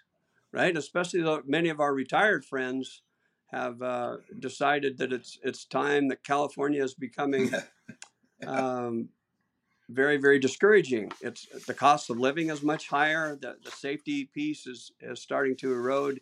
right? 0.51 0.75
Especially 0.75 1.21
though 1.21 1.41
many 1.45 1.69
of 1.69 1.79
our 1.79 1.93
retired 1.93 2.45
friends 2.45 3.01
have 3.47 3.81
uh, 3.81 4.17
decided 4.39 4.97
that 4.99 5.11
it's 5.11 5.39
it's 5.43 5.65
time 5.65 6.07
that 6.09 6.23
California 6.23 6.83
is 6.83 6.93
becoming 6.93 7.51
um, 8.47 9.09
very 9.89 10.17
very 10.17 10.39
discouraging. 10.39 11.11
It's 11.21 11.47
the 11.65 11.73
cost 11.73 12.09
of 12.09 12.19
living 12.19 12.49
is 12.49 12.61
much 12.61 12.87
higher. 12.87 13.35
The 13.35 13.57
the 13.63 13.71
safety 13.71 14.29
piece 14.33 14.67
is 14.67 14.91
is 15.01 15.21
starting 15.21 15.55
to 15.57 15.73
erode, 15.73 16.21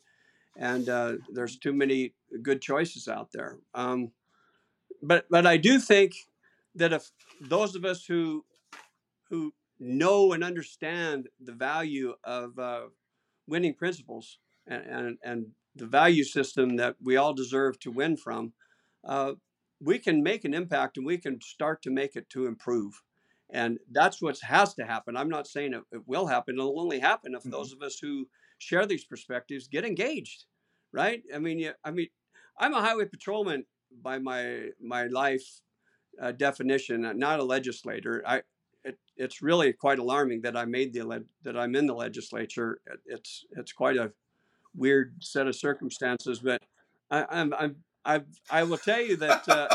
and 0.55 0.87
uh, 0.87 1.13
there's 1.31 1.57
too 1.57 1.73
many 1.73 2.13
good 2.41 2.61
choices 2.61 3.07
out 3.07 3.31
there. 3.33 3.57
Um, 3.73 4.11
but 5.01 5.25
but 5.29 5.45
I 5.45 5.57
do 5.57 5.79
think 5.79 6.13
that 6.75 6.93
if 6.93 7.11
those 7.41 7.75
of 7.75 7.83
us 7.85 8.05
who 8.05 8.45
who 9.29 9.53
know 9.79 10.33
and 10.33 10.43
understand 10.43 11.27
the 11.39 11.51
value 11.51 12.13
of 12.23 12.57
uh, 12.57 12.83
winning 13.47 13.73
principles 13.73 14.39
and, 14.65 14.83
and, 14.85 15.17
and 15.23 15.45
the 15.75 15.85
value 15.85 16.23
system 16.23 16.75
that 16.77 16.95
we 17.01 17.17
all 17.17 17.33
deserve 17.33 17.79
to 17.79 17.91
win 17.91 18.17
from, 18.17 18.53
uh, 19.05 19.33
we 19.81 19.99
can 19.99 20.23
make 20.23 20.43
an 20.43 20.53
impact 20.53 20.97
and 20.97 21.05
we 21.05 21.17
can 21.17 21.39
start 21.41 21.81
to 21.83 21.91
make 21.91 22.15
it 22.15 22.29
to 22.29 22.47
improve. 22.47 23.01
And 23.49 23.77
that's 23.91 24.21
what 24.21 24.39
has 24.39 24.73
to 24.73 24.85
happen. 24.85 25.15
I'm 25.15 25.29
not 25.29 25.47
saying 25.47 25.73
it, 25.73 25.83
it 25.91 26.01
will 26.07 26.27
happen. 26.27 26.55
It'll 26.55 26.79
only 26.79 26.99
happen 26.99 27.33
if 27.33 27.41
mm-hmm. 27.41 27.51
those 27.51 27.71
of 27.71 27.81
us 27.81 27.97
who 27.99 28.27
share 28.57 28.85
these 28.85 29.05
perspectives 29.05 29.67
get 29.67 29.85
engaged, 29.85 30.45
right? 30.91 31.21
I 31.33 31.39
mean, 31.39 31.59
yeah, 31.59 31.73
I 31.83 31.91
mean, 31.91 32.07
I'm 32.59 32.73
a 32.73 32.81
highway 32.81 33.05
patrolman 33.05 33.65
by 34.01 34.19
my 34.19 34.69
my 34.81 35.05
life 35.07 35.61
uh, 36.21 36.31
definition, 36.31 37.09
not 37.17 37.39
a 37.39 37.43
legislator. 37.43 38.23
I 38.25 38.41
it's 39.17 39.41
really 39.41 39.73
quite 39.73 39.99
alarming 39.99 40.41
that 40.41 40.55
I 40.55 40.65
made 40.65 40.93
the 40.93 41.25
that 41.43 41.57
I'm 41.57 41.75
in 41.75 41.87
the 41.87 41.93
legislature. 41.93 42.79
It's 43.05 43.45
it's 43.51 43.73
quite 43.73 43.97
a 43.97 44.11
weird 44.75 45.15
set 45.19 45.47
of 45.47 45.55
circumstances, 45.55 46.39
but 46.39 46.61
I, 47.09 47.25
I'm 47.29 47.53
I'm 47.53 47.75
I've, 48.05 48.25
I 48.49 48.63
will 48.63 48.77
tell 48.77 49.01
you 49.01 49.17
that 49.17 49.49
uh, 49.49 49.67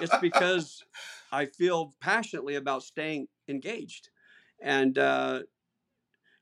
it's 0.00 0.16
because 0.20 0.82
I 1.30 1.46
feel 1.46 1.94
passionately 2.00 2.56
about 2.56 2.82
staying 2.82 3.28
engaged, 3.48 4.08
and 4.60 4.98
uh, 4.98 5.40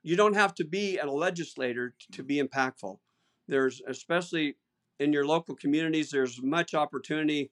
you 0.02 0.16
don't 0.16 0.34
have 0.34 0.54
to 0.56 0.64
be 0.64 0.98
a 0.98 1.06
legislator 1.06 1.94
to 2.12 2.22
be 2.22 2.42
impactful. 2.42 2.98
There's 3.46 3.82
especially 3.86 4.56
in 5.00 5.12
your 5.12 5.26
local 5.26 5.54
communities. 5.54 6.10
There's 6.10 6.40
much 6.42 6.74
opportunity 6.74 7.50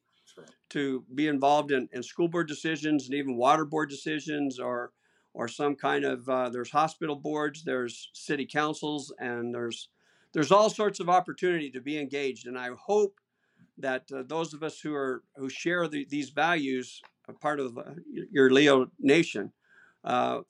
to 0.70 1.05
be 1.14 1.28
involved 1.28 1.72
in, 1.72 1.89
in 1.93 2.03
school 2.03 2.28
board 2.28 2.49
decisions 2.49 3.07
and 3.07 3.14
even 3.14 3.37
water 3.37 3.64
board 3.64 3.91
decisions 3.91 4.59
or 4.59 4.93
or 5.35 5.49
some 5.49 5.74
kind 5.74 6.05
of 6.05 6.28
uh, 6.28 6.49
there's 6.51 6.70
hospital 6.70 7.16
boards 7.16 7.64
there's 7.64 8.11
city 8.12 8.47
councils 8.47 9.12
and 9.18 9.55
there's 9.55 9.89
there's 10.33 10.53
all 10.53 10.70
sorts 10.70 10.99
of 10.99 11.09
opportunity 11.09 11.70
to 11.70 11.80
be 11.80 11.99
engaged. 11.99 12.47
And 12.47 12.59
i 12.59 12.70
hope 12.78 13.20
that 13.78 14.05
uh, 14.14 14.22
those 14.26 14.55
of 14.55 14.62
us 14.62 14.80
who 14.80 14.95
are 14.95 15.22
who 15.37 15.49
share 15.49 15.89
the, 15.89 16.07
these 16.09 16.30
values 16.30 17.01
a 17.28 17.33
part 17.33 17.61
of 17.61 17.78
uh, 17.78 17.83
your 18.30 18.51
leo 18.51 18.87
nation 18.99 19.53
uh, 20.05 20.41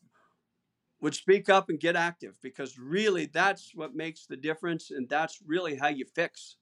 would 1.00 1.14
speak 1.14 1.48
up 1.48 1.68
and 1.68 1.80
get 1.80 1.96
active 1.96 2.34
because 2.42 2.78
really 2.78 3.26
that's 3.26 3.72
what 3.74 3.94
makes 3.94 4.26
the 4.26 4.36
difference 4.36 4.90
and 4.90 5.08
that's 5.08 5.40
really 5.46 5.76
how 5.76 5.88
you 5.88 6.04
fix 6.14 6.56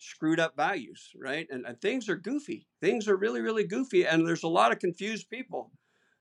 screwed 0.00 0.40
up 0.40 0.56
values, 0.56 1.10
right? 1.14 1.46
And, 1.50 1.66
and, 1.66 1.80
things 1.80 2.08
are 2.08 2.16
goofy. 2.16 2.66
Things 2.80 3.06
are 3.06 3.16
really, 3.16 3.42
really 3.42 3.64
goofy. 3.64 4.06
And 4.06 4.26
there's 4.26 4.42
a 4.42 4.48
lot 4.48 4.72
of 4.72 4.78
confused 4.78 5.28
people. 5.28 5.70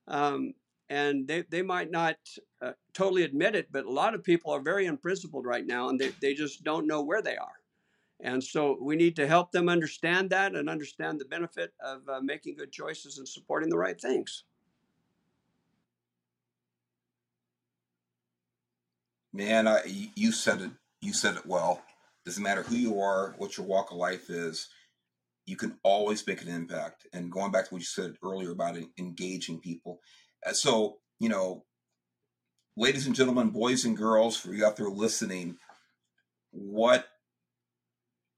Um, 0.07 0.53
and 0.89 1.27
they, 1.27 1.43
they 1.49 1.61
might 1.61 1.89
not 1.89 2.17
uh, 2.61 2.73
totally 2.93 3.23
admit 3.23 3.55
it, 3.55 3.71
but 3.71 3.86
a 3.86 3.91
lot 3.91 4.13
of 4.13 4.23
people 4.23 4.51
are 4.51 4.59
very 4.59 4.86
unprincipled 4.86 5.45
right 5.45 5.65
now 5.65 5.89
and 5.89 5.99
they, 5.99 6.09
they 6.21 6.34
just 6.34 6.63
don't 6.63 6.88
know 6.88 7.01
where 7.01 7.21
they 7.21 7.38
are. 7.38 7.59
And 8.19 8.43
so 8.43 8.77
we 8.82 8.97
need 8.97 9.15
to 9.15 9.27
help 9.27 9.51
them 9.51 9.69
understand 9.69 10.30
that 10.32 10.55
and 10.55 10.69
understand 10.69 11.19
the 11.19 11.25
benefit 11.25 11.73
of 11.80 12.01
uh, 12.09 12.19
making 12.21 12.57
good 12.57 12.71
choices 12.71 13.17
and 13.17 13.27
supporting 13.27 13.69
the 13.69 13.77
right 13.77 13.99
things. 13.99 14.43
Man, 19.32 19.67
I, 19.67 19.84
you 20.15 20.34
said 20.34 20.61
it. 20.61 20.71
You 21.01 21.13
said 21.13 21.36
it 21.38 21.45
well. 21.45 21.82
Doesn't 22.30 22.43
matter 22.43 22.61
who 22.61 22.75
you 22.75 23.01
are, 23.01 23.34
what 23.39 23.57
your 23.57 23.65
walk 23.65 23.89
of 23.89 23.97
life 23.97 24.30
is, 24.30 24.67
you 25.47 25.57
can 25.57 25.80
always 25.82 26.27
make 26.27 26.43
an 26.43 26.47
impact. 26.47 27.07
And 27.11 27.32
going 27.32 27.51
back 27.51 27.67
to 27.67 27.73
what 27.73 27.80
you 27.80 27.86
said 27.86 28.17
earlier 28.23 28.51
about 28.51 28.77
engaging 28.99 29.59
people. 29.59 29.99
Uh, 30.45 30.53
so, 30.53 30.99
you 31.19 31.27
know, 31.27 31.65
ladies 32.77 33.07
and 33.07 33.15
gentlemen, 33.15 33.49
boys 33.49 33.84
and 33.84 33.97
girls, 33.97 34.38
for 34.38 34.53
you 34.53 34.63
out 34.63 34.77
there 34.77 34.89
listening, 34.89 35.57
what 36.51 37.07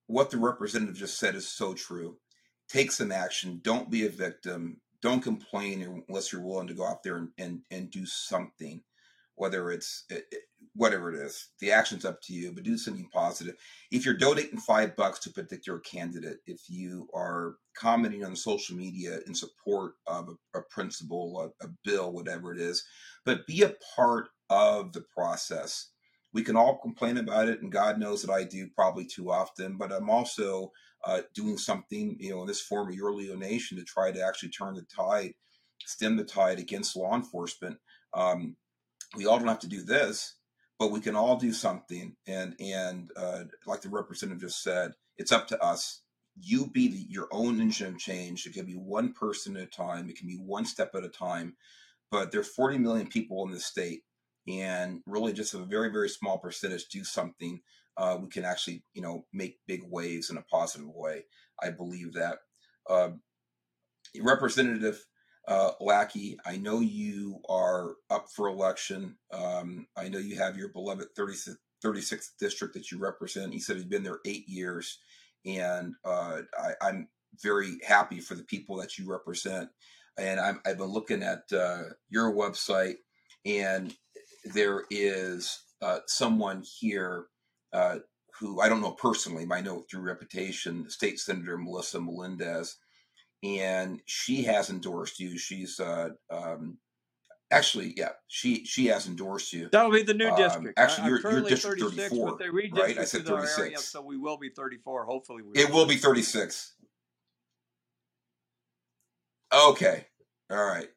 what 0.07 0.29
the 0.29 0.37
representative 0.37 0.95
just 0.95 1.19
said 1.19 1.35
is 1.35 1.49
so 1.49 1.73
true. 1.73 2.15
Take 2.69 2.93
some 2.93 3.11
action. 3.11 3.59
Don't 3.61 3.91
be 3.91 4.05
a 4.05 4.09
victim. 4.09 4.79
Don't 5.01 5.21
complain 5.21 6.05
unless 6.07 6.31
you're 6.31 6.41
willing 6.41 6.67
to 6.67 6.73
go 6.73 6.85
out 6.85 7.03
there 7.03 7.17
and, 7.17 7.31
and, 7.37 7.59
and 7.69 7.91
do 7.91 8.05
something 8.05 8.83
whether 9.41 9.71
it's 9.71 10.03
it, 10.09 10.25
it, 10.31 10.41
whatever 10.75 11.13
it 11.13 11.19
is. 11.19 11.49
The 11.59 11.71
action's 11.71 12.05
up 12.05 12.21
to 12.23 12.33
you, 12.33 12.51
but 12.51 12.63
do 12.63 12.77
something 12.77 13.09
positive. 13.13 13.55
If 13.91 14.05
you're 14.05 14.13
donating 14.13 14.59
five 14.59 14.95
bucks 14.95 15.19
to 15.19 15.29
a 15.29 15.33
particular 15.33 15.79
candidate, 15.79 16.37
if 16.45 16.61
you 16.69 17.07
are 17.13 17.55
commenting 17.77 18.23
on 18.23 18.35
social 18.35 18.75
media 18.75 19.19
in 19.27 19.35
support 19.35 19.93
of 20.07 20.29
a, 20.29 20.59
a 20.59 20.61
principle, 20.69 21.51
a, 21.61 21.65
a 21.65 21.69
bill, 21.83 22.11
whatever 22.11 22.53
it 22.53 22.59
is, 22.59 22.85
but 23.25 23.47
be 23.47 23.63
a 23.63 23.75
part 23.95 24.29
of 24.49 24.93
the 24.93 25.03
process. 25.15 25.89
We 26.33 26.43
can 26.43 26.55
all 26.55 26.77
complain 26.77 27.17
about 27.17 27.49
it, 27.49 27.61
and 27.61 27.71
God 27.71 27.99
knows 27.99 28.21
that 28.21 28.31
I 28.31 28.45
do 28.45 28.67
probably 28.73 29.05
too 29.05 29.31
often. 29.31 29.77
But 29.77 29.91
I'm 29.91 30.09
also 30.09 30.71
uh, 31.05 31.21
doing 31.33 31.57
something, 31.57 32.15
you 32.19 32.31
know, 32.31 32.41
in 32.41 32.47
this 32.47 32.61
form 32.61 32.87
of 32.87 32.95
your 32.95 33.13
Leo 33.13 33.35
Nation 33.35 33.77
to 33.77 33.83
try 33.83 34.11
to 34.11 34.25
actually 34.25 34.49
turn 34.49 34.75
the 34.75 34.85
tide, 34.95 35.33
stem 35.85 36.15
the 36.15 36.23
tide 36.23 36.59
against 36.59 36.95
law 36.95 37.15
enforcement. 37.15 37.77
Um, 38.13 38.55
we 39.17 39.25
all 39.25 39.37
don't 39.37 39.47
have 39.47 39.59
to 39.59 39.67
do 39.67 39.83
this, 39.83 40.37
but 40.81 40.89
we 40.89 40.99
can 40.99 41.15
all 41.15 41.35
do 41.35 41.53
something. 41.53 42.15
And 42.25 42.55
and 42.59 43.11
uh, 43.15 43.43
like 43.67 43.81
the 43.81 43.89
representative 43.89 44.41
just 44.41 44.63
said, 44.63 44.93
it's 45.15 45.31
up 45.31 45.47
to 45.49 45.63
us. 45.63 46.01
You 46.41 46.71
be 46.71 46.87
the, 46.87 47.05
your 47.07 47.27
own 47.31 47.61
engine 47.61 47.93
of 47.93 47.99
change. 47.99 48.47
It 48.47 48.53
can 48.55 48.65
be 48.65 48.73
one 48.73 49.13
person 49.13 49.55
at 49.57 49.61
a 49.61 49.67
time. 49.67 50.09
It 50.09 50.17
can 50.17 50.27
be 50.27 50.39
one 50.43 50.65
step 50.65 50.95
at 50.95 51.03
a 51.03 51.09
time. 51.09 51.55
but 52.09 52.31
there 52.31 52.41
are 52.41 52.43
40 52.43 52.79
million 52.79 53.05
people 53.05 53.45
in 53.45 53.51
the 53.51 53.59
state, 53.59 54.01
and 54.47 55.01
really 55.05 55.33
just 55.33 55.53
a 55.53 55.59
very 55.59 55.91
very 55.91 56.09
small 56.09 56.39
percentage 56.39 56.87
do 56.87 57.03
something. 57.03 57.61
Uh, 57.95 58.17
we 58.19 58.27
can 58.27 58.43
actually 58.43 58.83
you 58.95 59.03
know 59.03 59.27
make 59.31 59.59
big 59.67 59.83
waves 59.87 60.31
in 60.31 60.37
a 60.37 60.41
positive 60.51 60.89
way. 60.89 61.25
I 61.61 61.69
believe 61.69 62.13
that. 62.13 62.39
Uh, 62.89 63.09
Representative 64.19 65.05
uh, 65.51 65.71
Lackey, 65.81 66.37
I 66.45 66.55
know 66.55 66.79
you 66.79 67.41
are 67.49 67.95
up 68.09 68.27
for 68.33 68.47
election. 68.47 69.17
Um, 69.33 69.85
I 69.97 70.07
know 70.07 70.17
you 70.17 70.37
have 70.37 70.55
your 70.55 70.69
beloved 70.69 71.09
36th, 71.19 71.57
36th 71.83 72.29
district 72.39 72.73
that 72.75 72.89
you 72.89 72.97
represent. 72.97 73.51
You 73.51 73.59
said 73.59 73.75
you've 73.75 73.89
been 73.89 74.03
there 74.03 74.21
eight 74.25 74.47
years, 74.47 74.99
and 75.45 75.93
uh, 76.05 76.43
I, 76.81 76.87
am 76.87 77.09
very 77.43 77.79
happy 77.85 78.21
for 78.21 78.35
the 78.35 78.45
people 78.45 78.77
that 78.77 78.97
you 78.97 79.11
represent. 79.11 79.69
And 80.17 80.39
i 80.39 80.53
have 80.65 80.77
been 80.77 80.87
looking 80.87 81.21
at 81.21 81.41
uh, 81.51 81.83
your 82.09 82.33
website, 82.33 82.95
and 83.45 83.93
there 84.45 84.85
is 84.89 85.63
uh, 85.81 85.99
someone 86.07 86.63
here 86.79 87.25
uh, 87.73 87.97
who 88.39 88.61
I 88.61 88.69
don't 88.69 88.81
know 88.81 88.93
personally, 88.93 89.45
but 89.45 89.55
I 89.55 89.61
know 89.61 89.83
through 89.91 90.01
reputation, 90.03 90.89
State 90.89 91.19
Senator 91.19 91.57
Melissa 91.57 91.99
Melendez 91.99 92.77
and 93.43 94.01
she 94.05 94.43
has 94.43 94.69
endorsed 94.69 95.19
you. 95.19 95.37
She's 95.37 95.79
uh, 95.79 96.09
um, 96.29 96.77
actually, 97.51 97.93
yeah, 97.97 98.11
she 98.27 98.65
she 98.65 98.87
has 98.87 99.07
endorsed 99.07 99.53
you. 99.53 99.69
That'll 99.71 99.91
be 99.91 100.03
the 100.03 100.13
new 100.13 100.27
Um, 100.27 100.35
district. 100.35 100.79
actually, 100.79 101.09
you're, 101.09 101.21
you're 101.31 101.41
district 101.41 101.81
36, 101.81 102.09
34, 102.09 102.29
but 102.29 102.39
they 102.39 102.49
right? 102.49 102.97
I 102.99 103.03
said 103.03 103.21
redistricted 103.21 103.31
our 103.31 103.37
area, 103.39 103.55
36. 103.55 103.83
so 103.85 104.01
we 104.01 104.17
will 104.17 104.37
be 104.37 104.49
34. 104.49 105.05
Hopefully, 105.05 105.43
we 105.43 105.59
It 105.59 105.71
will 105.71 105.85
be 105.85 105.97
36. 105.97 106.73
Okay, 109.53 110.05
all 110.49 110.65
right. 110.65 110.87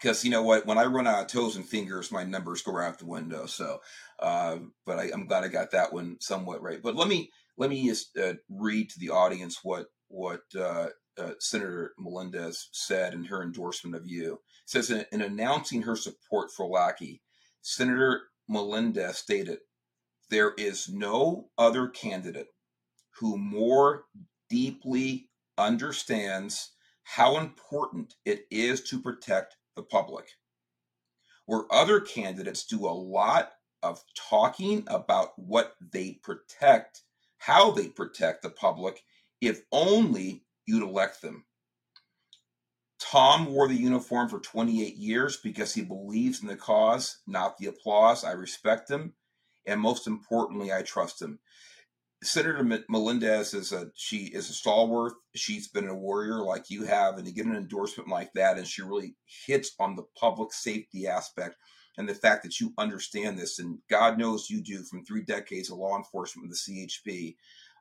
Because 0.00 0.24
you 0.24 0.30
know 0.30 0.42
what, 0.42 0.64
when 0.64 0.78
I 0.78 0.84
run 0.84 1.08
out 1.08 1.22
of 1.22 1.26
toes 1.26 1.56
and 1.56 1.66
fingers, 1.66 2.12
my 2.12 2.22
numbers 2.22 2.62
go 2.62 2.78
out 2.78 2.98
the 2.98 3.06
window. 3.06 3.46
So, 3.46 3.80
uh, 4.20 4.58
but 4.86 4.98
I, 4.98 5.10
I'm 5.12 5.26
glad 5.26 5.42
I 5.42 5.48
got 5.48 5.72
that 5.72 5.92
one 5.92 6.16
somewhat 6.20 6.62
right. 6.62 6.80
But 6.80 6.94
let 6.94 7.08
me 7.08 7.30
let 7.56 7.68
me 7.68 7.86
just 7.88 8.16
uh, 8.16 8.34
read 8.48 8.90
to 8.90 9.00
the 9.00 9.10
audience 9.10 9.58
what 9.64 9.86
what 10.08 10.42
uh, 10.58 10.88
uh, 11.18 11.32
Senator 11.38 11.94
Melendez 11.98 12.68
said 12.72 13.14
in 13.14 13.24
her 13.24 13.42
endorsement 13.42 13.96
of 13.96 14.06
you. 14.06 14.34
It 14.34 14.40
says 14.66 14.90
in, 14.90 15.04
in 15.12 15.22
announcing 15.22 15.82
her 15.82 15.96
support 15.96 16.50
for 16.52 16.66
Lackey, 16.66 17.22
Senator 17.60 18.22
Melendez 18.48 19.18
stated, 19.18 19.58
"There 20.30 20.54
is 20.56 20.88
no 20.88 21.50
other 21.58 21.88
candidate 21.88 22.48
who 23.18 23.36
more 23.36 24.04
deeply 24.48 25.28
understands 25.56 26.70
how 27.02 27.38
important 27.38 28.14
it 28.24 28.46
is 28.50 28.82
to 28.82 29.00
protect 29.00 29.56
the 29.76 29.82
public. 29.82 30.26
Where 31.46 31.64
other 31.72 32.00
candidates 32.00 32.64
do 32.64 32.86
a 32.86 32.90
lot 32.90 33.52
of 33.82 34.02
talking 34.14 34.84
about 34.88 35.38
what 35.38 35.74
they 35.92 36.20
protect, 36.22 37.02
how 37.38 37.70
they 37.70 37.88
protect 37.88 38.42
the 38.42 38.50
public, 38.50 39.02
if 39.40 39.62
only 39.72 40.44
you'd 40.68 40.82
elect 40.82 41.22
them. 41.22 41.44
Tom 43.00 43.46
wore 43.46 43.68
the 43.68 43.74
uniform 43.74 44.28
for 44.28 44.40
28 44.40 44.96
years 44.96 45.36
because 45.36 45.72
he 45.72 45.82
believes 45.82 46.42
in 46.42 46.48
the 46.48 46.56
cause, 46.56 47.18
not 47.26 47.56
the 47.56 47.66
applause. 47.66 48.24
I 48.24 48.32
respect 48.32 48.90
him. 48.90 49.14
And 49.66 49.80
most 49.80 50.06
importantly, 50.06 50.72
I 50.72 50.82
trust 50.82 51.22
him. 51.22 51.38
Senator 52.22 52.64
Melendez 52.88 53.54
is 53.54 53.72
a 53.72 53.90
she 53.94 54.24
is 54.26 54.50
a 54.50 54.52
stalwart. 54.52 55.12
She's 55.36 55.68
been 55.68 55.86
a 55.86 55.94
warrior 55.94 56.42
like 56.42 56.68
you 56.68 56.82
have, 56.84 57.16
and 57.16 57.24
to 57.26 57.32
get 57.32 57.46
an 57.46 57.54
endorsement 57.54 58.08
like 58.08 58.32
that, 58.34 58.58
and 58.58 58.66
she 58.66 58.82
really 58.82 59.14
hits 59.46 59.70
on 59.78 59.94
the 59.94 60.02
public 60.18 60.52
safety 60.52 61.06
aspect 61.06 61.54
and 61.96 62.08
the 62.08 62.14
fact 62.14 62.42
that 62.42 62.58
you 62.58 62.72
understand 62.76 63.38
this, 63.38 63.60
and 63.60 63.78
God 63.88 64.18
knows 64.18 64.50
you 64.50 64.62
do 64.62 64.82
from 64.82 65.04
three 65.04 65.22
decades 65.22 65.70
of 65.70 65.78
law 65.78 65.96
enforcement 65.96 66.48
with 66.48 66.58
the 66.58 66.88
CHP. 67.08 67.36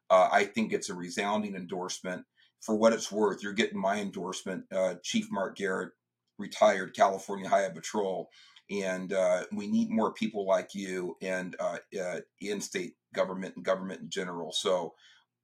Uh, 0.09 0.29
I 0.31 0.45
think 0.45 0.71
it's 0.71 0.89
a 0.89 0.95
resounding 0.95 1.55
endorsement. 1.55 2.25
For 2.61 2.75
what 2.75 2.93
it's 2.93 3.11
worth, 3.11 3.43
you're 3.43 3.53
getting 3.53 3.79
my 3.79 3.99
endorsement. 3.99 4.65
Uh, 4.71 4.95
Chief 5.03 5.27
Mark 5.31 5.57
Garrett, 5.57 5.91
retired 6.37 6.95
California 6.95 7.47
Highway 7.47 7.73
Patrol, 7.73 8.29
and 8.69 9.13
uh, 9.13 9.45
we 9.51 9.67
need 9.67 9.89
more 9.89 10.13
people 10.13 10.45
like 10.45 10.75
you 10.75 11.15
and 11.21 11.55
uh, 11.59 11.77
uh, 11.99 12.19
in-state 12.41 12.93
government 13.13 13.55
and 13.55 13.65
government 13.65 14.01
in 14.01 14.09
general. 14.09 14.51
So, 14.51 14.93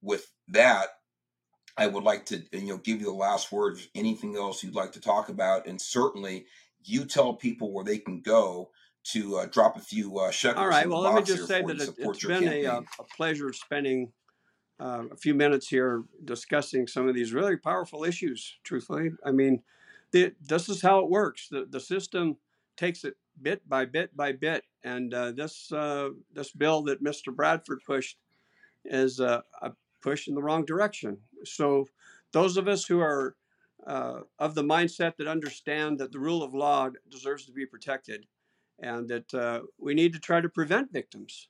with 0.02 0.30
that, 0.50 0.88
I 1.78 1.88
would 1.88 2.04
like 2.04 2.26
to 2.28 2.44
you 2.52 2.68
know 2.68 2.78
give 2.78 3.00
you 3.00 3.08
the 3.08 3.14
last 3.14 3.52
word. 3.52 3.80
Anything 3.96 4.36
else 4.36 4.64
you'd 4.64 4.76
like 4.76 4.92
to 4.94 5.02
talk 5.02 5.30
about, 5.30 5.68
and 5.68 5.82
certainly 5.82 6.46
you 6.84 7.06
tell 7.06 7.34
people 7.34 7.72
where 7.72 7.86
they 7.86 7.98
can 7.98 8.22
go 8.22 8.70
to 9.06 9.38
uh, 9.38 9.46
drop 9.48 9.78
a 9.78 9.82
few 9.82 10.18
uh, 10.20 10.32
shekels. 10.32 10.62
All 10.62 10.70
right. 10.70 10.88
Well, 10.88 11.02
let 11.02 11.16
me 11.16 11.24
just 11.24 11.48
say 11.48 11.62
that 11.62 11.76
it, 11.76 11.80
has 11.80 12.18
been 12.24 12.48
a, 12.48 12.78
a, 12.78 13.04
pleasure 13.18 13.52
spending 13.52 14.12
uh, 14.80 15.04
a 15.12 15.16
few 15.16 15.34
minutes 15.34 15.68
here 15.68 16.04
discussing 16.26 16.88
some 16.88 17.08
of 17.08 17.16
these 17.16 17.34
really 17.34 17.58
powerful 17.58 18.04
issues. 18.04 18.58
Truthfully, 18.64 19.12
I 19.26 19.32
mean, 19.32 19.62
the, 20.12 20.34
this 20.42 20.70
is 20.70 20.82
how 20.82 21.00
it 21.00 21.10
works. 21.10 21.48
The 21.50 21.66
the 21.70 21.80
system 21.80 22.38
takes 22.78 23.04
it 23.04 23.16
bit 23.42 23.68
by 23.68 23.86
bit 23.86 24.16
by 24.16 24.32
bit. 24.32 24.64
And 24.84 25.14
uh, 25.14 25.32
this 25.32 25.72
uh, 25.72 26.10
this 26.34 26.52
bill 26.52 26.84
that 26.84 27.04
Mr. 27.04 27.34
Bradford 27.36 27.82
pushed 27.86 28.18
is 28.86 29.20
uh, 29.20 29.42
a 29.62 29.72
push 30.02 30.28
in 30.28 30.36
the 30.36 30.44
wrong 30.44 30.66
direction. 30.66 31.18
So 31.46 31.88
those 32.32 32.58
of 32.58 32.68
us 32.68 32.86
who 32.86 33.00
are 33.00 33.36
uh, 33.88 34.22
of 34.40 34.56
the 34.56 34.64
mindset 34.64 35.16
that 35.18 35.28
understand 35.28 36.00
that 36.00 36.12
the 36.12 36.20
rule 36.20 36.44
of 36.44 36.54
law 36.54 36.90
deserves 37.10 37.46
to 37.46 37.52
be 37.52 37.66
protected, 37.66 38.26
and 38.80 39.08
that 39.10 39.34
uh, 39.34 39.62
we 39.78 39.94
need 39.94 40.14
to 40.14 40.20
try 40.20 40.42
to 40.42 40.50
prevent 40.50 40.92
victims. 40.92 41.50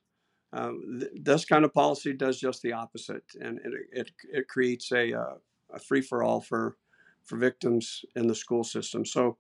Um, 0.53 0.99
th- 0.99 1.11
this 1.15 1.45
kind 1.45 1.65
of 1.65 1.73
policy 1.73 2.13
does 2.13 2.39
just 2.39 2.61
the 2.61 2.73
opposite, 2.73 3.23
and, 3.41 3.59
it, 3.65 3.73
it, 3.91 4.11
it, 4.31 4.47
creates 4.47 4.91
a, 4.91 5.11
uh, 5.11 5.33
a 5.73 5.79
free 5.79 6.01
for 6.01 6.21
all 6.23 6.41
for 6.41 6.77
for 7.23 7.37
victims 7.37 8.05
in 8.15 8.27
the 8.27 8.35
school 8.35 8.63
system. 8.63 9.05
So 9.05 9.37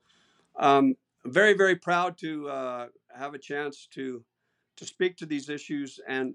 um, 0.57 0.95
very, 1.25 1.53
very 1.53 1.75
proud 1.75 2.17
to 2.19 2.49
uh, 2.49 2.87
have 3.15 3.33
a 3.33 3.39
chance 3.39 3.87
to 3.93 4.23
to 4.75 4.85
speak 4.85 5.15
to 5.17 5.27
these 5.27 5.49
issues, 5.49 5.99
and 6.07 6.33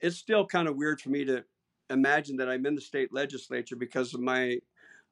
it's 0.00 0.16
still 0.16 0.46
kind 0.46 0.68
of 0.68 0.76
weird 0.76 1.00
for 1.00 1.10
me 1.10 1.24
to 1.24 1.44
imagine 1.90 2.36
that 2.36 2.48
I'm 2.48 2.64
in 2.66 2.76
the 2.76 2.80
state 2.80 3.12
legislature 3.12 3.76
because 3.76 4.14
of 4.14 4.20
my. 4.20 4.58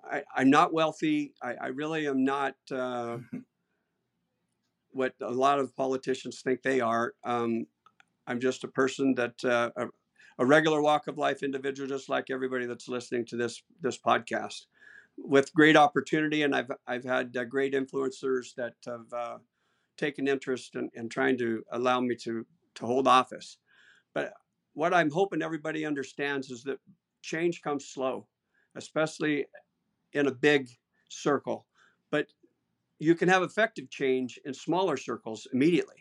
I, 0.03 0.23
am 0.37 0.49
not 0.49 0.73
wealthy. 0.73 1.35
I, 1.43 1.55
I, 1.61 1.66
really 1.66 2.09
am 2.09 2.25
not 2.25 2.55
uh, 2.73 3.18
what 4.93 5.12
a 5.21 5.31
lot 5.31 5.59
of 5.59 5.77
politicians 5.77 6.41
think 6.41 6.62
they 6.62 6.81
are. 6.81 7.12
Um, 7.23 7.66
I'm 8.27 8.41
just 8.41 8.64
a 8.64 8.68
person 8.68 9.14
that 9.14 9.45
uh, 9.45 9.71
a, 9.77 9.87
a 10.39 10.47
regular 10.47 10.81
walk 10.81 11.07
of 11.09 11.18
life 11.18 11.43
individual, 11.43 11.89
just 11.89 12.09
like 12.09 12.31
everybody 12.31 12.66
that's 12.66 12.89
listening 12.89 13.27
to 13.27 13.37
this 13.37 13.62
this 13.81 13.99
podcast 13.99 14.66
with 15.16 15.53
great 15.55 15.77
opportunity, 15.77 16.43
and 16.43 16.55
I've 16.55 16.71
I've 16.87 17.05
had 17.05 17.37
uh, 17.37 17.45
great 17.45 17.75
influencers 17.75 18.55
that 18.57 18.75
have 18.87 19.12
uh, 19.12 19.39
taken 19.97 20.29
interest 20.29 20.77
in, 20.77 20.91
in, 20.95 21.09
trying 21.09 21.37
to 21.39 21.62
allow 21.73 22.01
me 22.01 22.16
to 22.16 22.47
to 22.77 22.87
hold 22.87 23.07
office. 23.07 23.59
But 24.14 24.33
what 24.75 24.95
I'm 24.95 25.11
hoping 25.11 25.43
everybody 25.43 25.85
understands 25.85 26.51
is 26.51 26.62
that 26.64 26.79
change 27.23 27.62
comes 27.62 27.87
slow, 27.87 28.27
especially 28.77 29.47
in 30.12 30.27
a 30.27 30.33
big 30.33 30.68
circle. 31.09 31.66
But 32.11 32.27
you 32.99 33.14
can 33.14 33.29
have 33.29 33.43
effective 33.43 33.91
change 33.91 34.39
in 34.45 34.55
smaller 34.55 34.97
circles 34.97 35.47
immediately. 35.53 35.99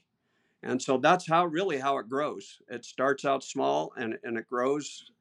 And 0.62 0.82
so 0.82 0.98
that's 0.98 1.28
how 1.28 1.46
really 1.46 1.78
how 1.78 1.98
it 2.00 2.10
grows. 2.10 2.60
It 2.68 2.84
starts 2.86 3.24
out 3.24 3.44
small 3.44 3.94
and, 3.96 4.18
and 4.24 4.38
it 4.38 4.48
grows 4.48 5.12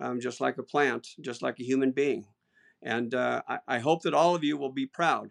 um, 0.00 0.20
just 0.20 0.40
like 0.40 0.58
a 0.58 0.62
plant, 0.62 1.08
just 1.20 1.42
like 1.42 1.58
a 1.60 1.64
human 1.64 1.92
being. 1.92 2.26
And 2.82 3.14
uh, 3.14 3.42
I, 3.48 3.58
I, 3.66 3.78
hope 3.80 4.02
that 4.02 4.14
all 4.14 4.34
of 4.34 4.44
you 4.44 4.56
will 4.56 4.70
be 4.70 4.86
proud, 4.86 5.30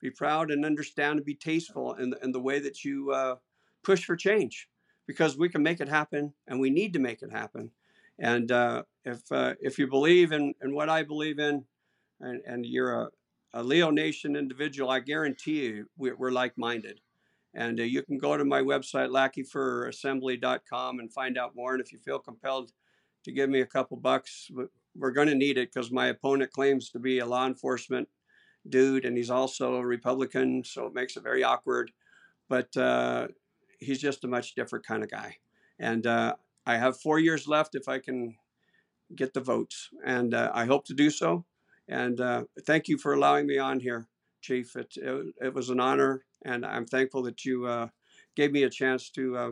be 0.00 0.10
proud 0.10 0.52
and 0.52 0.64
understand 0.64 1.18
and 1.18 1.26
be 1.26 1.34
tasteful 1.34 1.94
in 1.94 2.10
the, 2.10 2.24
in 2.24 2.30
the 2.30 2.40
way 2.40 2.60
that 2.60 2.84
you 2.84 3.10
uh, 3.10 3.36
push 3.82 4.04
for 4.04 4.14
change, 4.14 4.68
because 5.06 5.36
we 5.36 5.48
can 5.48 5.62
make 5.62 5.80
it 5.80 5.88
happen 5.88 6.34
and 6.46 6.60
we 6.60 6.70
need 6.70 6.92
to 6.92 7.00
make 7.00 7.22
it 7.22 7.32
happen. 7.32 7.72
And 8.18 8.52
uh, 8.52 8.84
if 9.04 9.20
uh, 9.32 9.54
if 9.60 9.76
you 9.76 9.88
believe 9.88 10.30
in, 10.30 10.54
in 10.62 10.72
what 10.72 10.88
I 10.88 11.02
believe 11.02 11.40
in, 11.40 11.64
and, 12.20 12.40
and 12.46 12.64
you're 12.64 12.94
a, 12.94 13.08
a 13.52 13.62
Leo 13.64 13.90
Nation 13.90 14.36
individual, 14.36 14.88
I 14.88 15.00
guarantee 15.00 15.66
you 15.66 15.88
we're, 15.96 16.16
we're 16.16 16.30
like 16.30 16.56
minded. 16.56 17.00
And 17.54 17.78
uh, 17.78 17.84
you 17.84 18.02
can 18.02 18.18
go 18.18 18.36
to 18.36 18.44
my 18.44 18.60
website, 18.60 19.10
lackeyforassembly.com, 19.10 20.98
and 20.98 21.12
find 21.12 21.38
out 21.38 21.54
more. 21.54 21.72
And 21.72 21.80
if 21.80 21.92
you 21.92 21.98
feel 21.98 22.18
compelled 22.18 22.72
to 23.24 23.32
give 23.32 23.48
me 23.48 23.60
a 23.60 23.66
couple 23.66 23.96
bucks, 23.96 24.50
we're 24.96 25.12
going 25.12 25.28
to 25.28 25.34
need 25.34 25.58
it 25.58 25.72
because 25.72 25.90
my 25.90 26.06
opponent 26.06 26.50
claims 26.52 26.90
to 26.90 26.98
be 26.98 27.18
a 27.18 27.26
law 27.26 27.46
enforcement 27.46 28.08
dude 28.68 29.04
and 29.04 29.16
he's 29.16 29.30
also 29.30 29.74
a 29.76 29.86
Republican, 29.86 30.64
so 30.64 30.86
it 30.86 30.94
makes 30.94 31.16
it 31.16 31.22
very 31.22 31.44
awkward. 31.44 31.92
But 32.48 32.76
uh, 32.76 33.28
he's 33.78 34.00
just 34.00 34.24
a 34.24 34.28
much 34.28 34.54
different 34.54 34.86
kind 34.86 35.02
of 35.02 35.10
guy. 35.10 35.36
And 35.78 36.06
uh, 36.06 36.36
I 36.66 36.76
have 36.76 37.00
four 37.00 37.18
years 37.18 37.46
left 37.46 37.74
if 37.74 37.88
I 37.88 37.98
can 37.98 38.36
get 39.14 39.34
the 39.34 39.40
votes, 39.40 39.90
and 40.04 40.34
uh, 40.34 40.50
I 40.54 40.64
hope 40.64 40.86
to 40.86 40.94
do 40.94 41.10
so. 41.10 41.44
And 41.88 42.20
uh, 42.20 42.44
thank 42.66 42.88
you 42.88 42.96
for 42.96 43.12
allowing 43.12 43.46
me 43.46 43.58
on 43.58 43.80
here 43.80 44.08
Chief. 44.44 44.76
It, 44.76 44.94
it, 44.98 45.34
it 45.40 45.54
was 45.54 45.70
an 45.70 45.80
honor, 45.80 46.26
and 46.44 46.64
I'm 46.64 46.86
thankful 46.86 47.22
that 47.22 47.44
you 47.44 47.66
uh, 47.66 47.88
gave 48.36 48.52
me 48.52 48.64
a 48.64 48.70
chance 48.70 49.10
to 49.10 49.36
uh, 49.36 49.50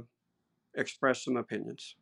express 0.75 1.25
some 1.25 1.37
opinions. 1.37 1.97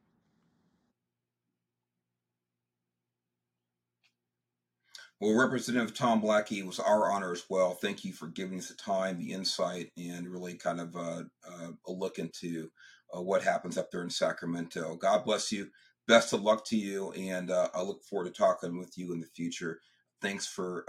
Well, 5.21 5.39
Representative 5.39 5.95
Tom 5.95 6.25
Lackey, 6.25 6.61
it 6.61 6.67
was 6.67 6.81
our 6.81 7.13
honor 7.13 7.33
as 7.33 7.45
well. 7.51 7.75
Thank 7.75 8.05
you 8.07 8.13
for 8.13 8.29
giving 8.29 8.59
us 8.59 8.69
the 8.69 8.75
time, 8.75 9.19
the 9.19 9.33
insight, 9.33 9.91
and 9.99 10.27
really 10.27 10.55
kind 10.55 10.81
of 10.81 10.97
uh, 10.97 11.23
uh, 11.47 11.73
a 11.87 11.93
look 11.93 12.19
into 12.19 12.71
uh, 13.15 13.21
what 13.21 13.43
happens 13.43 13.77
up 13.77 13.91
there 13.91 14.03
in 14.03 14.09
Sacramento. 14.09 14.97
God 14.97 15.25
bless 15.27 15.53
you. 15.53 15.69
Best 16.09 16.33
of 16.33 16.41
luck 16.41 16.65
to 16.65 16.77
you, 16.77 17.13
and 17.13 17.53
I 17.53 17.83
look 17.83 18.03
forward 18.03 18.25
to 18.25 18.33
talking 18.33 18.79
with 18.79 18.97
you 18.97 19.13
in 19.13 19.21
the 19.21 19.27
future. 19.27 19.81
Thanks 20.23 20.47
for 20.47 20.85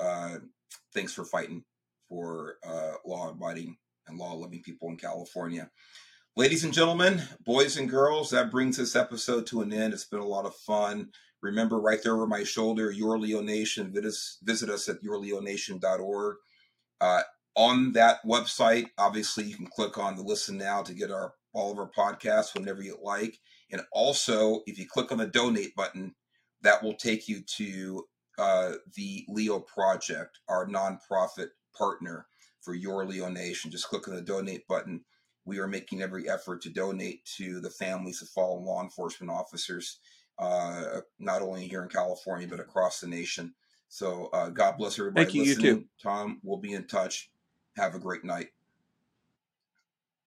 thanks 0.93 1.13
for 1.13 1.25
fighting 1.25 1.63
for 2.11 2.55
uh, 2.65 2.93
law-abiding 3.05 3.77
and 4.11 4.19
law-loving 4.19 4.61
people 4.61 4.89
in 4.89 4.97
California. 4.97 5.69
Ladies 6.37 6.63
and 6.63 6.73
gentlemen, 6.73 7.23
boys 7.45 7.75
and 7.77 7.89
girls, 7.89 8.29
that 8.29 8.51
brings 8.51 8.77
this 8.77 8.95
episode 8.95 9.45
to 9.47 9.61
an 9.61 9.73
end. 9.73 9.93
It's 9.93 10.05
been 10.05 10.19
a 10.19 10.25
lot 10.25 10.45
of 10.45 10.55
fun. 10.55 11.09
Remember, 11.41 11.79
right 11.79 12.01
there 12.01 12.13
over 12.13 12.27
my 12.27 12.43
shoulder, 12.43 12.91
Your 12.91 13.17
Leo 13.17 13.41
Nation. 13.41 13.91
Visit 13.91 14.69
us, 14.69 14.87
at 14.87 15.03
yourleonation.org. 15.03 16.35
Uh, 17.01 17.21
on 17.55 17.91
that 17.93 18.23
website, 18.25 18.85
obviously, 18.97 19.43
you 19.43 19.55
can 19.55 19.67
click 19.67 19.97
on 19.97 20.15
the 20.15 20.21
listen 20.21 20.57
now 20.57 20.81
to 20.83 20.93
get 20.93 21.11
our 21.11 21.33
all 21.53 21.71
of 21.71 21.79
our 21.79 21.89
podcasts 21.89 22.53
whenever 22.53 22.81
you 22.81 22.97
like. 23.03 23.37
And 23.71 23.81
also, 23.91 24.61
if 24.67 24.79
you 24.79 24.87
click 24.87 25.11
on 25.11 25.17
the 25.17 25.27
donate 25.27 25.75
button, 25.75 26.15
that 26.61 26.81
will 26.81 26.93
take 26.93 27.27
you 27.27 27.41
to 27.57 28.05
uh, 28.37 28.71
the 28.95 29.25
Leo 29.27 29.59
Project, 29.59 30.39
our 30.47 30.65
nonprofit 30.65 31.49
partner 31.77 32.25
for 32.61 32.73
Your 32.73 33.05
Leo 33.05 33.29
Nation. 33.29 33.71
Just 33.71 33.87
click 33.87 34.07
on 34.07 34.15
the 34.15 34.21
donate 34.21 34.67
button. 34.67 35.03
We 35.45 35.59
are 35.59 35.67
making 35.67 36.01
every 36.01 36.29
effort 36.29 36.61
to 36.63 36.69
donate 36.69 37.25
to 37.37 37.59
the 37.59 37.69
families 37.69 38.21
of 38.21 38.29
fallen 38.29 38.65
law 38.65 38.81
enforcement 38.83 39.31
officers 39.31 39.99
uh, 40.39 41.01
not 41.19 41.41
only 41.41 41.67
here 41.67 41.83
in 41.83 41.89
California 41.89 42.47
but 42.47 42.59
across 42.59 42.99
the 42.99 43.07
nation. 43.07 43.53
So 43.89 44.29
uh, 44.33 44.49
God 44.49 44.77
bless 44.77 44.97
everybody 44.99 45.25
Thank 45.25 45.35
you, 45.35 45.43
listening. 45.43 45.65
you 45.65 45.75
too. 45.75 45.85
Tom, 46.01 46.39
we'll 46.43 46.57
be 46.57 46.73
in 46.73 46.87
touch. 46.87 47.29
Have 47.77 47.95
a 47.95 47.99
great 47.99 48.23
night. 48.23 48.47